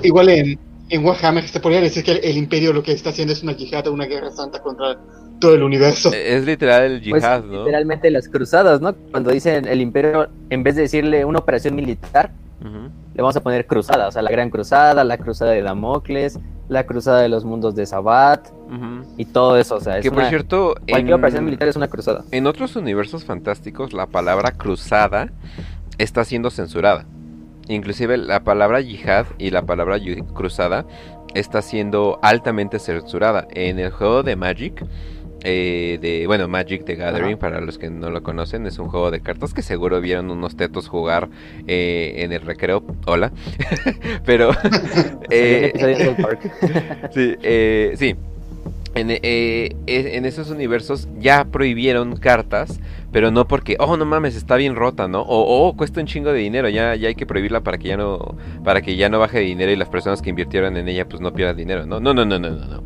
[0.03, 0.59] igual, en,
[0.91, 3.87] en Warhammer se podría decir que el, imperio lo que está haciendo es una yihad,
[3.89, 4.99] una guerra santa contra
[5.41, 6.13] todo el universo.
[6.13, 7.61] Es literal el pues, yihad, ¿no?
[7.61, 8.95] Literalmente las cruzadas, ¿no?
[9.11, 12.33] Cuando dicen el imperio, en vez de decirle una operación militar,
[13.17, 16.39] le vamos a poner cruzada, o sea, la gran cruzada, la cruzada de Damocles,
[16.69, 18.47] la cruzada de los mundos de Sabbat
[19.17, 22.25] y todo eso, o sea, es que por cierto, cualquier operación militar es una cruzada.
[22.31, 25.33] En otros universos fantásticos la palabra cruzada
[25.97, 27.07] está siendo censurada.
[27.69, 29.99] Inclusive la palabra yihad y la palabra
[30.35, 30.85] cruzada
[31.35, 33.49] está siendo altamente censurada.
[33.51, 34.85] En el juego de Magic
[35.45, 39.11] eh, de, bueno, Magic the Gathering, para los que no lo conocen, es un juego
[39.11, 41.29] de cartas que seguro vieron unos tetos jugar
[41.67, 42.83] eh, en el recreo.
[43.07, 43.33] Hola.
[44.25, 44.51] Pero...
[45.31, 45.73] eh,
[47.13, 48.17] sí, eh, sí.
[48.95, 52.81] En, en, esos universos ya prohibieron cartas,
[53.13, 55.21] pero no porque, oh, no mames, está bien rota, ¿no?
[55.21, 57.99] O, oh, cuesta un chingo de dinero, ya, ya hay que prohibirla para que ya
[57.99, 61.07] no, para que ya no baje de dinero y las personas que invirtieron en ella
[61.07, 62.01] pues no pierdan dinero, ¿no?
[62.01, 62.83] No, no, no, no, no, no.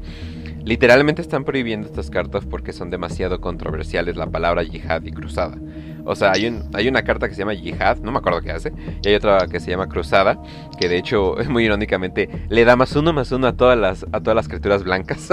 [0.65, 5.57] Literalmente están prohibiendo estas cartas porque son demasiado controversiales la palabra yihad y cruzada.
[6.05, 8.53] O sea, hay, un, hay una carta que se llama yihad, no me acuerdo qué
[8.53, 8.73] hace,
[9.03, 10.41] y hay otra que se llama cruzada,
[10.78, 14.20] que de hecho, muy irónicamente, le da más uno más uno a todas las, a
[14.20, 15.28] todas las criaturas blancas,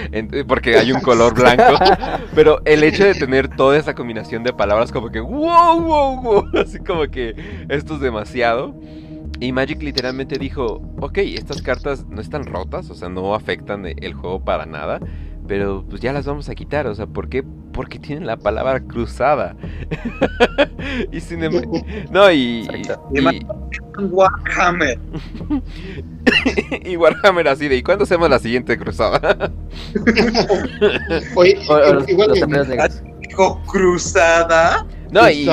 [0.48, 1.78] porque hay un color blanco.
[2.34, 6.44] Pero el hecho de tener toda esa combinación de palabras como que, wow, wow, wow,
[6.58, 7.34] así como que
[7.68, 8.74] esto es demasiado.
[9.40, 14.14] Y Magic literalmente dijo, ok, estas cartas no están rotas, o sea, no afectan el
[14.14, 15.00] juego para nada,
[15.48, 17.42] pero pues ya las vamos a quitar, o sea, ¿por qué?
[17.72, 19.56] Porque tienen la palabra cruzada.
[21.12, 21.84] y sin embargo...
[22.10, 22.68] No, y...
[23.12, 23.44] y,
[24.00, 24.98] Warhammer.
[26.84, 29.50] y Warhammer así de, ¿y cuándo hacemos la siguiente cruzada?
[31.34, 31.58] Oye,
[32.08, 32.30] igual
[33.66, 34.86] cruzada.
[35.10, 35.48] No, y,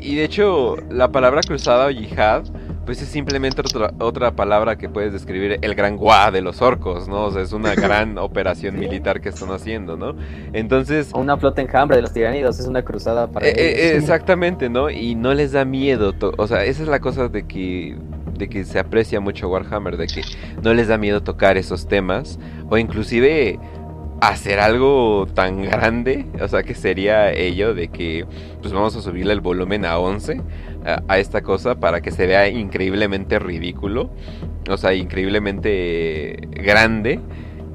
[0.00, 2.44] y de hecho, la palabra cruzada o yihad
[2.84, 7.08] pues es simplemente otra, otra palabra que puedes describir el gran guá de los orcos,
[7.08, 7.24] ¿no?
[7.24, 10.14] O sea, es una gran operación militar que están haciendo, ¿no?
[10.52, 11.10] Entonces...
[11.12, 13.46] O una flota enjambre de los tiranidos, es una cruzada para...
[13.46, 14.90] Eh, eh, exactamente, ¿no?
[14.90, 17.96] Y no les da miedo, o sea, esa es la cosa de que
[18.34, 20.22] de que se aprecia mucho Warhammer, de que
[20.60, 22.38] no les da miedo tocar esos temas,
[22.68, 23.60] o inclusive
[24.20, 28.24] hacer algo tan grande, o sea, que sería ello de que
[28.60, 30.40] pues vamos a subirle el volumen a 11
[30.84, 34.10] a, esta cosa para que se vea increíblemente ridículo,
[34.68, 37.20] o sea, increíblemente grande.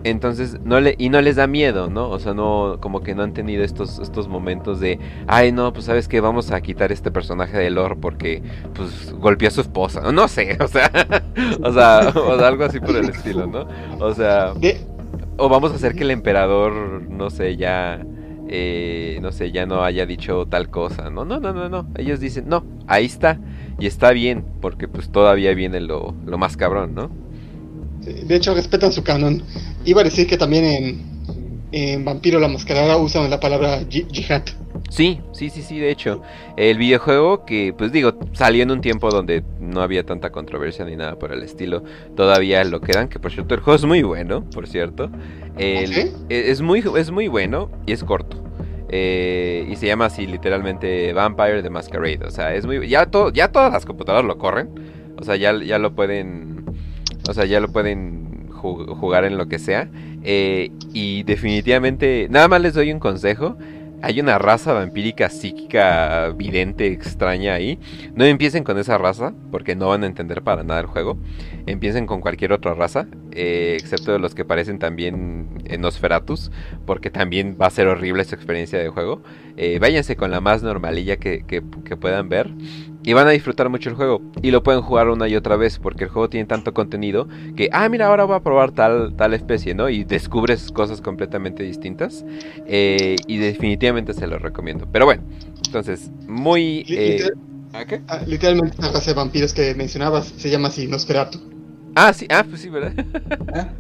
[0.06, 2.10] Entonces, no le, y no les da miedo, ¿no?
[2.10, 5.86] O sea, no, como que no han tenido estos, estos momentos de, ay, no, pues
[5.86, 8.42] sabes que vamos a quitar este personaje de lore porque,
[8.74, 10.10] pues, golpeó a su esposa.
[10.14, 10.90] No sé, o sea,
[11.62, 13.68] o sea, o algo así por el estilo, ¿no?
[14.00, 14.54] O sea,
[15.38, 18.02] o vamos a hacer que el emperador, no sé, ya
[18.52, 21.10] eh, no sé, ya no haya dicho tal cosa.
[21.10, 21.88] No, no, no, no, no.
[21.96, 23.40] Ellos dicen, no, ahí está.
[23.80, 27.12] Y está bien, porque pues todavía viene lo, lo más cabrón, ¿no?
[28.02, 29.44] De hecho, respetan su canon.
[29.86, 31.02] Iba a decir que también en,
[31.72, 34.44] en Vampiro la Mascarada usan la palabra jihad.
[34.90, 36.22] Sí, sí, sí, sí, de hecho.
[36.58, 40.96] El videojuego que, pues digo, salió en un tiempo donde no había tanta controversia ni
[40.96, 41.84] nada por el estilo,
[42.16, 45.10] todavía lo quedan, que por cierto el juego es muy bueno, por cierto.
[45.58, 48.44] E, es, muy, es muy bueno y es corto.
[48.92, 52.26] Eh, y se llama así literalmente Vampire the Masquerade.
[52.26, 52.88] O sea, es muy.
[52.88, 54.70] Ya, todo, ya todas las computadoras lo corren.
[55.20, 56.66] O sea, ya, ya lo pueden.
[57.30, 59.90] O sea, ya lo pueden jugar en lo que sea.
[60.24, 62.28] Eh, y definitivamente.
[62.32, 63.58] Nada más les doy un consejo
[64.02, 67.80] hay una raza vampírica psíquica vidente extraña ahí.
[68.16, 71.18] No empiecen con esa raza porque no van a entender para nada el juego.
[71.66, 75.82] Empiecen con cualquier otra raza, eh, excepto los que parecen también en
[76.86, 79.22] porque también va a ser horrible esa experiencia de juego.
[79.58, 81.62] Eh, váyanse con la más normalilla que, que
[81.98, 82.50] puedan ver
[83.04, 84.22] y van a disfrutar mucho el juego.
[84.42, 87.70] Y lo pueden jugar una y otra vez porque el juego tiene tanto contenido que,
[87.72, 89.90] ah, mira, ahora voy a probar tal, tal especie, ¿no?
[89.90, 92.26] Y descubres cosas completamente distintas.
[92.68, 94.88] Eh, y definitivamente se lo recomiendo.
[94.92, 95.24] Pero bueno,
[95.66, 96.86] entonces, muy...
[96.90, 97.30] Eh,
[97.74, 98.02] ¿A qué?
[98.08, 101.40] Ah, literalmente la raza de vampiros que mencionabas se llama así, Nosferatu.
[101.96, 102.94] Ah, sí, ah, pues sí, ¿verdad?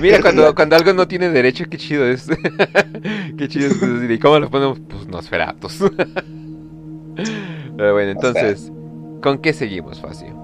[0.00, 2.26] Mira, cuando, cuando algo no tiene derecho, qué chido es.
[3.38, 4.10] qué chido es.
[4.10, 4.78] ¿Y cómo lo ponemos?
[4.88, 5.80] Pues Nosferatus.
[7.76, 8.72] Pero bueno, entonces,
[9.22, 10.34] ¿con qué seguimos, Facio?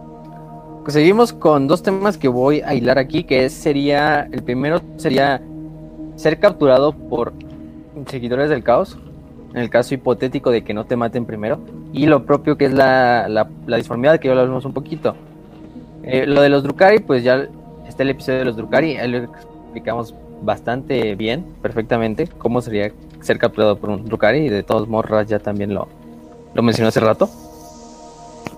[0.83, 4.81] Pues seguimos con dos temas que voy a hilar aquí, que es, sería, el primero
[4.97, 5.41] sería
[6.17, 7.33] ser capturado por
[8.07, 8.99] seguidores del caos,
[9.55, 11.61] en el caso hipotético de que no te maten primero,
[11.93, 15.15] y lo propio que es la, la, disformidad, que ya lo hablamos un poquito.
[16.03, 17.47] Eh, lo de los Drukari, pues ya
[17.87, 22.91] está el episodio de los Drukari, ahí lo explicamos bastante bien, perfectamente, cómo sería
[23.21, 25.87] ser capturado por un Drukari, y de todos modos ya también lo,
[26.55, 27.29] lo mencioné hace rato.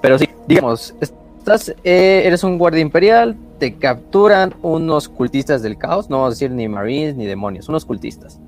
[0.00, 6.10] Pero sí, digamos, estás, eh, eres un guardia imperial, te capturan unos cultistas del caos,
[6.10, 8.40] no vamos a decir ni marines ni demonios, unos cultistas.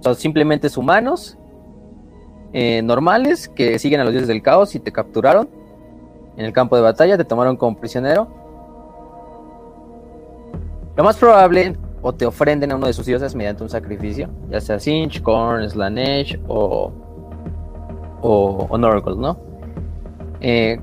[0.00, 1.36] Son simplemente humanos
[2.52, 5.48] eh, normales que siguen a los dioses del caos y te capturaron
[6.36, 8.28] en el campo de batalla, te tomaron como prisionero.
[10.96, 14.60] Lo más probable, o te ofrenden a uno de sus dioses mediante un sacrificio, ya
[14.60, 16.92] sea Sinch, Korn, Slanesh o
[18.22, 19.38] o, o ¿no?
[20.40, 20.80] Eh,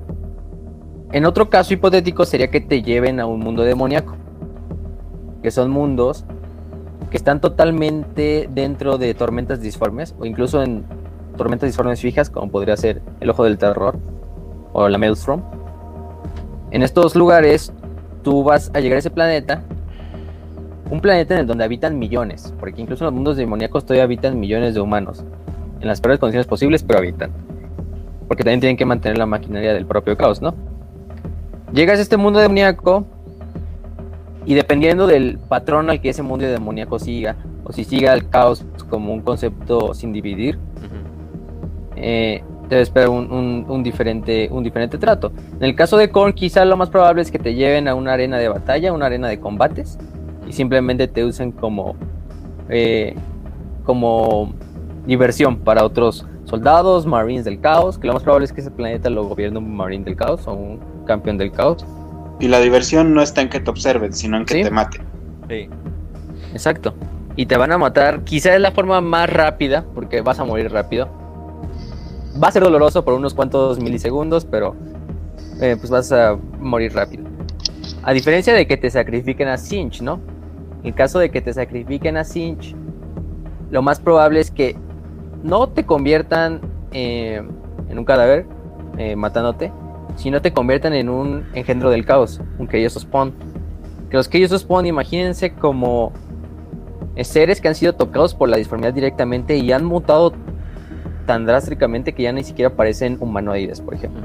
[1.11, 4.15] en otro caso hipotético sería que te lleven a un mundo demoníaco,
[5.41, 6.25] que son mundos
[7.09, 10.83] que están totalmente dentro de tormentas disformes o incluso en
[11.37, 13.97] tormentas disformes fijas, como podría ser el Ojo del Terror
[14.73, 15.41] o la Maelstrom.
[16.71, 17.71] En estos lugares
[18.23, 19.63] tú vas a llegar a ese planeta,
[20.91, 24.37] un planeta en el donde habitan millones, porque incluso en los mundos demoníacos todavía habitan
[24.37, 25.23] millones de humanos
[25.79, 27.31] en las peores condiciones posibles, pero habitan.
[28.27, 30.53] Porque también tienen que mantener la maquinaria del propio caos, ¿no?
[31.73, 33.05] Llegas a este mundo demoníaco
[34.45, 38.65] y dependiendo del patrón al que ese mundo demoníaco siga, o si siga el caos
[38.89, 40.57] como un concepto sin dividir,
[41.97, 45.31] eh, te espera un, un, diferente, un diferente trato.
[45.57, 48.13] En el caso de Korn, quizá lo más probable es que te lleven a una
[48.13, 49.97] arena de batalla, una arena de combates,
[50.47, 51.95] y simplemente te usen como,
[52.69, 53.15] eh,
[53.83, 54.53] como
[55.07, 59.09] diversión para otros soldados, marines del caos, que lo más probable es que ese planeta
[59.09, 61.83] lo gobierne un marine del caos o un campeón del caos.
[62.39, 65.01] Y la diversión no está en que te observen, sino en que te maten.
[65.49, 65.69] Sí.
[66.51, 66.93] Exacto.
[67.35, 70.71] Y te van a matar, quizá es la forma más rápida, porque vas a morir
[70.71, 71.07] rápido.
[72.41, 74.75] Va a ser doloroso por unos cuantos milisegundos, pero
[75.61, 77.25] eh, pues vas a morir rápido.
[78.03, 80.19] A diferencia de que te sacrifiquen a Sinch, ¿no?
[80.83, 82.75] En caso de que te sacrifiquen a Sinch,
[83.69, 84.77] lo más probable es que
[85.43, 86.61] no te conviertan
[86.91, 87.41] eh,
[87.89, 88.45] en un cadáver
[88.97, 89.71] eh, matándote,
[90.15, 93.33] sino te conviertan en un engendro del caos, un Chaos Spawn.
[94.09, 96.11] Que los Chaos Spawn, imagínense como
[97.15, 100.33] eh, seres que han sido tocados por la disformidad directamente y han mutado
[101.25, 104.21] tan drásticamente que ya ni siquiera parecen humanoides, por ejemplo.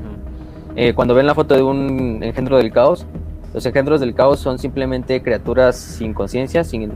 [0.94, 3.06] cuando ven la foto de un engendro del caos,
[3.52, 6.92] los engendros del caos son simplemente criaturas sin conciencia, sin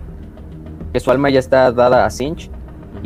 [0.92, 2.50] que su alma ya está dada a Sinch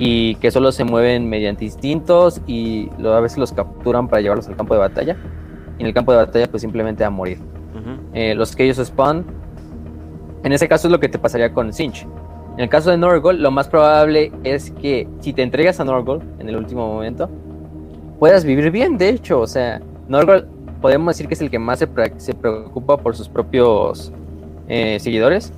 [0.02, 4.56] y que solo se mueven mediante instintos y a veces los capturan para llevarlos al
[4.56, 5.14] campo de batalla.
[5.78, 7.39] Y en el campo de batalla pues simplemente a morir.
[8.14, 9.27] Eh, los que ellos spawn,
[10.43, 12.06] en ese caso es lo que te pasaría con Sinch.
[12.55, 16.22] En el caso de Norgol, lo más probable es que si te entregas a Norgol
[16.39, 17.28] en el último momento,
[18.18, 19.40] puedas vivir bien, de hecho.
[19.40, 20.48] O sea, Norgol
[20.81, 24.12] podemos decir que es el que más se, se preocupa por sus propios
[24.66, 25.52] eh, seguidores.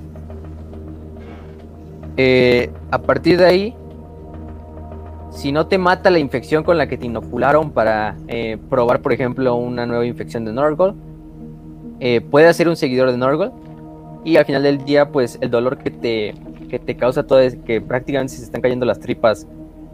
[2.17, 3.75] Eh, a partir de ahí,
[5.33, 9.13] si no te mata la infección con la que te inocularon para eh, probar, por
[9.13, 10.95] ejemplo, una nueva infección de Norgol,
[11.99, 13.51] eh, puedes ser un seguidor de Norgol.
[14.23, 16.33] Y al final del día, pues el dolor que te,
[16.69, 19.47] que te causa todo es que prácticamente se están cayendo las tripas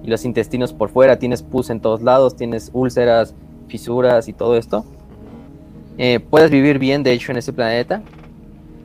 [0.03, 1.17] y los intestinos por fuera.
[1.17, 3.33] Tienes pus en todos lados, tienes úlceras,
[3.67, 4.85] fisuras y todo esto.
[5.97, 8.03] Eh, puedes vivir bien, de hecho, en ese planeta.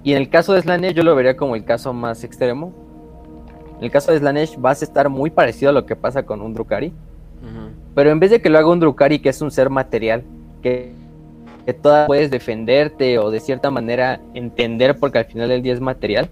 [0.02, 2.72] Y en el caso de Slanesh, yo lo vería como el caso más extremo,
[3.78, 6.40] en el caso de Slanesh vas a estar muy parecido a lo que pasa con
[6.40, 6.92] un Drukari.
[7.94, 10.24] Pero en vez de que lo haga un Drukari, que es un ser material,
[10.62, 10.92] que,
[11.66, 15.80] que toda puedes defenderte o de cierta manera entender porque al final del día es
[15.80, 16.30] material.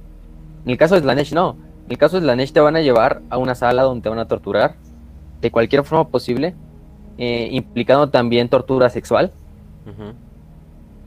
[0.64, 1.56] En el caso de Slanesh no.
[1.85, 4.19] En el caso de Slanesh te van a llevar a una sala donde te van
[4.19, 4.74] a torturar.
[5.43, 6.55] de cualquier forma posible,
[7.19, 9.32] eh, implicando también tortura sexual,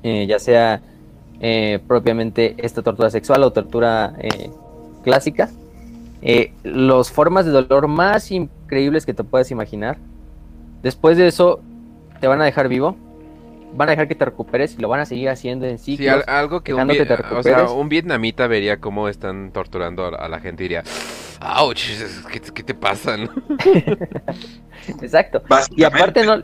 [0.03, 0.81] eh, ya sea
[1.39, 4.13] eh, propiamente esta tortura sexual o tortura
[5.03, 5.49] clásica.
[6.63, 9.97] Las formas de dolor más increíbles que te puedas imaginar.
[10.81, 11.61] Después de eso,
[12.19, 12.97] te van a dejar vivo
[13.75, 15.97] van a dejar que te recuperes y lo van a seguir haciendo en sí.
[16.27, 20.65] algo que un, o sea, un, vietnamita vería cómo están torturando a, la gente y
[20.65, 20.83] diría,
[21.41, 21.77] ¡Auch!
[22.31, 23.17] ¿Qué, te pasa?
[25.01, 25.43] Exacto.
[25.75, 26.41] Y aparte no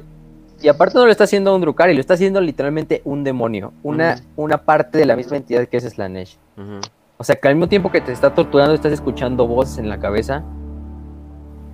[0.62, 4.22] y aparte no lo está haciendo un Drukari, lo está haciendo literalmente un demonio, una,
[4.36, 6.38] una parte de la misma entidad que es Slanesh.
[7.22, 10.00] O sea que al mismo tiempo que te está torturando estás escuchando voces en la
[10.00, 10.44] cabeza,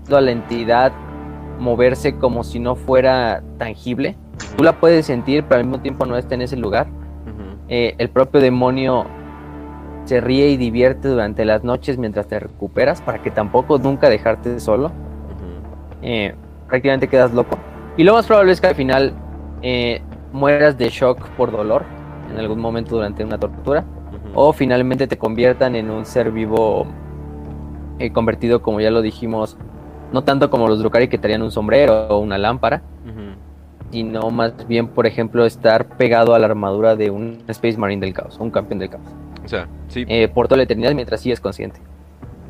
[0.06, 0.92] toda la entidad
[1.58, 4.18] moverse como si no fuera tangible
[4.58, 6.88] Tú la puedes sentir, pero al mismo tiempo no está en ese lugar.
[7.70, 9.06] Eh, el propio demonio
[10.04, 14.60] se ríe y divierte durante las noches mientras te recuperas para que tampoco nunca dejarte
[14.60, 14.92] solo.
[16.02, 16.36] Eh,
[16.68, 17.58] prácticamente quedas loco.
[17.96, 19.14] Y lo más probable es que al final
[19.62, 20.02] eh,
[20.34, 21.86] mueras de shock por dolor
[22.30, 23.86] en algún momento durante una tortura.
[24.34, 26.88] O finalmente te conviertan en un ser vivo
[28.14, 29.58] convertido, como ya lo dijimos,
[30.12, 32.82] no tanto como los Drukari que traían un sombrero o una lámpara,
[33.92, 38.14] sino más bien, por ejemplo, estar pegado a la armadura de un Space Marine del
[38.14, 39.04] caos, un campeón del caos.
[39.44, 40.06] O sea, sí.
[40.08, 41.80] Eh, por toda la eternidad mientras sí es consciente.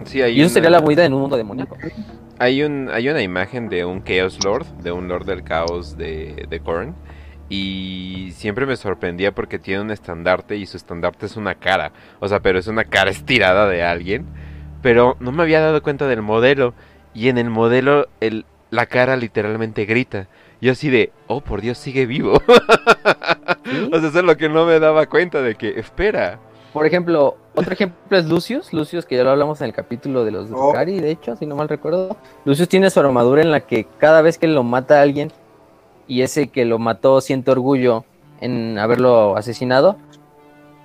[0.04, 1.78] Sí, hay y eso sería la huida en un mundo demoníaco.
[2.40, 6.48] Hay, un, hay una imagen de un Chaos Lord, de un Lord del Caos de,
[6.50, 6.96] de Korn.
[7.50, 11.92] Y siempre me sorprendía porque tiene un estandarte y su estandarte es una cara.
[12.20, 14.26] O sea, pero es una cara estirada de alguien.
[14.82, 16.74] Pero no me había dado cuenta del modelo.
[17.14, 20.28] Y en el modelo el, la cara literalmente grita.
[20.60, 22.34] Yo así de, oh, por Dios, sigue vivo.
[22.48, 26.40] o sea, eso es lo que no me daba cuenta de que, espera.
[26.74, 28.74] Por ejemplo, otro ejemplo es Lucius.
[28.74, 30.74] Lucius, que ya lo hablamos en el capítulo de los oh.
[30.74, 32.18] de hecho, si no mal recuerdo.
[32.46, 35.32] Lucius tiene su armadura en la que cada vez que lo mata a alguien
[36.08, 38.06] y ese que lo mató siente orgullo
[38.40, 39.98] en haberlo asesinado,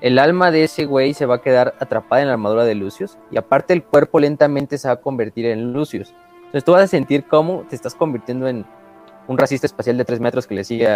[0.01, 3.19] el alma de ese güey se va a quedar atrapada en la armadura de Lucius
[3.31, 6.13] y aparte el cuerpo lentamente se va a convertir en Lucius.
[6.37, 8.67] Entonces tú vas a sentir cómo te estás convirtiendo en
[9.29, 10.89] un racista espacial de 3 metros que le sigue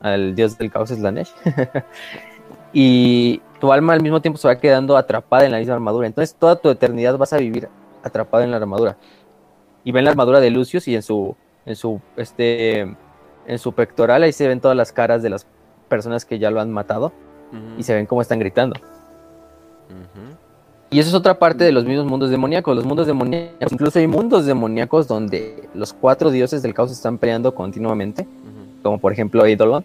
[0.00, 1.34] al dios del caos Slanesh.
[2.72, 6.06] y tu alma al mismo tiempo se va quedando atrapada en la misma armadura.
[6.06, 7.68] Entonces toda tu eternidad vas a vivir
[8.04, 8.96] atrapada en la armadura.
[9.82, 11.36] Y ven la armadura de Lucius y en su,
[11.66, 12.96] en su, este,
[13.48, 15.46] en su pectoral ahí se ven todas las caras de las
[15.88, 17.12] personas que ya lo han matado
[17.78, 18.76] y se ven cómo están gritando.
[20.90, 22.76] Y eso es otra parte de los mismos mundos demoníacos.
[22.76, 27.54] Los mundos demoníacos, incluso hay mundos demoníacos donde los cuatro dioses del caos están peleando
[27.54, 28.26] continuamente,
[28.82, 29.84] como por ejemplo Eidolon.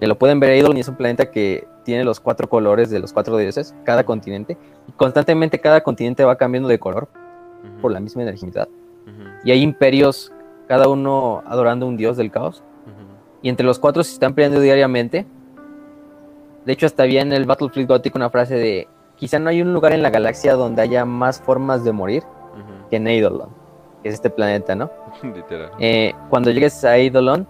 [0.00, 3.12] Que lo pueden ver Eidolon es un planeta que tiene los cuatro colores de los
[3.12, 4.56] cuatro dioses, cada continente.
[4.88, 7.08] Y constantemente cada continente va cambiando de color
[7.82, 8.68] por la misma energía.
[9.44, 10.32] Y hay imperios,
[10.68, 12.62] cada uno adorando un dios del caos.
[13.46, 15.24] Y entre los cuatro se están peleando diariamente.
[16.64, 19.72] De hecho, hasta había en el Battlefield Gothic una frase de quizá no hay un
[19.72, 22.24] lugar en la galaxia donde haya más formas de morir
[22.90, 23.50] que en Eidolon,
[24.02, 24.90] que es este planeta, ¿no?
[25.22, 25.70] Literal.
[25.78, 27.46] Eh, cuando llegues a Eidolon,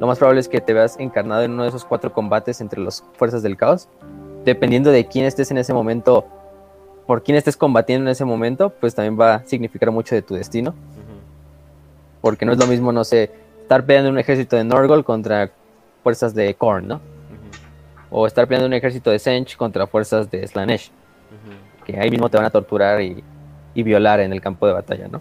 [0.00, 2.80] lo más probable es que te veas encarnado en uno de esos cuatro combates entre
[2.80, 3.88] las fuerzas del caos.
[4.44, 6.26] Dependiendo de quién estés en ese momento,
[7.06, 10.34] por quién estés combatiendo en ese momento, pues también va a significar mucho de tu
[10.34, 10.74] destino.
[12.20, 15.50] Porque no es lo mismo, no sé, estar peleando un ejército de Norgol contra
[16.04, 17.00] fuerzas de Korn, ¿no?
[18.10, 20.92] o estar peleando un ejército de Sench contra fuerzas de Slanesh,
[21.84, 23.24] que ahí mismo te van a torturar y,
[23.74, 25.20] violar en el campo de batalla, ¿no?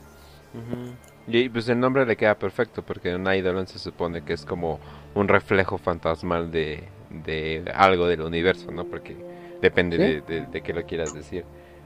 [1.28, 4.80] Y pues el nombre le queda perfecto, porque un Eidolon se supone que es como
[5.16, 6.84] un reflejo fantasmal de,
[7.74, 8.86] algo del universo, ¿no?
[8.86, 9.18] Porque
[9.60, 11.46] depende de, de, qué lo quieras decir.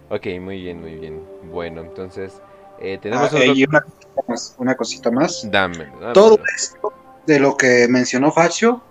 [0.09, 1.23] Ok, muy bien, muy bien.
[1.51, 2.41] Bueno, entonces
[2.81, 5.51] eh, tenemos ah, una, cosita más, una cosita más.
[5.51, 6.93] Dame, Todo esto
[7.25, 8.81] de lo que mencionó Facio,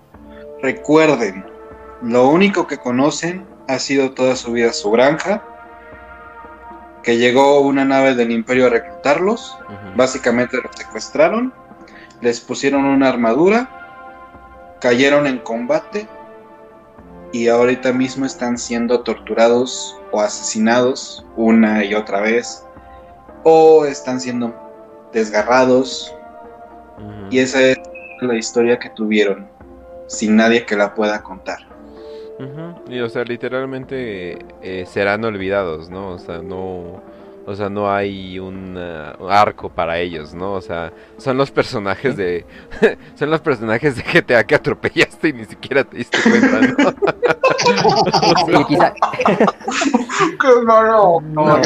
[0.63, 1.45] recuerden,
[2.03, 5.43] lo único que conocen ha sido toda su vida su granja,
[7.03, 9.59] que llegó una nave del imperio a reclutarlos,
[9.97, 11.53] básicamente los secuestraron,
[12.21, 16.09] les pusieron una armadura, cayeron en combate
[17.33, 22.65] y ahorita mismo están siendo torturados o asesinados una y otra vez,
[23.49, 24.55] o están siendo
[25.13, 26.15] desgarrados,
[27.31, 27.79] y esa es
[28.21, 29.49] la historia que tuvieron,
[30.07, 31.59] sin nadie que la pueda contar.
[32.89, 36.13] Y o sea, literalmente eh, serán olvidados, ¿no?
[36.13, 37.03] O sea, no
[37.49, 38.77] o sea, no hay un
[39.29, 40.53] arco para ellos, ¿no?
[40.53, 42.45] O sea, son los personajes de
[43.15, 46.91] son los personajes de GTA que atropellaste y ni siquiera te diste cuenta, ¿no?
[48.59, 48.93] sí, quizá.
[50.41, 51.23] Qué malo.
[51.23, 51.57] No,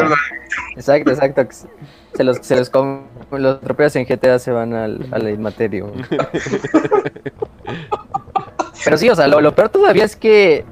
[0.77, 1.49] Exacto, exacto.
[2.15, 2.71] Se los, se los,
[3.31, 5.93] los tropeos en GTA se van al, al inmaterio.
[8.85, 10.65] Pero sí, o sea, lo, peor todavía es que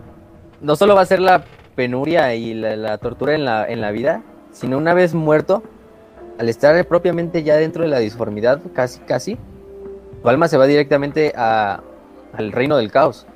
[0.60, 1.42] no solo va a ser la
[1.74, 4.22] penuria y la, tortura en la, en la vida,
[4.52, 5.62] sino una vez muerto,
[6.39, 9.39] al estar propiamente ya dentro de la disformidad, casi, casi,
[10.22, 11.82] tu alma se va directamente a,
[12.32, 13.27] al reino del caos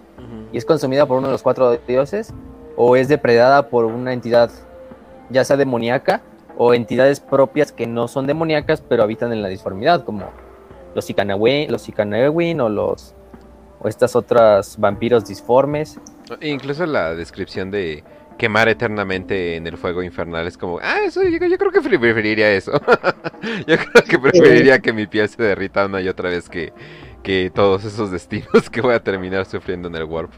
[0.53, 2.33] y es consumida por uno de los cuatro dioses
[2.77, 4.51] o es depredada por una entidad
[5.31, 6.23] ya sea demoníaca
[6.57, 10.31] o entidades propias que no son demoníacas pero habitan en la disformidad como
[10.95, 13.15] los Ikanawin, los o los
[13.81, 15.99] o estas otras vampiros disformes.
[16.41, 18.05] E incluso la descripción de
[18.39, 22.73] quemar eternamente en el fuego infernal es como, ah, eso yo, creo que preferiría eso.
[23.67, 26.73] yo creo que preferiría que mi piel se derrita una y otra vez que,
[27.23, 30.33] que todos esos destinos que voy a terminar sufriendo en el Warp.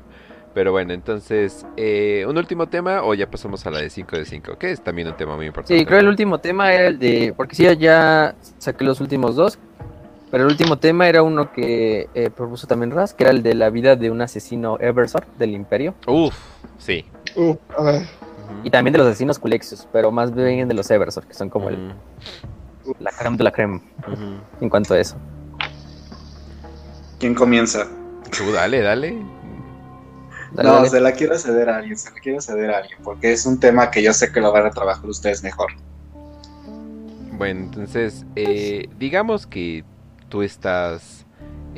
[0.54, 4.24] Pero bueno, entonces, eh, ¿un último tema o ya pasamos a la de 5 de
[4.24, 4.56] 5?
[4.56, 5.78] Que es también un tema muy importante.
[5.78, 9.36] Sí, creo que el último tema era el de, porque sí, ya saqué los últimos
[9.36, 9.58] dos,
[10.30, 13.54] pero el último tema era uno que eh, propuso también Raz, que era el de
[13.54, 15.94] la vida de un asesino Eversor del Imperio.
[16.06, 16.34] Uf,
[16.78, 17.04] sí.
[17.36, 18.02] Uf, a ver.
[18.64, 21.68] Y también de los asesinos Culexios, pero más bien de los Eversor, que son como
[21.68, 21.94] el,
[23.00, 23.80] la creme de la creme
[24.60, 25.16] en cuanto a eso.
[27.18, 27.86] ¿Quién comienza?
[28.36, 29.16] Tú dale, dale.
[30.52, 33.46] no, se la quiero ceder a alguien, se la quiero ceder a alguien, porque es
[33.46, 35.72] un tema que yo sé que lo van a trabajar ustedes mejor.
[37.32, 39.84] Bueno, entonces, eh, digamos que
[40.28, 41.25] tú estás,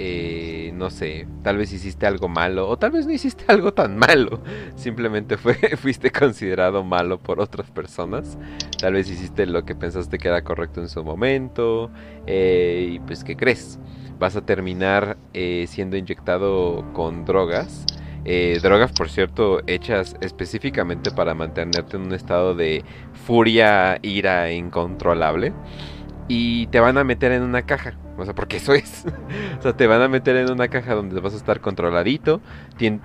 [0.01, 3.99] eh, no sé, tal vez hiciste algo malo o tal vez no hiciste algo tan
[3.99, 4.41] malo,
[4.77, 8.39] simplemente fue, fuiste considerado malo por otras personas,
[8.81, 11.91] tal vez hiciste lo que pensaste que era correcto en su momento
[12.27, 13.81] eh, y pues ¿qué crees?
[14.21, 17.85] Vas a terminar eh, siendo inyectado con drogas.
[18.63, 22.85] drogas, por cierto, hechas específicamente para mantenerte en un estado de
[23.27, 25.53] furia, ira incontrolable.
[26.29, 27.95] Y te van a meter en una caja.
[28.19, 29.07] O sea, porque eso es.
[29.59, 32.41] o sea, te van a meter en una caja donde vas a estar controladito,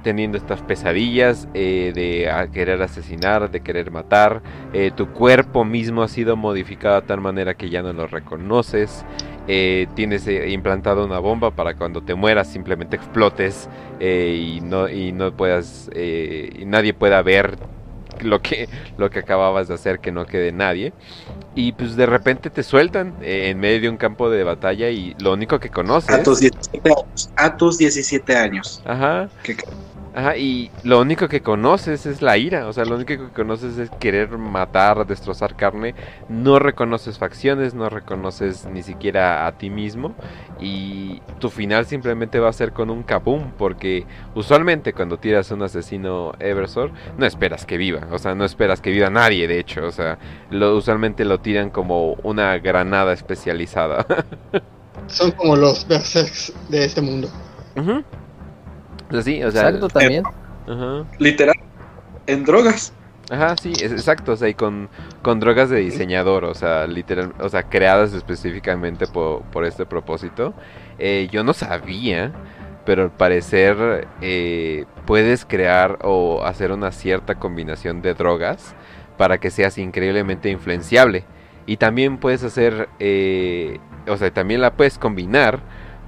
[0.04, 4.42] teniendo estas pesadillas eh, de querer asesinar, de querer matar.
[4.74, 9.06] Eh, tu cuerpo mismo ha sido modificado de tal manera que ya no lo reconoces.
[9.48, 13.70] Eh, tienes implantado una bomba para cuando te mueras simplemente explotes
[14.00, 17.58] y no y no puedas y nadie pueda ver
[18.22, 20.94] lo que, lo que acababas de hacer, que no quede nadie.
[21.56, 25.16] Y pues de repente te sueltan eh, en medio de un campo de batalla y
[25.20, 26.10] lo único que conoces...
[26.10, 27.30] A tus 17 años.
[27.36, 28.82] A tus 17 años.
[28.86, 29.30] Ajá.
[30.16, 33.80] Ajá, y lo único que conoces es la ira, o sea, lo único que conoces
[33.80, 35.96] es querer matar, destrozar carne,
[36.30, 40.14] no reconoces facciones, no reconoces ni siquiera a ti mismo.
[40.60, 45.56] Y tu final simplemente va a ser con un kaboom, porque usualmente cuando tiras a
[45.56, 49.60] un asesino Eversor, no esperas que viva, o sea, no esperas que viva nadie, de
[49.60, 50.20] hecho, o sea,
[50.52, 54.06] lo, usualmente lo tiran como una granada especializada.
[55.08, 57.30] Son como los berserks de este mundo.
[59.14, 59.70] Ajá sí, o sea.
[59.70, 60.24] Exacto, también.
[61.20, 61.56] Literal,
[62.28, 62.94] en drogas.
[63.30, 64.90] Ajá, sí, exacto, o sea, y con,
[65.22, 70.54] con drogas de diseñador, o sea, literal, o sea, creadas específicamente por, por este propósito.
[71.00, 72.34] Eh, yo no sabía,
[72.86, 78.76] pero al parecer eh, puedes crear o hacer una cierta combinación de drogas
[79.18, 81.24] para que seas increíblemente influenciable.
[81.66, 85.62] Y también puedes hacer, eh, o sea, también la puedes combinar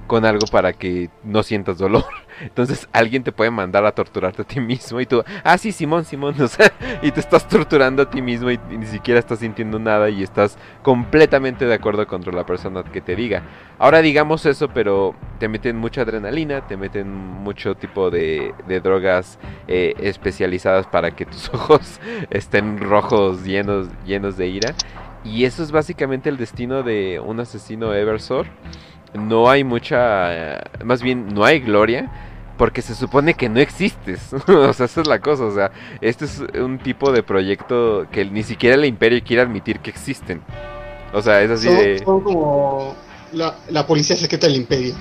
[0.06, 2.04] con algo para que no sientas dolor.
[2.40, 6.04] Entonces alguien te puede mandar a torturarte a ti mismo y tú, ah, sí, Simón,
[6.04, 6.72] Simón, o sea,
[7.02, 10.58] y te estás torturando a ti mismo y, ni siquiera estás sintiendo nada y estás
[10.82, 13.42] completamente de acuerdo contra la persona que te diga.
[13.78, 19.38] Ahora digamos eso, pero te meten mucha adrenalina, te meten mucho tipo de, drogas
[19.68, 22.00] eh, especializadas para que tus ojos
[22.30, 24.74] estén rojos, llenos, llenos de ira.
[25.24, 28.46] Y eso es básicamente el destino de un asesino Eversor
[29.16, 32.10] no hay mucha, más bien no hay gloria,
[32.56, 34.32] porque se supone que no existes.
[34.48, 35.44] o sea, esa es la cosa.
[35.44, 35.70] O sea,
[36.00, 40.42] este es un tipo de proyecto que ni siquiera el imperio quiere admitir que existen.
[41.12, 41.98] O sea, es así de...
[41.98, 42.94] Son como
[43.32, 44.94] la, policía secreta del imperio.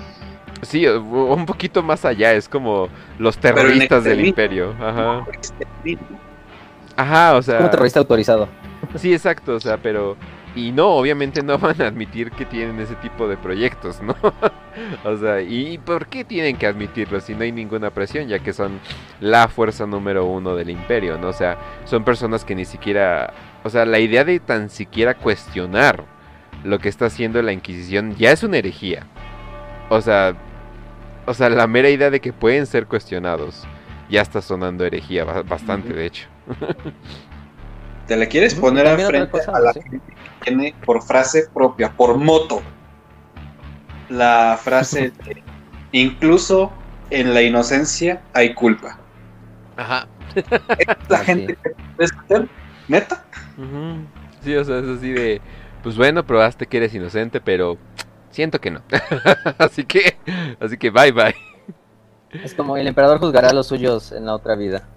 [0.61, 2.89] Sí, un poquito más allá, es como
[3.19, 4.73] los terroristas del imperio.
[4.79, 5.25] Ajá.
[6.95, 7.57] Ajá, o sea...
[7.57, 8.47] Como terrorista autorizado.
[8.95, 10.15] Sí, exacto, o sea, pero
[10.55, 14.15] y no, obviamente no van a admitir que tienen ese tipo de proyectos, ¿no?
[15.03, 18.27] o sea, ¿y por qué tienen que admitirlo si no hay ninguna presión?
[18.27, 18.79] Ya que son
[19.19, 21.27] la fuerza número uno del imperio, ¿no?
[21.27, 23.33] O sea, son personas que ni siquiera...
[23.63, 26.03] O sea, la idea de tan siquiera cuestionar
[26.63, 29.05] lo que está haciendo la Inquisición ya es una herejía.
[29.89, 30.35] O sea,
[31.25, 33.65] o sea, la mera idea de que pueden ser cuestionados
[34.09, 36.27] ya está sonando herejía bastante, de hecho.
[38.07, 42.17] Te la quieres poner al frente a la gente que tiene por frase propia, por
[42.17, 42.61] moto.
[44.09, 45.43] La frase de,
[45.91, 46.71] incluso
[47.09, 48.99] en la inocencia hay culpa.
[49.77, 50.07] Ajá.
[51.09, 52.47] la gente que puedes hacer,
[52.87, 53.23] neta.
[54.43, 55.41] Sí, o sea, es así de,
[55.81, 57.77] pues bueno, probaste que eres inocente, pero
[58.29, 58.81] siento que no.
[59.57, 60.17] así que,
[60.59, 61.35] así que bye bye.
[62.43, 64.87] Es como el emperador juzgará a los suyos en la otra vida.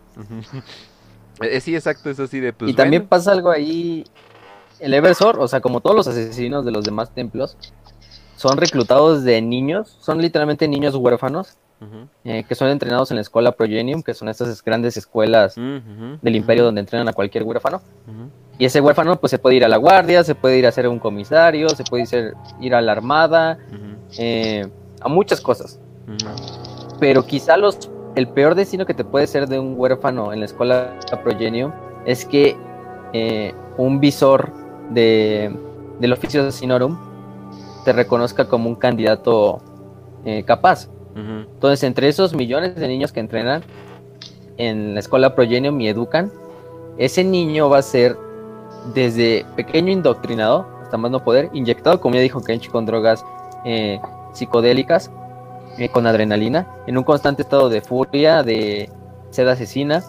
[1.40, 2.70] Eh, sí, exacto, es así de pues.
[2.70, 4.04] Y también pasa algo ahí.
[4.80, 7.56] El Eversor, o sea, como todos los asesinos de los demás templos,
[8.36, 11.56] son reclutados de niños, son literalmente niños huérfanos,
[12.24, 16.64] eh, que son entrenados en la escuela Progenium, que son estas grandes escuelas del imperio
[16.64, 17.82] donde entrenan a cualquier huérfano.
[18.58, 20.88] Y ese huérfano pues se puede ir a la guardia, se puede ir a ser
[20.88, 23.58] un comisario, se puede ir, ir a la armada,
[24.18, 24.68] eh,
[25.00, 25.80] a muchas cosas.
[27.00, 30.46] Pero quizá los el peor destino que te puede ser de un huérfano en la
[30.46, 31.72] escuela Progenium
[32.04, 32.56] es que
[33.12, 34.52] eh, un visor
[34.90, 35.54] de,
[36.00, 36.98] del oficio de Sinorum
[37.84, 39.60] te reconozca como un candidato
[40.24, 40.88] eh, capaz.
[41.16, 43.62] Entonces, entre esos millones de niños que entrenan
[44.56, 46.30] en la escuela Progenium y educan,
[46.96, 48.16] ese niño va a ser
[48.94, 53.24] desde pequeño indoctrinado, hasta más no poder, inyectado, como ya dijo Kenchi, con drogas
[53.64, 54.00] eh,
[54.32, 55.10] psicodélicas,
[55.78, 58.90] eh, con adrenalina, en un constante estado de furia, de
[59.30, 60.02] sed asesina.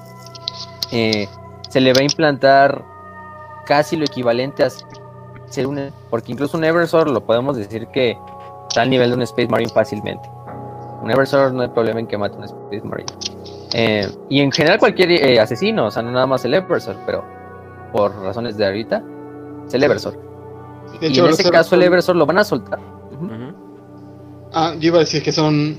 [0.91, 1.27] Eh,
[1.69, 2.83] se le va a implantar
[3.65, 4.69] casi lo equivalente a
[5.47, 5.91] ser un...
[6.09, 8.17] Porque incluso un Eversor lo podemos decir que
[8.67, 10.27] está al nivel de un Space Marine fácilmente.
[11.03, 13.13] Un Eversor no hay problema en que mate un Space Marine.
[13.73, 17.23] Eh, y en general cualquier asesino, o sea, no nada más el Eversor, pero
[17.91, 19.03] por razones de ahorita,
[19.67, 20.19] es el Eversor.
[20.99, 22.79] y en ese caso el Eversor lo van a soltar
[24.53, 25.77] Ah, yo iba a decir que son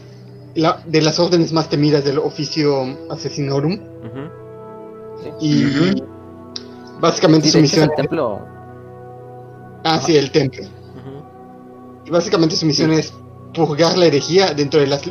[0.55, 3.79] de las órdenes más temidas del oficio Asesinorum.
[5.41, 5.65] Y
[7.01, 7.85] básicamente su misión.
[7.85, 8.41] Es el templo.
[9.85, 10.65] Ah, sí, el templo.
[12.05, 13.13] Y básicamente su misión es
[13.55, 15.03] purgar la herejía dentro de las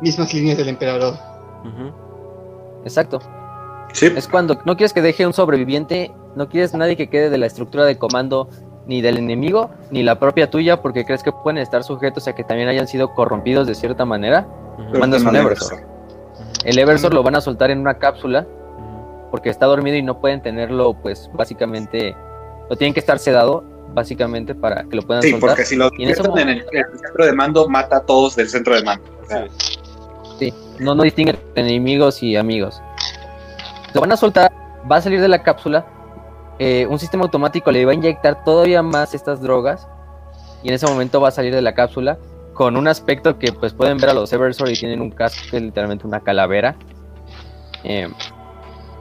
[0.00, 1.14] mismas líneas del emperador.
[2.84, 3.20] Exacto.
[4.00, 7.46] Es cuando no quieres que deje un sobreviviente, no quieres nadie que quede de la
[7.46, 8.48] estructura de comando
[8.86, 12.44] ni del enemigo, ni la propia tuya, porque crees que pueden estar sujetos a que
[12.44, 14.46] también hayan sido corrompidos de cierta manera,
[14.98, 15.80] mandas un Eversor.
[16.64, 18.46] El Eversor lo van a soltar en una cápsula,
[19.30, 22.16] porque está dormido y no pueden tenerlo, pues básicamente,
[22.68, 23.64] lo tienen que estar sedado,
[23.94, 25.38] básicamente, para que lo puedan soltar.
[25.38, 28.74] Sí, porque si lo en, en, el, centro de mando, mata a todos del centro
[28.74, 29.04] de mando.
[30.38, 30.52] sí.
[30.80, 32.82] no, no distingue enemigos y amigos.
[33.94, 34.50] Lo van a soltar,
[34.90, 35.86] va a salir de la cápsula
[36.64, 39.88] eh, un sistema automático le va a inyectar todavía más estas drogas
[40.62, 42.18] y en ese momento va a salir de la cápsula
[42.54, 45.56] con un aspecto que pues pueden ver a los Eversor y tienen un casco que
[45.56, 46.76] es literalmente una calavera.
[47.82, 48.08] Eh,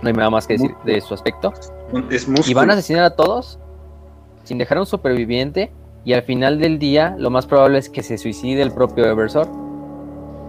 [0.02, 1.54] no hay nada más que decir de su aspecto.
[2.48, 3.60] y van a asesinar a todos
[4.44, 5.72] sin dejar un superviviente
[6.04, 9.48] y al final del día lo más probable es que se suicide el propio Eversor.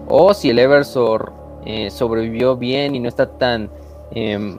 [0.08, 1.34] O si el Eversor
[1.66, 3.68] eh, sobrevivió bien y no está tan
[4.12, 4.56] em,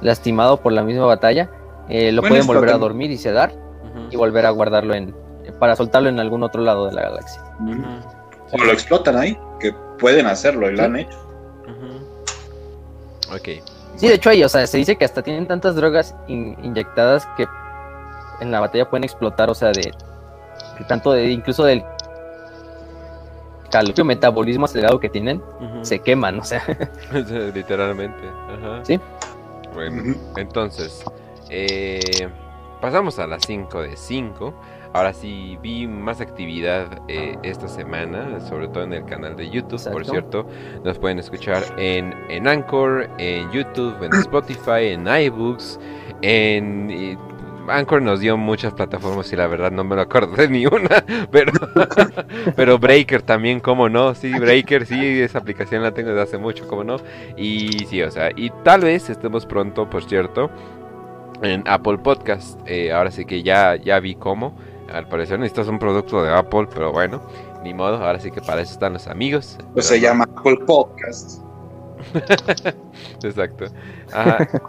[0.00, 1.48] lastimado por la misma batalla,
[1.88, 3.52] eh, lo pueden volver a dormir y sedar
[4.10, 5.14] y volver a guardarlo en
[5.58, 7.42] para soltarlo en algún otro lado de la galaxia.
[8.52, 11.18] O lo explotan ahí, que pueden hacerlo y lo han hecho.
[13.32, 13.62] Ok.
[13.96, 17.46] Sí, de hecho ahí, o sea, se dice que hasta tienen tantas drogas inyectadas que
[18.40, 19.92] en la batalla pueden explotar, o sea, de,
[20.86, 21.82] tanto de incluso del
[23.70, 25.42] calcio metabolismo acelerado que tienen,
[25.82, 26.62] se queman, o sea.
[27.54, 28.20] Literalmente.
[28.84, 29.00] Sí.
[29.74, 31.02] Bueno, entonces,
[31.50, 32.28] eh,
[32.80, 34.54] pasamos a las 5 de 5.
[34.92, 39.82] Ahora sí vi más actividad eh, esta semana, sobre todo en el canal de YouTube,
[39.90, 40.46] por cierto.
[40.84, 45.78] Nos pueden escuchar en, en Anchor, en YouTube, en Spotify, en iBooks,
[46.22, 47.18] en...
[47.68, 51.04] Anchor nos dio muchas plataformas y la verdad no me lo acuerdo de ni una,
[51.30, 51.52] pero,
[52.56, 56.66] pero Breaker también, como no, sí, Breaker, sí, esa aplicación la tengo desde hace mucho,
[56.68, 56.98] como no,
[57.36, 60.50] y sí, o sea, y tal vez estemos pronto, por cierto,
[61.42, 62.58] en Apple Podcast.
[62.66, 64.54] Eh, ahora sí que ya, ya vi cómo.
[64.92, 67.20] Al parecer necesitas un producto de Apple, pero bueno,
[67.62, 67.96] ni modo.
[67.96, 69.58] Ahora sí que para eso están los amigos.
[69.72, 71.42] Pues se llama Apple Podcast.
[73.22, 73.66] Exacto.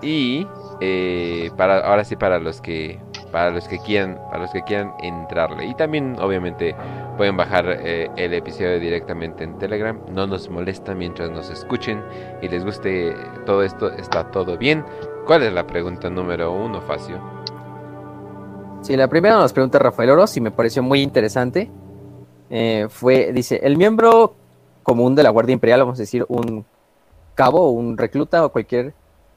[0.01, 0.47] Y
[0.81, 2.99] eh, para ahora sí para los que
[3.31, 6.75] para los que quieran para los que quieran entrarle y también obviamente
[7.17, 9.99] pueden bajar eh, el episodio directamente en Telegram.
[10.09, 12.01] No nos molesta mientras nos escuchen
[12.41, 13.13] y les guste
[13.45, 13.91] todo esto.
[13.91, 14.85] Está todo bien.
[15.27, 17.21] ¿Cuál es la pregunta número uno, Facio?
[18.81, 21.69] Sí, la primera nos pregunta Rafael Oros y me pareció muy interesante.
[22.49, 24.35] Eh, fue, dice, el miembro
[24.83, 26.65] común de la Guardia Imperial, vamos a decir, un
[27.35, 28.93] cabo, un recluta o cualquier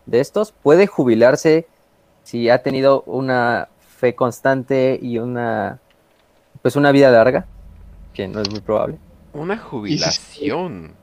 [0.06, 1.66] de estos, puede jubilarse
[2.22, 5.80] si ha tenido una fe constante y una
[6.62, 7.46] pues una vida larga,
[8.14, 8.96] que no es muy probable.
[9.32, 10.94] Una jubilación.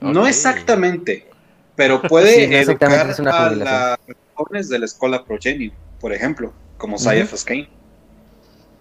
[0.00, 1.28] No exactamente,
[1.76, 3.98] pero puede educar a las
[4.34, 7.66] jóvenes de la escuela Progeny, por ejemplo, como Sayef uh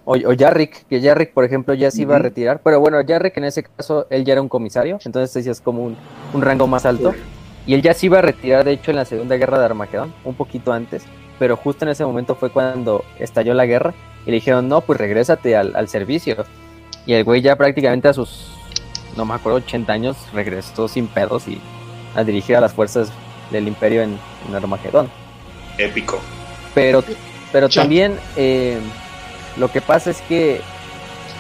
[0.05, 3.37] O, o Jarrick, que Jarrick, por ejemplo, ya se iba a retirar, pero bueno, Jarrick
[3.37, 5.97] en ese caso, él ya era un comisario, entonces es como un,
[6.33, 7.13] un rango más alto.
[7.67, 10.11] Y él ya se iba a retirar, de hecho, en la Segunda Guerra de Armagedón,
[10.23, 11.03] un poquito antes,
[11.37, 13.93] pero justo en ese momento fue cuando estalló la guerra
[14.25, 16.45] y le dijeron, no, pues regrésate al, al servicio.
[17.05, 18.51] Y el güey ya prácticamente a sus,
[19.15, 21.61] no me acuerdo, 80 años regresó sin pedos y
[22.15, 23.11] a dirigir a las fuerzas
[23.51, 24.17] del imperio en,
[24.53, 25.09] Armagedón.
[25.77, 26.19] Épico.
[26.73, 27.03] Pero,
[27.51, 28.79] pero también eh,
[29.57, 30.61] lo que pasa es que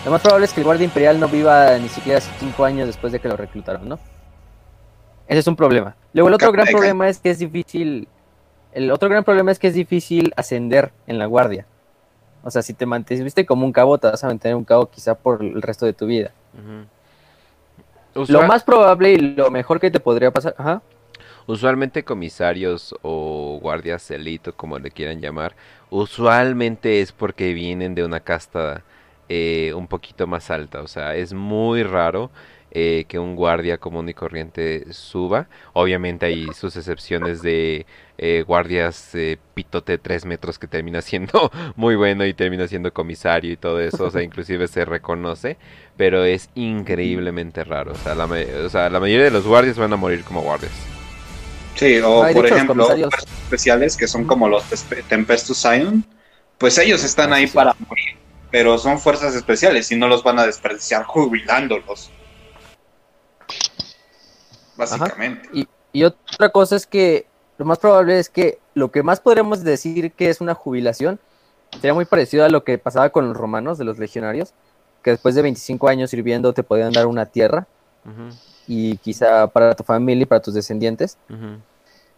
[0.05, 3.13] lo más probable es que el guardia imperial no viva ni siquiera cinco años después
[3.13, 3.99] de que lo reclutaron, ¿no?
[5.27, 5.95] Ese es un problema.
[6.13, 8.07] Luego el otro gran problema es que es difícil,
[8.73, 11.65] el otro gran problema es que es difícil ascender en la guardia.
[12.43, 15.15] O sea, si te mantuviste como un cabo, te vas a mantener un cabo quizá
[15.15, 16.31] por el resto de tu vida.
[18.13, 20.55] Lo más probable y lo mejor que te podría pasar.
[20.57, 20.81] Ajá.
[21.47, 25.55] Usualmente comisarios o guardias elito, como le quieran llamar,
[25.89, 28.83] usualmente es porque vienen de una casta
[29.27, 30.81] eh, un poquito más alta.
[30.81, 32.29] O sea, es muy raro
[32.71, 35.47] eh, que un guardia común y corriente suba.
[35.73, 37.85] Obviamente hay sus excepciones de
[38.23, 43.51] eh, guardias eh, pitote 3 metros que termina siendo muy bueno y termina siendo comisario
[43.51, 44.05] y todo eso.
[44.05, 45.57] O sea, inclusive se reconoce.
[45.97, 47.91] Pero es increíblemente raro.
[47.91, 50.71] O sea, la, o sea, la mayoría de los guardias van a morir como guardias.
[51.75, 52.87] Sí, o por ejemplo,
[53.43, 54.63] especiales que son como los
[55.07, 56.05] Tempestus Zion,
[56.57, 58.17] pues ellos están ahí para morir,
[58.51, 62.11] pero son fuerzas especiales y no los van a desperdiciar jubilándolos
[64.81, 65.49] básicamente.
[65.93, 67.27] Y, otra cosa es que
[67.61, 71.19] lo más probable es que lo que más podríamos decir que es una jubilación
[71.73, 74.55] sería muy parecido a lo que pasaba con los romanos, de los legionarios,
[75.03, 77.67] que después de 25 años sirviendo te podían dar una tierra
[78.65, 81.19] y quizá para tu familia y para tus descendientes.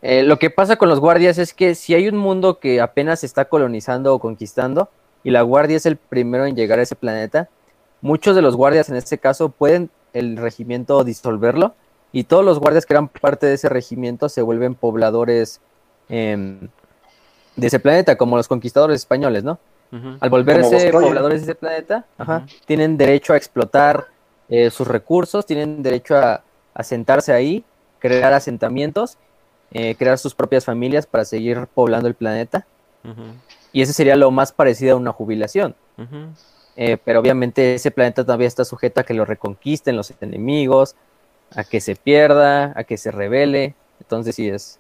[0.02, 3.20] Eh, lo que pasa con los guardias es que si hay un mundo que apenas
[3.20, 4.88] se está colonizando o conquistando
[5.26, 7.50] y la guardia es el primero en llegar a ese planeta,
[8.00, 11.76] muchos de los guardias en este caso pueden el regimiento disolverlo
[12.14, 15.60] y todos los guardias que eran parte de ese regimiento se vuelven pobladores
[16.08, 16.70] em,
[17.56, 19.60] de ese planeta, como los conquistadores españoles, ¿no?
[20.20, 22.06] Al volverse pobladores de ese planeta,
[22.66, 24.08] tienen derecho a explotar
[24.50, 26.44] eh, sus recursos, tienen derecho a,
[26.84, 27.64] sentarse ahí,
[28.00, 29.20] crear asentamientos,
[29.72, 32.66] eh, crear sus propias familias para seguir poblando el planeta.
[33.72, 35.76] Y ese sería lo más parecido a una jubilación.
[36.76, 40.96] Eh, pero obviamente ese planeta todavía está sujeto a que lo reconquisten los enemigos,
[41.56, 43.76] a que se pierda, a que se revele.
[44.00, 44.80] Entonces sí es.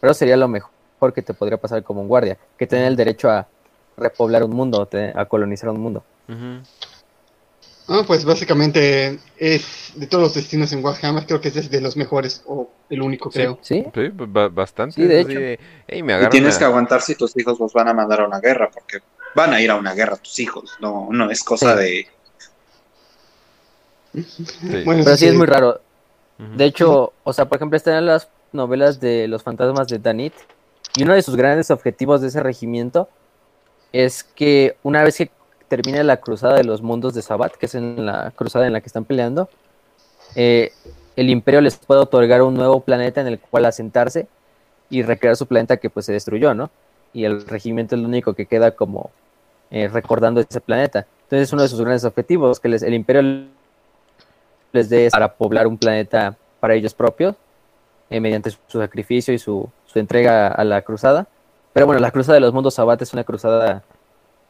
[0.00, 0.70] Pero sería lo mejor
[1.14, 3.46] que te podría pasar como un guardia, que tener el derecho a
[3.96, 6.04] repoblar un mundo, a colonizar un mundo.
[7.88, 11.96] Ah, pues básicamente es de todos los destinos en Warhammer, creo que es de los
[11.96, 13.58] mejores, o el único, creo.
[13.60, 15.06] Sí, sí, bastante.
[15.06, 15.40] de hecho.
[15.88, 18.98] y tienes que aguantar si tus hijos los van a mandar a una guerra, porque
[19.34, 22.06] van a ir a una guerra tus hijos, no, no es cosa de
[24.12, 25.80] pero sí es muy raro.
[26.56, 30.34] De hecho, o sea, por ejemplo, están en las novelas de los fantasmas de Danit.
[30.96, 33.08] Y uno de sus grandes objetivos de ese regimiento
[33.92, 35.30] es que una vez que
[35.68, 38.80] termine la cruzada de los mundos de Sabat, que es en la cruzada en la
[38.80, 39.48] que están peleando,
[40.34, 40.72] eh,
[41.16, 44.26] el imperio les puede otorgar un nuevo planeta en el cual asentarse
[44.90, 46.70] y recrear su planeta que pues se destruyó, ¿no?
[47.14, 49.10] Y el regimiento es lo único que queda como
[49.70, 51.06] eh, recordando ese planeta.
[51.24, 53.46] Entonces es uno de sus grandes objetivos, que les, el imperio
[54.72, 57.34] les dé para poblar un planeta para ellos propios,
[58.10, 61.28] eh, mediante su, sacrificio y su, entrega a la cruzada.
[61.72, 63.82] Pero bueno, la cruzada de los mundos Sabat es una cruzada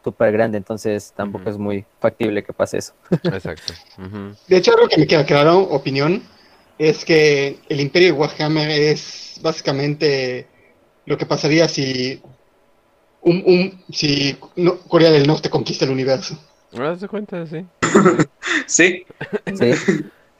[0.02, 2.92] súper grande, entonces tampoco es muy factible que pase eso.
[3.24, 3.72] Exacto.
[4.48, 6.22] De hecho, algo que me queda claro, opinión,
[6.78, 10.46] es que el Imperio de Warhammer es básicamente
[11.06, 12.20] lo que pasaría si
[13.22, 14.36] un, si
[14.88, 16.36] Corea del Norte conquista el universo.
[16.72, 17.44] ¿No das cuenta?
[18.66, 19.04] Sí.
[19.46, 19.72] sí.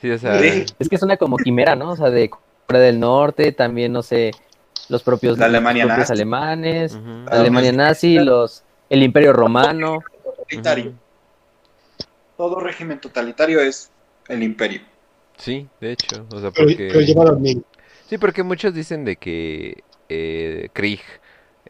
[0.01, 0.11] Sí.
[0.11, 1.91] o sea, Es que es una como quimera, ¿no?
[1.91, 2.31] O sea, de
[2.67, 4.33] Corea del Norte, también, no sé,
[4.89, 10.01] los propios, la Alemania alemanes, la Alemania nazi, los, el Imperio Romano.
[10.25, 10.93] Totalitario.
[12.37, 13.91] Todo régimen totalitario es
[14.29, 14.81] el imperio.
[15.37, 16.27] Sí, de hecho.
[16.33, 16.91] O sea, porque...
[18.09, 21.01] Sí, porque muchos dicen de que eh, Krieg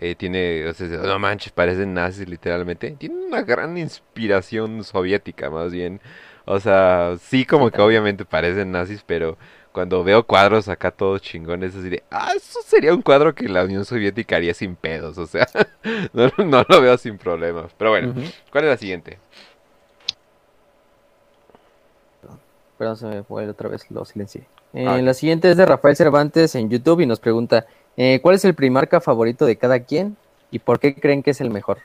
[0.05, 2.91] eh, tiene, o sea, no manches, parecen nazis literalmente.
[2.99, 6.01] Tiene una gran inspiración soviética, más bien.
[6.45, 9.39] O sea, sí como que obviamente parecen nazis, pero
[9.71, 13.65] cuando veo cuadros acá todos chingones, así de, ah, eso sería un cuadro que la
[13.65, 15.47] Unión Soviética haría sin pedos, o sea,
[16.13, 17.71] no, lo veo sin problemas.
[17.79, 18.13] Pero bueno,
[18.51, 19.21] ¿cuál es la siguiente?
[22.77, 24.49] Perdón, se me fue otra vez, lo silencié.
[24.75, 27.67] Eh, ah, la siguiente es de Rafael Cervantes en YouTube y nos pregunta,
[27.97, 30.17] eh, ¿cuál es el primarca favorito de cada quien
[30.51, 31.79] y por qué creen que es el mejor?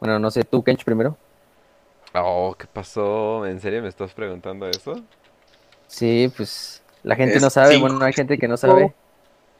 [0.00, 1.16] Bueno, no sé, tú, Kench, primero.
[2.14, 3.46] Oh, ¿qué pasó?
[3.46, 4.94] ¿En serio me estás preguntando eso?
[5.86, 8.94] Sí, pues la gente no sabe, bueno, hay gente que no sabe.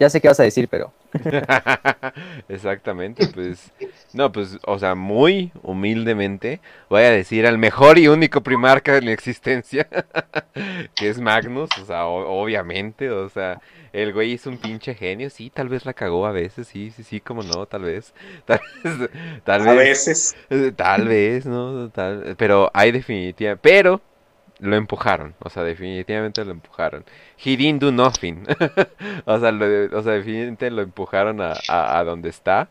[0.00, 0.94] Ya sé qué vas a decir, pero.
[2.48, 3.70] Exactamente, pues.
[4.14, 9.02] No, pues, o sea, muy humildemente voy a decir al mejor y único primarca de
[9.02, 9.86] la existencia,
[10.96, 13.60] que es Magnus, o sea, obviamente, o sea,
[13.92, 17.02] el güey es un pinche genio, sí, tal vez la cagó a veces, sí, sí,
[17.02, 18.14] sí, como no, tal vez.
[19.44, 19.68] Tal, vez.
[19.68, 20.36] A veces.
[20.76, 21.90] Tal vez, ¿no?
[21.90, 23.56] Tal, pero hay definitiva.
[23.56, 24.00] Pero
[24.60, 27.04] lo empujaron, o sea, definitivamente lo empujaron.
[27.42, 28.44] He didn't do nothing.
[29.24, 32.68] o, sea, o sea, definitivamente lo empujaron a, a, donde está.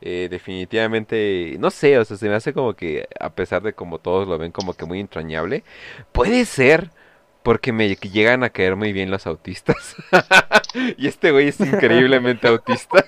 [0.00, 3.98] Eh, definitivamente, no sé, o sea, se me hace como que, a pesar de como
[3.98, 5.64] todos lo ven como que muy entrañable,
[6.12, 6.90] puede ser
[7.42, 9.96] porque me llegan a caer muy bien los autistas.
[10.96, 13.04] y este güey es increíblemente autista.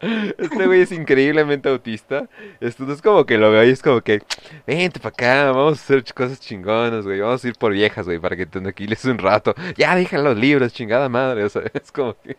[0.00, 2.28] este güey es increíblemente autista.
[2.60, 4.22] Esto es como que lo veo y es como que,
[4.66, 7.20] vente para acá, vamos a hacer cosas chingonas, güey.
[7.20, 9.54] Vamos a ir por viejas, güey, para que te tranquiles un rato.
[9.76, 11.44] Ya, dejan los libros, chingada madre.
[11.44, 12.36] O sea, es como que...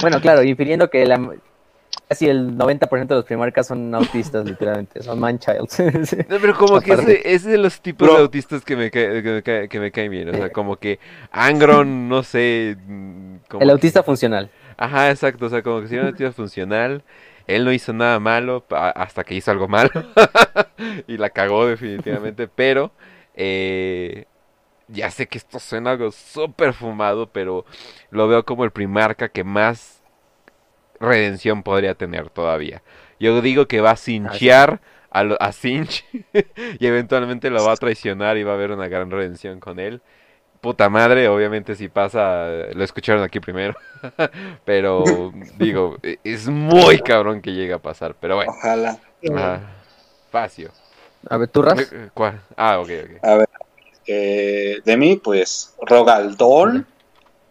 [0.00, 1.18] bueno, claro, infiriendo que la,
[2.08, 5.78] casi el 90% de los primarcas son autistas, literalmente, son man-childs.
[6.28, 9.92] no, pero como que ese, es de los tipos de autistas que me, que, me
[9.92, 10.98] caen bien, o sea, como que
[11.30, 12.76] Angron, no sé...
[12.86, 14.50] Mm, el autista funcional.
[14.76, 17.02] Ajá, exacto, o sea, como que si un autista funcional,
[17.46, 19.90] él no hizo nada malo hasta que hizo algo malo
[21.06, 22.90] y la cagó definitivamente, pero...
[23.40, 24.24] Eh,
[24.88, 27.66] ya sé que esto suena algo súper fumado, pero
[28.10, 29.97] lo veo como el primarca que más
[31.00, 32.82] redención podría tener todavía.
[33.18, 34.80] Yo digo que va a cinchear
[35.10, 36.04] a, a Cinch
[36.78, 40.00] y eventualmente lo va a traicionar y va a haber una gran redención con él.
[40.60, 43.76] Puta madre, obviamente si pasa, lo escucharon aquí primero,
[44.64, 48.52] pero digo, e, es muy cabrón que llegue a pasar, pero bueno.
[48.52, 48.98] Ojalá.
[50.30, 50.70] Facio.
[51.28, 51.80] A ver, ¿tú, Ras?
[51.92, 52.40] Eh, ¿Cuál?
[52.56, 53.24] Ah, ok, ok.
[53.24, 53.48] A ver,
[54.06, 56.86] eh, de mí, pues, Rogaldón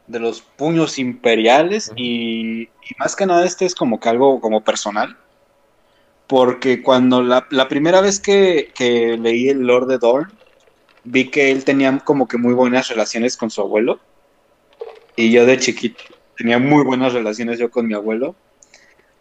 [0.07, 2.69] de los puños imperiales y,
[2.99, 5.17] más que nada este es como que algo como personal.
[6.27, 8.71] Porque cuando la, primera vez que,
[9.19, 10.31] leí el Lord de Dorn,
[11.05, 13.99] vi que él tenía como que muy buenas relaciones con su abuelo.
[15.15, 16.03] Y yo de chiquito
[16.37, 18.35] tenía muy buenas relaciones yo con mi abuelo.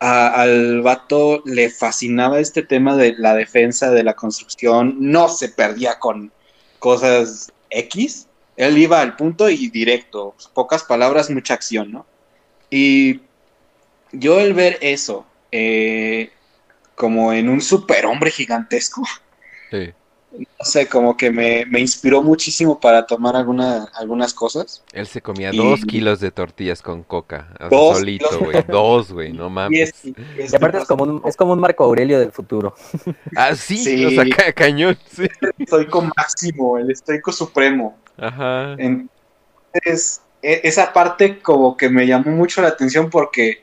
[0.01, 4.97] al vato le fascinaba este tema de la defensa, de la construcción.
[4.99, 6.33] No se perdía con
[6.81, 8.27] cosas X
[8.57, 12.07] él iba al punto y directo, pocas palabras, mucha acción, ¿no?
[12.71, 13.21] Y
[14.19, 16.31] yo el ver eso, eh,
[16.95, 19.03] como en un superhombre gigantesco,
[19.71, 19.93] sí
[20.39, 24.83] no sé, como que me, inspiró muchísimo para tomar alguna, algunas cosas.
[24.93, 29.49] Él se comía dos kilos de tortillas con coca, dos solito, güey, dos, güey, no
[29.51, 29.93] mames.
[30.05, 30.15] Y,
[30.55, 32.75] aparte es como, un, es como un Marco Aurelio del futuro.
[33.37, 34.25] Ah, sí, o sea,
[34.55, 35.25] cañón, sí.
[35.41, 37.99] El estoico máximo, el estoico supremo.
[38.17, 38.75] Ajá.
[38.79, 43.63] Entonces, e, esa parte como que me llamó mucho la atención porque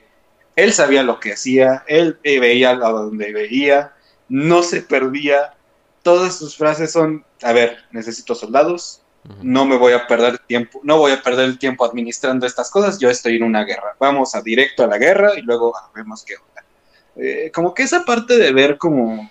[0.55, 3.93] él sabía lo que hacía, él veía a donde veía,
[4.29, 5.53] no se perdía.
[6.01, 9.01] Todas sus frases son, a ver, necesito soldados,
[9.41, 12.99] no me voy a perder tiempo, no voy a perder el tiempo administrando estas cosas,
[12.99, 16.35] yo estoy en una guerra, vamos a directo a la guerra y luego vemos qué
[16.35, 16.65] onda.
[17.15, 19.29] Eh, como que esa parte de ver como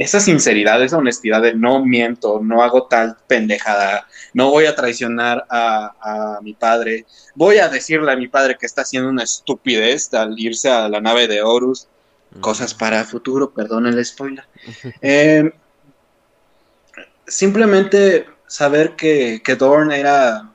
[0.00, 5.44] esa sinceridad, esa honestidad de no miento, no hago tal pendejada, no voy a traicionar
[5.50, 7.04] a, a, mi padre,
[7.34, 11.02] voy a decirle a mi padre que está haciendo una estupidez al irse a la
[11.02, 11.86] nave de Horus,
[12.40, 14.44] cosas para el futuro, perdón el spoiler.
[15.02, 15.52] Eh,
[17.26, 20.50] simplemente saber que, que Dorn era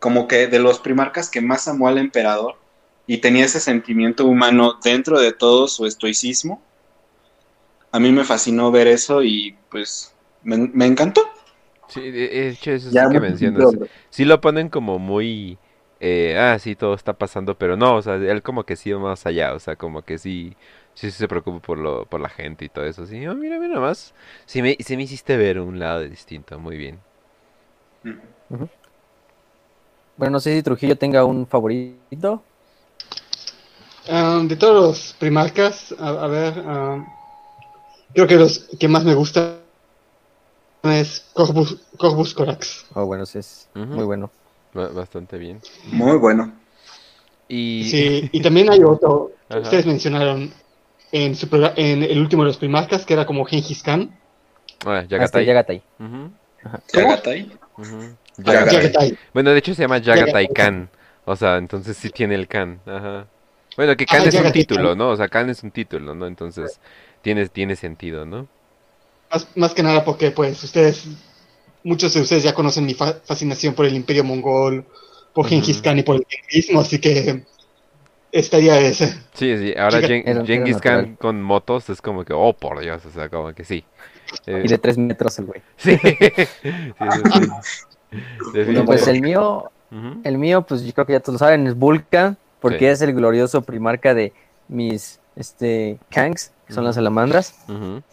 [0.00, 2.56] como que de los primarcas que más amó al emperador
[3.06, 6.62] y tenía ese sentimiento humano dentro de todo su estoicismo.
[7.92, 11.22] A mí me fascinó ver eso y pues me, encantó.
[11.88, 13.74] Sí, de hecho eso es lo que mencionas.
[14.10, 15.58] Sí lo ponen como muy...
[16.02, 19.00] Eh, ah, sí, todo está pasando, pero no, o sea, él como que sí va
[19.00, 20.56] más allá, o sea, como que sí
[20.94, 23.06] sí, se preocupa por, lo, por la gente y todo eso.
[23.06, 24.14] Sí, oh, mira, mira más.
[24.46, 26.98] Sí me, sí me hiciste ver un lado distinto, muy bien.
[30.16, 32.42] Bueno, no sé si Trujillo tenga un favorito.
[34.08, 37.06] Um, de todos los primarcas, a, ver, um,
[38.14, 39.56] creo que los que más me gustan
[40.82, 42.86] es Corvus, Corvus Corax.
[42.94, 44.30] Oh, bueno, sí, es muy bueno.
[44.72, 45.60] Bastante bien.
[45.86, 46.52] Muy bueno.
[47.48, 47.88] Y...
[47.90, 50.52] Sí, y también hay otro que ustedes mencionaron
[51.10, 54.16] en, su en el último de los primarcas, que era como Gengis Khan.
[54.86, 55.44] Ah, Yagatai.
[55.44, 55.82] Yagatai.
[56.94, 57.50] Yagatai.
[58.38, 59.18] Yagatai.
[59.34, 60.88] Bueno, de hecho se llama Yagatai Khan.
[61.24, 62.80] O sea, entonces sí tiene el Khan.
[62.86, 63.26] Ajá.
[63.76, 65.10] Bueno, que Khan es un título, ¿no?
[65.10, 66.26] O sea, Khan es un título, ¿no?
[66.26, 66.80] Entonces
[67.22, 68.46] tiene, tiene sentido, ¿no?
[69.32, 71.06] Más, más que nada porque, pues, ustedes,
[71.84, 74.84] muchos de ustedes ya conocen mi fascinación por el Imperio Mongol,
[75.32, 77.44] por Genghis Khan y por el mismo, así que
[78.32, 79.14] estaría ese.
[79.34, 83.28] Sí, sí, ahora Genghis Khan con motos es como que, oh, por Dios, o sea,
[83.28, 83.84] como que sí.
[84.46, 85.62] Y de tres metros el güey.
[88.52, 88.64] Sí.
[88.86, 89.70] pues el mío,
[90.24, 93.12] el mío, pues yo creo que ya todos lo saben, es Vulcan, porque es el
[93.12, 94.32] glorioso primarca de
[94.66, 97.56] mis este Kangs, que son las salamandras.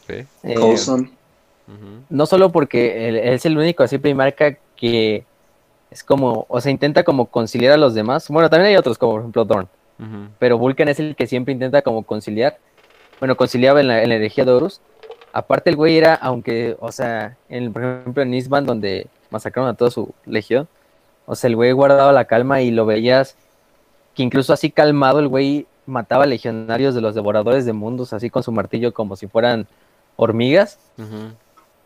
[0.08, 0.26] Eh,
[2.10, 5.26] no solo porque él, es el único así primarca que
[5.92, 8.28] es como, o sea, intenta como conciliar a los demás.
[8.30, 9.68] Bueno, también hay otros, como por ejemplo Dorn.
[10.40, 12.58] Pero Vulcan es el que siempre intenta como conciliar.
[13.20, 14.82] Bueno, conciliaba en la, en la energía de Horus.
[15.34, 19.76] Aparte el güey era, aunque, o sea, en, por ejemplo en Nisban, donde masacraron a
[19.76, 20.68] toda su legión,
[21.28, 23.36] o sea, el güey guardaba la calma y lo veías
[24.16, 28.44] que incluso así calmado el güey mataba legionarios de los devoradores de mundos, así con
[28.44, 29.66] su martillo como si fueran
[30.16, 30.78] hormigas.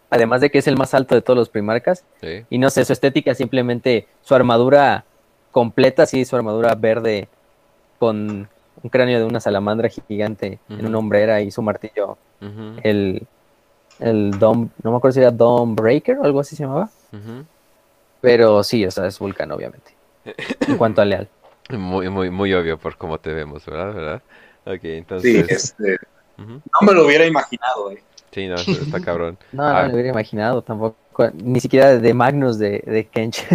[0.10, 2.04] Además de que es el más alto de todos los primarcas.
[2.50, 5.06] Y no sé, su estética simplemente, su armadura
[5.52, 7.30] completa, sí, su armadura verde
[8.00, 8.50] con
[8.84, 12.18] un cráneo de una salamandra gigante en una hombrera y su martillo.
[12.84, 13.26] El,
[14.00, 16.90] el Dom, no me acuerdo si era Dom Breaker o algo así se llamaba.
[18.20, 19.94] Pero sí, o sea, es Vulcan, obviamente.
[20.68, 21.28] en cuanto a leal.
[21.70, 23.94] Muy, muy, muy obvio por cómo te vemos, ¿verdad?
[23.94, 24.22] ¿verdad?
[24.66, 25.46] Ok, entonces...
[25.48, 25.98] Sí, este...
[26.38, 28.02] No me lo hubiera imaginado, eh.
[28.32, 29.38] Sí, no, está cabrón.
[29.52, 29.88] no, no me ah.
[29.88, 30.98] lo hubiera imaginado tampoco.
[31.34, 33.46] Ni siquiera de Magnus de, de Kench.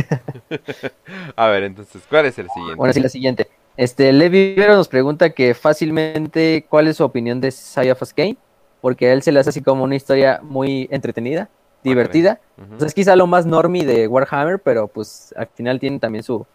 [1.37, 2.77] a ver, entonces, ¿cuál es el siguiente?
[2.77, 3.49] Bueno, sí, la siguiente.
[3.77, 8.37] Este, Levi Vero nos pregunta que fácilmente, ¿cuál es su opinión de Saya Kane?
[8.81, 11.49] Porque a él se le hace así como una historia muy entretenida
[11.83, 12.41] divertida.
[12.81, 16.47] es quizá lo más normie de Warhammer, pero pues al final tiene también su,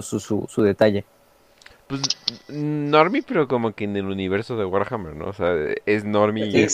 [0.00, 1.04] su, su, su, detalle.
[1.86, 2.02] Pues
[2.48, 5.26] normie, pero como que en el universo de Warhammer, ¿no?
[5.26, 5.54] O sea,
[5.84, 6.66] es normie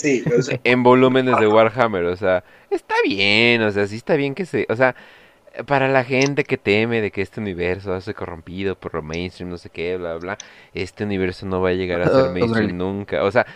[0.62, 4.66] en volúmenes de Warhammer, o sea, está bien, o sea, sí está bien que se,
[4.68, 4.94] o sea,
[5.66, 9.02] para la gente que teme de que este universo va a ser corrompido por lo
[9.02, 10.38] mainstream, no sé qué, bla, bla,
[10.72, 13.24] este universo no va a llegar a ser mainstream nunca.
[13.24, 13.46] O sea,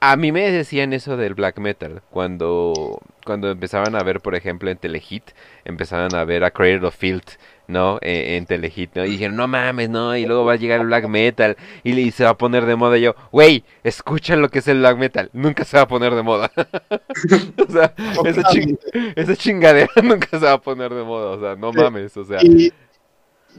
[0.00, 4.70] a mí me decían eso del black metal cuando cuando empezaban a ver, por ejemplo,
[4.70, 5.30] en Telehit,
[5.64, 7.22] empezaban a ver a Cradle of Field,
[7.70, 7.98] ¿no?
[8.02, 9.04] E, en, Telehit, ¿no?
[9.04, 12.24] Y dijeron, no mames, no, y luego va a llegar el black metal y, se
[12.24, 12.98] va a poner de moda.
[12.98, 16.14] Y yo, güey, escuchan lo que es el black metal, nunca se va a poner
[16.14, 16.50] de moda.
[17.68, 17.94] o sea,
[19.16, 22.40] esa, chingadera nunca se va a poner de moda, o sea, no mames, o sea.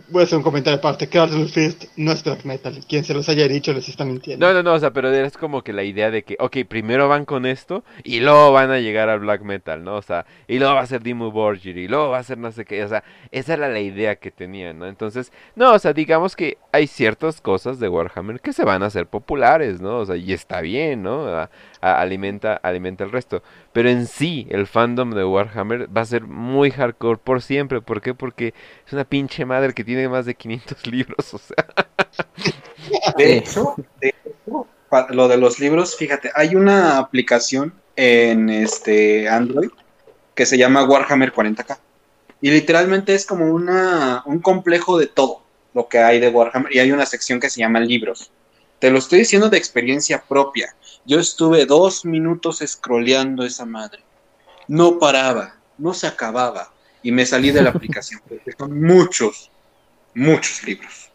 [0.10, 1.08] Voy a hacer un comentario aparte.
[1.08, 2.80] Cardinal Fist no es black metal.
[2.88, 4.46] Quien se los haya dicho les está mintiendo.
[4.46, 7.08] No, no, no, o sea, pero es como que la idea de que, ok, primero
[7.08, 9.96] van con esto y luego van a llegar al black metal, ¿no?
[9.96, 12.52] O sea, y luego va a ser Dimmu Borgir y luego va a ser no
[12.52, 12.84] sé qué.
[12.84, 14.88] O sea, esa era la idea que tenían, ¿no?
[14.88, 18.88] Entonces, no, o sea, digamos que hay ciertas cosas de Warhammer que se van a
[18.88, 20.00] hacer populares, ¿no?
[20.00, 21.50] O sea, y está bien, ¿no?
[21.82, 23.44] Alimenta, alimenta el resto.
[23.74, 27.82] Pero en sí, el fandom de Warhammer va a ser muy hardcore por siempre.
[27.82, 28.14] ¿Por qué?
[28.14, 28.54] Porque
[28.86, 31.66] es una pinche madre que tiene más de 500 libros, o sea.
[33.18, 33.76] De hecho,
[35.10, 39.70] lo de los libros, fíjate, hay una aplicación en este Android
[40.36, 41.78] que se llama Warhammer 40k.
[42.42, 45.44] Y literalmente es como una, un complejo de todo
[45.74, 46.74] lo que hay de Warhammer.
[46.76, 48.32] Y hay una sección que se llama libros.
[48.82, 50.76] Te lo estoy diciendo de experiencia propia.
[51.06, 54.00] Yo estuve dos minutos scrolleando esa madre.
[54.68, 56.74] No paraba, no se acababa.
[57.04, 59.52] Y me salí de la aplicación, porque son muchos,
[60.16, 61.12] muchos libros.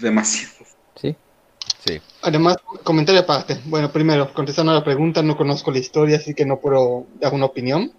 [0.00, 0.74] Demasiados.
[1.00, 1.14] Sí.
[1.86, 2.00] Sí.
[2.22, 3.60] Además, comentario aparte.
[3.66, 7.32] Bueno, primero, contestando a la pregunta, no conozco la historia, así que no puedo dar
[7.32, 7.92] una opinión.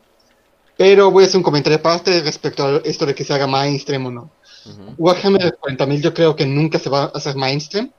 [0.75, 4.05] Pero voy a hacer un comentario aparte respecto a esto de que se haga mainstream
[4.07, 4.31] o no.
[4.97, 7.89] Warhammer 40.000 yo creo que nunca se va a hacer mainstream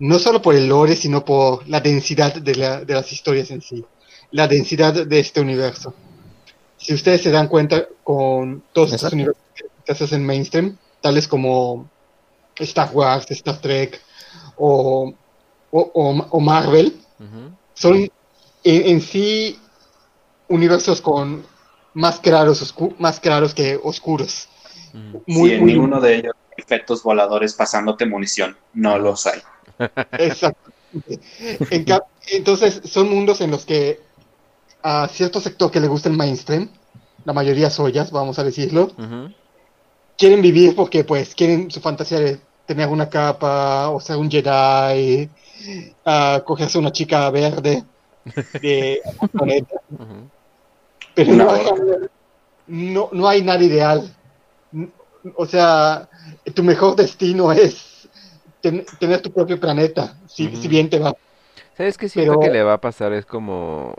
[0.00, 3.84] no solo por el lore, sino por la densidad de, las historias en sí,
[4.32, 5.94] la densidad de este universo.
[6.78, 9.42] Si ustedes se dan cuenta con todos estos universos
[9.84, 11.88] que se hacen mainstream, tales como
[12.58, 14.00] Star Wars, Star Trek
[14.56, 15.12] o,
[16.40, 16.98] Marvel,
[17.74, 18.10] son
[18.64, 19.58] en, sí
[20.48, 21.44] universos con
[21.92, 24.48] más claros, más claros que oscuros.
[25.26, 29.40] Muy, en ninguno de ellos efectos voladores pasándote munición, no los hay.
[30.12, 30.70] Exacto.
[32.32, 34.00] entonces, son mundos en los que
[34.82, 36.70] a cierto sector que le gusta el mainstream,
[37.24, 38.92] la mayoría soyas, vamos a decirlo,
[40.16, 45.28] quieren vivir porque pues quieren su fantasía de tener una capa, o ser un Jedi,
[46.04, 47.84] a cogerse una chica verde
[48.60, 49.00] de
[49.32, 49.80] planeta.
[51.14, 51.48] Pero no,
[52.68, 54.14] no, no hay nada ideal.
[55.34, 56.08] O sea,
[56.54, 57.89] tu mejor destino es
[58.60, 61.14] tener tu propio planeta, si, bien te va.
[61.76, 63.12] ¿Sabes qué siento que le va a pasar?
[63.12, 63.96] Es como,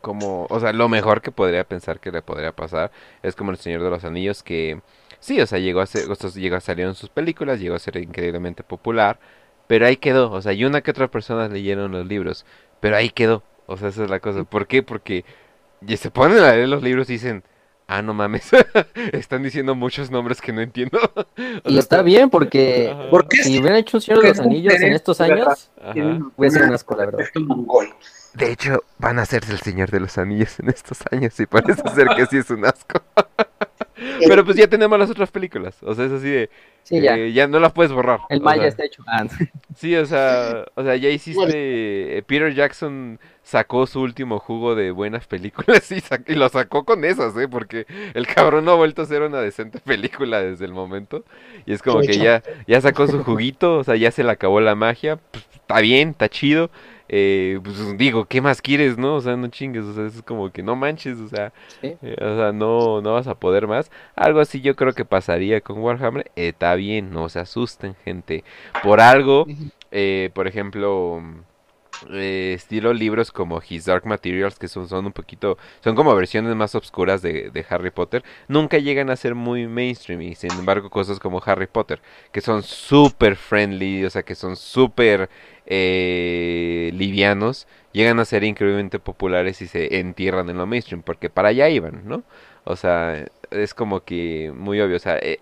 [0.00, 2.90] como, o sea, lo mejor que podría pensar que le podría pasar
[3.22, 4.80] es como El Señor de los Anillos, que
[5.20, 7.96] sí, o sea, llegó a ser, llegó a salir en sus películas, llegó a ser
[7.96, 9.18] increíblemente popular,
[9.66, 12.46] pero ahí quedó, o sea, y una que otra personas leyeron los libros,
[12.80, 14.44] pero ahí quedó, o sea, esa es la cosa.
[14.44, 14.82] ¿Por qué?
[14.82, 15.24] Porque
[15.96, 17.44] se ponen a leer los libros y dicen,
[17.88, 18.50] ah, no mames,
[19.12, 20.98] están diciendo muchos nombres que no entiendo.
[21.64, 25.20] y está bien, porque, porque si hubieran hecho un Señor de los Anillos en estos
[25.20, 25.70] años,
[26.36, 27.24] hubiera sido una asco, la verdad.
[28.34, 31.82] De hecho, van a hacerse el Señor de los Anillos en estos años y parece
[31.94, 33.02] ser que sí es un asco.
[34.26, 35.76] Pero pues ya tenemos las otras películas.
[35.82, 36.50] O sea, es así de.
[36.82, 37.16] Sí, ya.
[37.16, 38.20] Eh, ya no las puedes borrar.
[38.30, 39.02] El Maya está hecho.
[39.06, 39.26] Ah,
[39.76, 42.18] sí, o sea, o sea, ya hiciste.
[42.18, 47.04] Eh, Peter Jackson sacó su último jugo de buenas películas y, y, lo sacó con
[47.04, 47.48] esas, ¿eh?
[47.48, 51.24] Porque el cabrón no ha vuelto a ser una decente película desde el momento.
[51.66, 54.60] Y es como que ya, ya sacó su juguito, o sea, ya se le acabó
[54.60, 55.18] la magia.
[55.30, 56.70] Pues, está bien, está chido
[57.08, 59.16] eh, pues digo, ¿qué más quieres, no?
[59.16, 61.52] O sea, no chingues, o sea, es como que no manches, o sea,
[61.82, 63.90] eh, o sea, no, no vas a poder más.
[64.14, 66.30] Algo así yo creo que pasaría con Warhammer.
[66.36, 68.44] está bien, no se asusten, gente.
[68.82, 69.46] Por algo,
[69.90, 71.22] eh, por ejemplo,
[72.10, 76.74] eh, estilo libros como His Dark Materials, que son, un poquito, son como versiones más
[76.74, 80.22] oscuras de, de, Harry Potter, nunca llegan a ser muy mainstream.
[80.22, 82.00] Y sin embargo, cosas como Harry Potter,
[82.32, 85.28] que son súper friendly, o sea, que son súper
[85.66, 91.48] eh, livianos llegan a ser increíblemente populares y se entierran en lo mainstream, porque para
[91.48, 92.22] allá iban, ¿no?
[92.64, 95.40] O sea, es como que muy obvio, o sea, eh,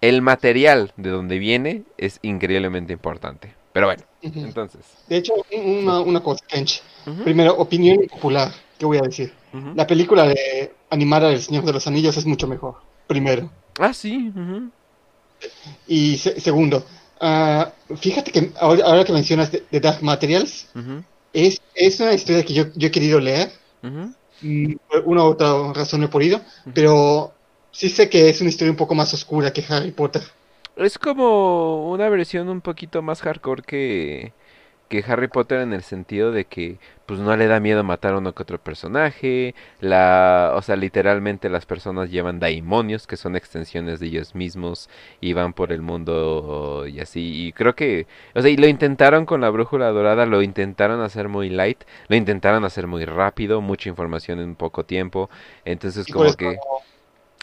[0.00, 3.54] el, material de donde viene es increíblemente importante.
[3.78, 4.80] Pero bueno, entonces.
[5.06, 6.82] De hecho, una, una cosa, Kench.
[7.22, 9.32] Primero, opinión popular, ¿qué voy a decir?
[9.76, 12.74] La película de animada del Señor de los Anillos es mucho mejor,
[13.06, 13.48] primero.
[13.78, 14.32] Ah, sí.
[15.86, 16.84] Y segundo,
[17.20, 20.66] Ah, fíjate que ahora, que mencionas de, Dark Materials,
[21.32, 23.52] es, es una historia que yo, he querido leer.
[24.40, 24.74] Mm,
[25.04, 26.40] una u otra razón no he podido,
[26.74, 27.32] pero
[27.70, 30.22] sí sé que es una historia un poco más oscura que Harry Potter.
[30.78, 34.32] Es como una versión un poquito más hardcore que,
[34.88, 38.18] que Harry Potter en el sentido de que pues no le da miedo matar a
[38.18, 44.00] uno que otro personaje, la, o sea, literalmente las personas llevan daimonios que son extensiones
[44.00, 44.88] de ellos mismos
[45.20, 49.26] y van por el mundo y así, y creo que, o sea, y lo intentaron
[49.26, 53.88] con la brújula dorada, lo intentaron hacer muy light, lo intentaron hacer muy rápido, mucha
[53.88, 55.28] información en poco tiempo,
[55.64, 56.58] entonces como que...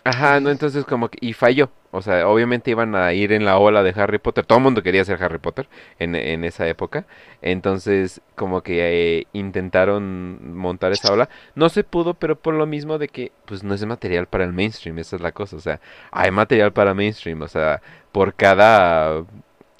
[0.08, 1.72] Ajá, no, entonces como que, y falló.
[1.90, 4.46] O sea, obviamente iban a ir en la ola de Harry Potter.
[4.46, 5.68] Todo el mundo quería ser Harry Potter
[5.98, 7.08] en, en esa época.
[7.42, 11.30] Entonces, como que eh, intentaron montar esa ola.
[11.56, 14.54] No se pudo, pero por lo mismo de que, pues no es material para el
[14.54, 15.00] mainstream.
[15.00, 15.56] Esa es la cosa.
[15.56, 15.80] O sea,
[16.12, 17.42] hay material para mainstream.
[17.42, 19.24] O sea, por cada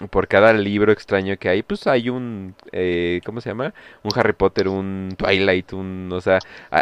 [0.10, 3.74] por cada libro extraño que hay, pues hay un, eh, ¿cómo se llama?
[4.04, 6.40] Un Harry Potter, un Twilight, un, o sea,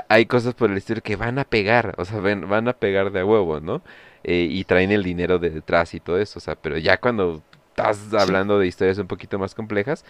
[0.09, 3.19] hay cosas por el estilo que van a pegar, o sea, van a pegar de
[3.19, 3.83] a huevo, ¿no?
[4.23, 7.43] Eh, y traen el dinero de detrás y todo eso, o sea, pero ya cuando
[7.69, 10.05] estás hablando de historias un poquito más complejas,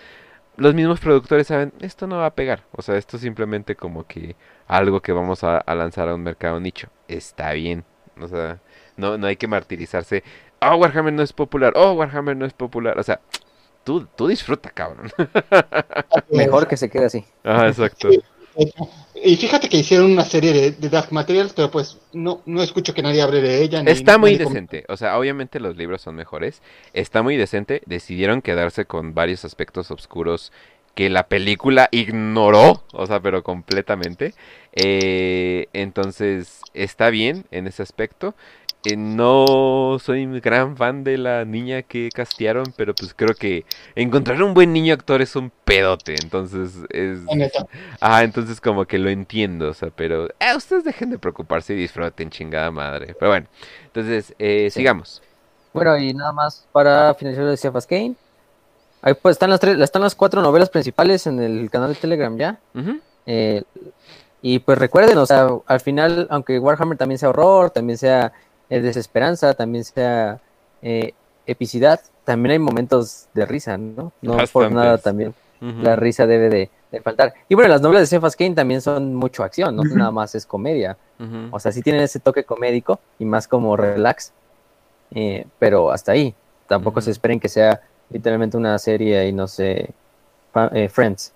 [0.58, 4.06] los mismos productores saben, esto no va a pegar, o sea, esto es simplemente como
[4.08, 4.36] que
[4.68, 7.84] algo que vamos a, a lanzar a un mercado nicho, está bien,
[8.20, 8.60] o sea,
[8.98, 10.24] no, no hay que martirizarse
[10.72, 12.99] oh, Warhammer no es popular, oh, Warhammer no es popular.
[12.99, 13.19] O sea,
[13.84, 15.11] tú, tú disfruta, cabrón.
[16.31, 17.26] Mejor que se quede así.
[17.44, 18.10] Ah, exacto.
[19.15, 23.02] Y fíjate que hicieron una serie de, Dark Materials, pero pues no, no escucho que
[23.02, 23.81] nadie hable de ella.
[23.85, 24.85] Está muy decente.
[24.90, 26.61] O sea, obviamente los libros son mejores.
[26.94, 27.81] Está muy decente.
[27.85, 30.52] Decidieron quedarse con varios aspectos oscuros
[30.94, 32.84] que la película ignoró.
[32.91, 34.34] O sea, pero completamente.
[34.73, 38.35] Eh, entonces, está bien en ese aspecto
[38.98, 43.66] no soy gran fan de la niña que castearon, pero pues creo que
[43.96, 47.20] encontrar un buen niño actor es un pedote, entonces es...
[48.02, 51.78] Ah, entonces como que lo entiendo, o sea, pero eh, ustedes dejen de preocuparse y
[51.78, 53.16] disfruten chingada madre.
[53.18, 53.48] Pero bueno,
[53.86, 55.22] entonces eh, sigamos.
[55.72, 58.16] Bueno, y nada más para finalizar decía Kane.
[59.02, 62.38] Ahí pues están las tres, están las cuatro novelas principales en el canal de Telegram
[62.38, 62.60] ya.
[63.26, 63.64] Eh,
[64.42, 68.34] y pues recuerden, o sea, al final, aunque Warhammer también sea horror, también sea
[68.69, 70.40] desesperanza, también sea
[70.81, 71.14] eh,
[71.45, 74.11] epicidad, también hay momentos de risa, ¿no?
[74.22, 75.34] No por nada también.
[75.81, 77.34] La risa debe de, faltar.
[77.48, 80.45] Y bueno, las novelas de Cephas Kane también son mucho acción, no nada más es
[80.45, 80.98] comedia.
[81.52, 84.34] O sea, sí tienen ese toque comédico y más como relax.
[85.15, 86.35] eh, pero hasta ahí.
[86.68, 89.94] Tampoco se esperen que sea literalmente una serie y no sé,
[90.73, 91.34] eh, Friends.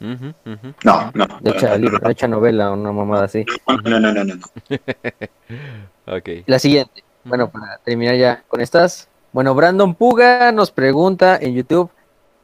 [0.00, 1.26] No, no.
[1.40, 3.44] De hecha, libro, de hecha novela, una mamada así.
[3.84, 4.34] No, no, no, no.
[6.06, 6.28] ok.
[6.46, 7.02] La siguiente.
[7.24, 9.08] Bueno, para terminar ya con estas.
[9.32, 11.90] Bueno, Brandon Puga nos pregunta en YouTube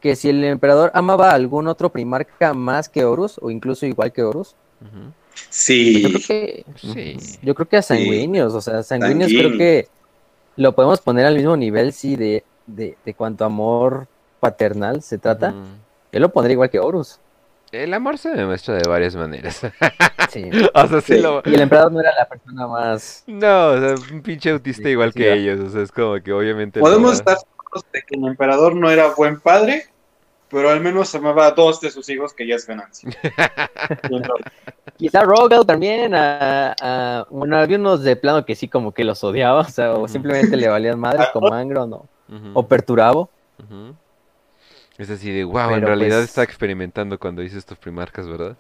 [0.01, 4.13] que si el emperador amaba a algún otro primarca más que Horus o incluso igual
[4.13, 4.57] que Horus.
[5.49, 6.03] Sí.
[6.03, 7.39] Yo creo que, Sí.
[7.43, 9.89] yo creo que a sanguíneos, o sea, sanguíneos creo que
[10.57, 14.09] lo podemos poner al mismo nivel, sí, de, de, de cuanto amor
[14.41, 15.51] paternal se trata.
[15.51, 15.59] Ujú.
[16.13, 17.21] Yo lo pondría igual que Horus.
[17.71, 19.63] El amor se demuestra de varias maneras.
[20.33, 20.51] Sí.
[20.75, 21.21] o sea, sí Sí.
[21.21, 21.43] lo...
[21.45, 23.25] Y el emperador no era la persona más.
[23.27, 25.61] No, o sea, un pinche autista Sí, igual sí, que ellos.
[25.61, 26.81] O sea, es como que obviamente...
[26.81, 29.87] no Podemos estar seguros de que el emperador no era buen padre,
[30.51, 33.11] pero al menos amaba a dos de sus hijos, que ya es ganancia.
[34.97, 36.15] Quizá Rogel también.
[36.15, 39.93] A, a- bueno, había unos de plano que sí, como que los odiaba, o sea,
[39.95, 41.97] o simplemente le valían madre, como Angron o,
[42.29, 43.31] Ujú, o Perturabo.
[44.99, 48.57] Es así de, wow, en realidad pues- está experimentando cuando dice estos primarcas, ¿verdad?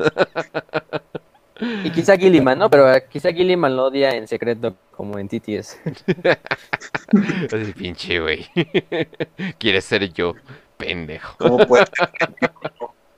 [1.85, 2.69] Y quizá Gilliman, ¿no?
[2.71, 5.79] Pero eh, quizá Gilliman lo odia en secreto, como en TTS.
[7.53, 8.47] así, pinche güey.
[9.59, 10.35] Quieres ser yo,
[10.77, 11.85] pendejo, ¿Cómo puede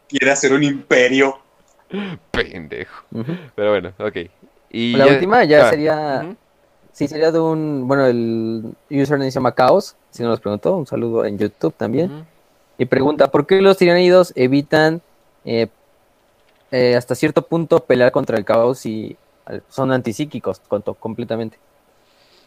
[0.08, 1.38] quiere hacer un imperio?
[2.30, 3.04] pendejo.
[3.54, 4.16] Pero bueno, ok.
[4.70, 6.36] Y La ya- última ya ah, sería.
[6.92, 7.86] Sí, sería de un.
[7.86, 10.76] Bueno, el username se llama Chaos, si no nos preguntó.
[10.76, 12.24] Un saludo en YouTube también.
[12.78, 15.00] Y pregunta: ¿por qué los tiranidos evitan
[15.44, 15.68] eh,
[16.74, 19.18] eh, hasta cierto punto pelear contra el caos y
[19.68, 20.60] son antipsíquicos
[21.00, 21.58] completamente?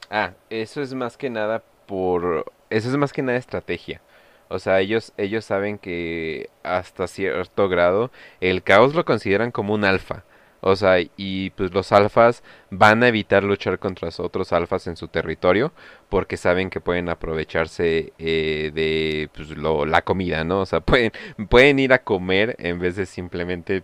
[0.10, 2.52] Ah, eso es más que nada por...
[2.70, 4.02] Eso es más que nada estrategia.
[4.50, 9.84] O sea, ellos, ellos saben que hasta cierto grado el caos lo consideran como un
[9.86, 10.24] alfa.
[10.62, 15.08] O sea, y pues los alfas van a evitar luchar contra otros alfas en su
[15.08, 15.72] territorio
[16.10, 20.62] porque saben que pueden aprovecharse eh, de pues, lo- la comida, ¿no?
[20.62, 21.12] O sea, pueden,
[21.50, 23.84] pueden ir a comer en vez de simplemente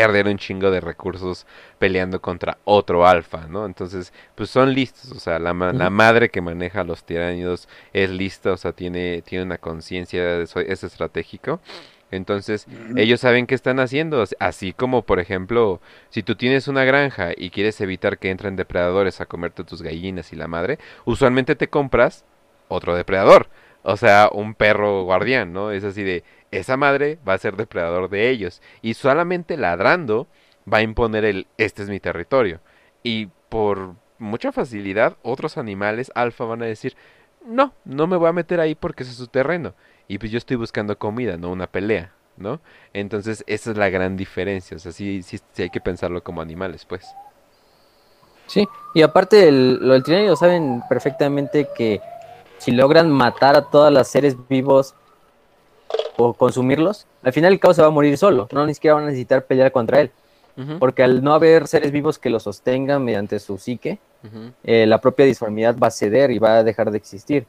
[0.00, 1.46] perder un chingo de recursos
[1.78, 3.66] peleando contra otro alfa, ¿no?
[3.66, 5.90] Entonces, pues son listos, o sea, la, ma- la Ujú.
[5.90, 10.60] madre que maneja a los tiránidos es lista, o sea, tiene, tiene una conciencia, eso
[10.60, 11.60] es estratégico.
[12.10, 16.84] Entonces, ellos saben qué están haciendo, as- así como, por ejemplo, si tú tienes una
[16.84, 21.54] granja y quieres evitar que entren depredadores a comerte tus gallinas y la madre, usualmente
[21.56, 22.24] te compras
[22.68, 23.48] otro depredador,
[23.82, 25.70] o sea, un perro guardián, ¿no?
[25.70, 30.26] Es así de, esa madre va a ser depredador de ellos y solamente ladrando
[30.70, 32.60] va a imponer el, este es mi territorio.
[33.02, 36.96] Y por mucha facilidad, otros animales alfa van a decir,
[37.44, 39.74] no, no me voy a meter ahí porque ese es su terreno.
[40.08, 42.60] Y pues yo estoy buscando comida, no una pelea, ¿no?
[42.92, 44.76] Entonces esa es la gran diferencia.
[44.76, 47.06] O sea, sí, sí, hay que pensarlo como animales, pues.
[48.46, 52.00] Sí, y aparte, el, lo del saben perfectamente que
[52.56, 54.94] si logran matar a todas las seres vivos
[56.16, 59.04] o consumirlos, al final el caos se va a morir solo, no ni siquiera van
[59.04, 60.10] a necesitar pelear contra él,
[60.80, 64.00] porque al no haber seres vivos que lo sostengan mediante su psique,
[64.64, 67.46] eh, la propia disformidad va a ceder y va a dejar de existir.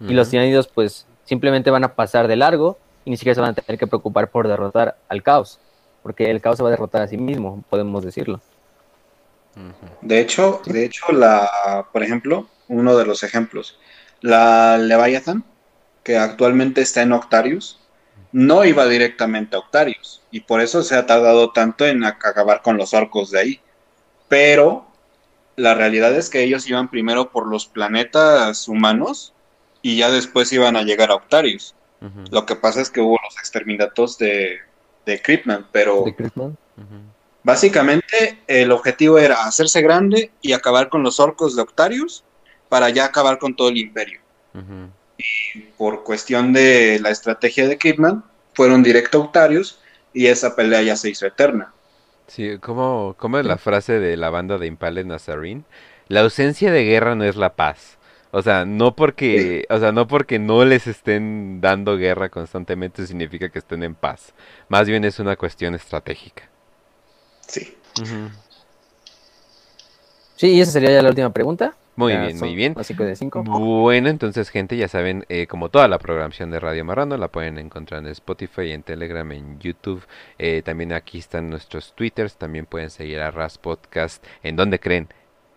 [0.00, 0.30] Y los ujú.
[0.30, 3.78] tiránidos pues simplemente van a pasar de largo y ni siquiera se van a tener
[3.78, 5.60] que preocupar por derrotar al caos,
[6.02, 8.40] porque el caos se va a derrotar a sí mismo, podemos decirlo.
[10.00, 13.78] De hecho, de hecho, la, por ejemplo, uno de los ejemplos,
[14.20, 15.44] la Leviathan,
[16.08, 17.78] que actualmente está en Octarius,
[18.32, 22.62] no iba directamente a Octarius, y por eso se ha tardado tanto en ac- acabar
[22.62, 23.60] con los orcos de ahí.
[24.26, 24.86] Pero
[25.56, 29.34] la realidad es que ellos iban primero por los planetas humanos
[29.82, 31.74] y ya después iban a llegar a Octarius.
[32.30, 34.60] Lo que pasa es que hubo los exterminatos de,
[35.04, 35.22] de
[35.70, 36.04] pero.
[37.42, 42.24] Básicamente, el objetivo era hacerse grande y acabar con los orcos de Octarius
[42.70, 44.20] para ya acabar con todo el imperio.
[45.18, 45.64] Ujú.
[45.76, 48.24] Por cuestión de la estrategia de Kidman,
[48.54, 49.78] fueron directo a Octarius
[50.12, 51.72] y esa pelea ya se hizo eterna.
[52.26, 55.62] Sí, ¿cómo, cómo es la frase de la banda de Impale Nazarene?
[56.08, 57.98] La ausencia de guerra no es la paz.
[58.30, 63.48] O sea, no porque, o sea, no porque no les estén dando guerra constantemente significa
[63.48, 64.34] que estén en paz.
[64.68, 66.42] Más bien es una cuestión estratégica.
[67.46, 67.74] Sí.
[70.36, 71.74] Sí, y esa sería ya la última pregunta.
[71.98, 72.74] Muy Ya bien, muy bien.
[72.74, 73.42] de cinco.
[73.42, 77.58] Bueno, entonces, gente, ya saben, eh, como toda la programación de Radio Marrano, la pueden
[77.58, 80.06] encontrar en Spotify, en Telegram, en YouTube.
[80.38, 82.36] Eh, también aquí están nuestros Twitters.
[82.36, 84.24] También pueden seguir a Ras Podcast.
[84.44, 85.08] ¿En dónde creen?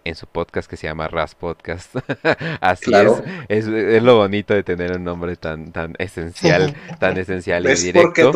[0.04, 1.96] En su podcast que se llama Ras Podcast.
[2.60, 3.22] Así Claro.
[3.48, 3.68] es.
[3.68, 3.68] es.
[3.68, 8.32] Es lo bonito de tener un nombre tan, tan esencial, tan esencial y Es porque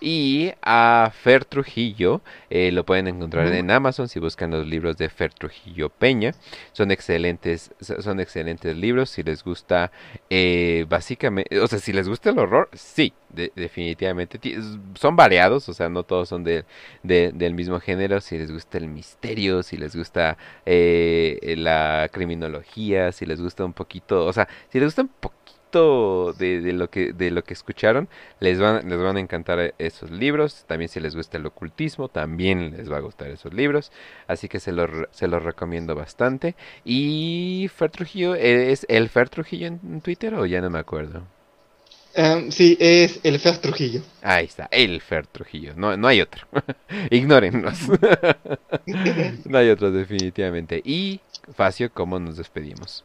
[0.00, 5.08] Y a Fer Trujillo eh, lo pueden encontrar en Amazon si buscan los libros de
[5.08, 6.32] Fer Trujillo Peña.
[6.72, 9.10] Son excelentes, son excelentes libros.
[9.10, 9.92] Si les gusta,
[10.30, 14.40] eh, básicamente, o sea, si les gusta el horror, sí, definitivamente.
[14.94, 16.64] Son variados, o sea, no todos son de,
[17.02, 18.20] del mismo género.
[18.20, 23.72] Si les gusta el misterio, si les gusta eh, la criminología, si les gusta un
[23.74, 28.08] poquito, o sea, si les gusta un poquito de, lo que de lo que escucharon
[28.40, 32.76] les van les van a encantar esos libros también si les gusta el ocultismo también
[32.76, 33.92] les va a gustar esos libros
[34.26, 39.68] así que se los se los recomiendo bastante y Fer Trujillo es el Fer Trujillo
[39.68, 41.22] en Twitter o ya no me acuerdo
[42.14, 44.02] em, sí, es el Fer Trujillo.
[44.22, 45.74] Ahí está, el Fer Trujillo.
[45.76, 46.44] No, no hay otro.
[47.10, 47.78] Ignórennos.
[49.44, 50.82] no hay otro definitivamente.
[50.84, 51.20] Y,
[51.54, 53.04] Facio, ¿cómo nos despedimos?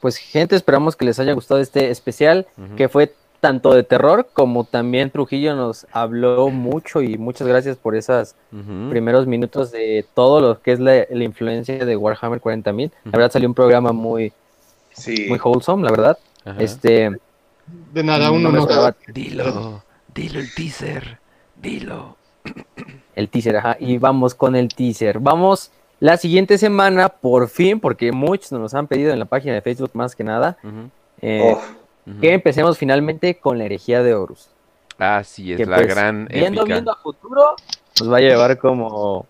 [0.00, 2.46] Pues gente, esperamos que les haya gustado este especial,
[2.76, 7.94] que fue tanto de terror como también Trujillo nos habló mucho y muchas gracias por
[7.94, 8.34] esos
[8.90, 12.90] primeros minutos de todo lo que es la, influencia de Warhammer 40.000.
[13.04, 14.32] La verdad salió un programa muy,
[15.28, 16.18] muy wholesome, la verdad.
[16.58, 17.10] Este
[17.92, 18.66] de nada, uno no,
[19.08, 19.82] Dilo,
[20.14, 21.18] dilo el teaser,
[21.56, 22.16] dilo.
[23.14, 23.76] El teaser, ajá.
[23.78, 25.18] Y vamos con el teaser.
[25.18, 25.70] Vamos
[26.00, 29.90] la siguiente semana, por fin, porque muchos nos han pedido en la página de Facebook
[29.94, 30.56] más que nada,
[31.20, 31.60] eh, oh.
[32.20, 34.50] que empecemos finalmente con la herejía de Horus.
[34.98, 37.54] Así es, la pues, gran viendo, Viendo a futuro,
[38.00, 39.26] nos va a llevar como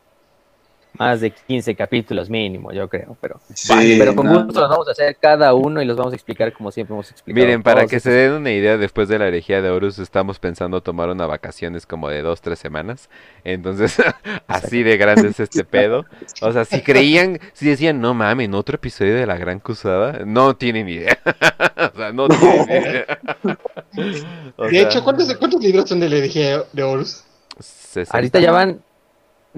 [0.98, 5.16] más de 15 capítulos mínimo, yo creo, pero, pero con gusto los vamos a hacer
[5.16, 7.46] cada uno y los vamos a explicar como siempre hemos explicado.
[7.46, 10.82] Miren, para que se den una idea, después de la herejía de Horus estamos pensando
[10.82, 13.08] tomar una vacaciones como de dos, tres semanas,
[13.44, 13.96] entonces
[14.46, 16.04] así de grande es este pedo.
[16.42, 20.56] O sea, si creían, si decían, no mames, otro episodio de la Gran Cruzada, no
[20.56, 21.18] tienen idea.
[21.94, 23.18] o sea, no tienen idea.
[24.70, 27.24] de hecho, ¿cuántos, ¿cuántos libros son de la herejía de Horus?
[28.10, 28.80] Ahorita ya van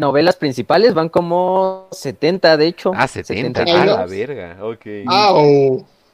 [0.00, 2.92] novelas principales van como 70, de hecho.
[2.96, 3.62] Ah, 70.
[3.62, 4.86] Ah, la verga, ok.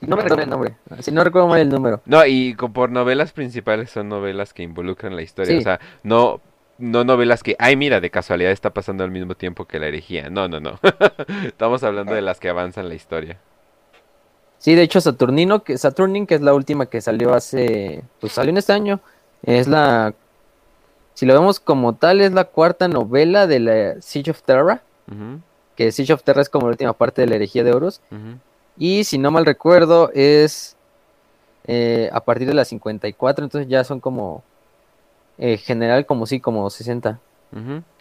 [0.01, 0.75] No me recuerdo el nombre.
[1.01, 2.03] Si no recuerdo mal el número.
[2.05, 5.59] No, y por novelas principales son novelas que involucran la historia.
[5.59, 6.41] O sea, no,
[6.79, 10.29] no novelas que, ay, mira, de casualidad está pasando al mismo tiempo que la herejía.
[10.29, 10.79] No, no, no.
[11.45, 13.39] Estamos hablando de las que avanzan la historia.
[14.59, 18.03] Sí, de hecho, Saturnino, que, Saturnin, que es la última que salió hace.
[18.21, 19.01] Pues salió en este año.
[19.43, 20.15] Es la
[21.17, 24.83] si lo vemos como tal, es la cuarta novela de la Siege of Terra.
[25.75, 28.03] Que Siege of Terra es como la última parte de la herejía de Horus.
[28.77, 30.77] Y si no mal recuerdo, es
[31.65, 34.45] eh, a partir de la 54, entonces ya son como.
[35.39, 37.19] Eh, general, como sí, como 60.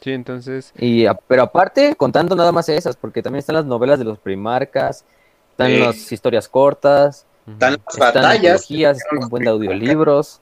[0.02, 0.74] Sí, entonces.
[0.78, 5.06] Y, pero aparte, contando nada más esas, porque también están las novelas de los primarcas,
[5.52, 10.42] están las historias cortas, están las batallas, están un buen de audiolibros.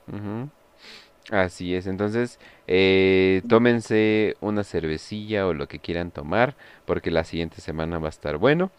[1.31, 2.37] Así es, entonces
[2.67, 8.09] eh, tómense una cervecilla o lo que quieran tomar, porque la siguiente semana va a
[8.09, 8.71] estar bueno.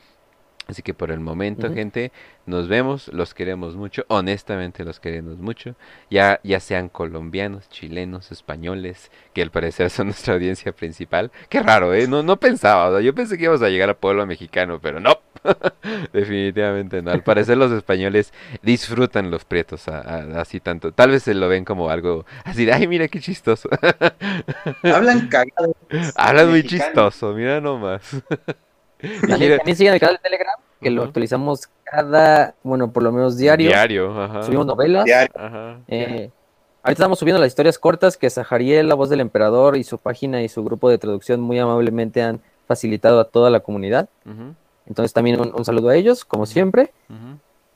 [0.67, 2.11] Así que por el momento, gente,
[2.47, 5.75] nos vemos, los queremos mucho, honestamente los queremos mucho,
[6.11, 11.31] ya, ya sean colombianos, chilenos, españoles, que al parecer son nuestra audiencia principal.
[11.51, 12.07] Qué raro, ¿eh?
[12.09, 15.19] No, no pensaba, yo pensé que íbamos a llegar a pueblo mexicano, pero no,
[16.15, 17.11] definitivamente no.
[17.11, 18.33] Al parecer los españoles
[18.63, 22.89] disfrutan los prietos así tanto, tal vez se lo ven como algo así de, ay,
[22.89, 23.69] mira qué chistoso.
[24.83, 25.77] Hablan cagado.
[26.17, 28.23] Hablan muy chistoso, mira nomás.
[29.29, 33.69] También, sigan el canal de Telegram, que lo actualizamos cada, bueno, por lo menos diario.
[33.69, 34.43] Diario, ajá.
[34.43, 35.05] Subimos novelas.
[35.07, 36.31] Eh,
[36.83, 40.43] ahorita estamos subiendo las historias cortas que Sahariel, la voz del emperador, y su página
[40.43, 44.09] y su grupo de traducción muy amablemente han facilitado a toda la comunidad.
[44.87, 46.93] Entonces también un, saludo a ellos, como siempre.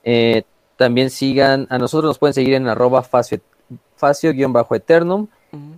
[0.05, 0.43] Eh,
[0.77, 3.03] también sigan, a nosotros nos pueden seguir en arroba
[3.97, 5.27] facio-eternum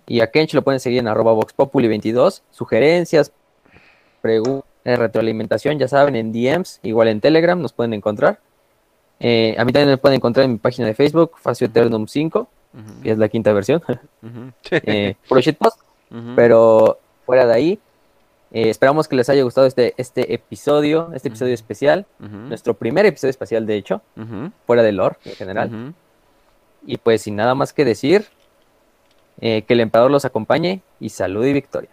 [0.06, 2.42] y a Kench lo pueden seguir en arroba voxpopuli22.
[2.50, 3.32] Sugerencias,
[4.20, 8.40] preguntas retroalimentación, ya saben, en DMs, igual en Telegram nos pueden encontrar.
[9.18, 12.48] Eh, a mí también me pueden encontrar en mi página de Facebook, Facio Eternum 5,
[13.02, 13.82] que es la quinta versión.
[14.70, 15.16] eh,
[16.34, 17.78] pero fuera de ahí,
[18.52, 23.30] eh, esperamos que les haya gustado este, este episodio, este episodio especial, nuestro primer episodio
[23.30, 24.02] especial, de hecho,
[24.66, 25.94] fuera de lore en general.
[26.86, 28.26] Y pues sin nada más que decir,
[29.40, 31.90] eh, que el emperador los acompañe y salud y victoria.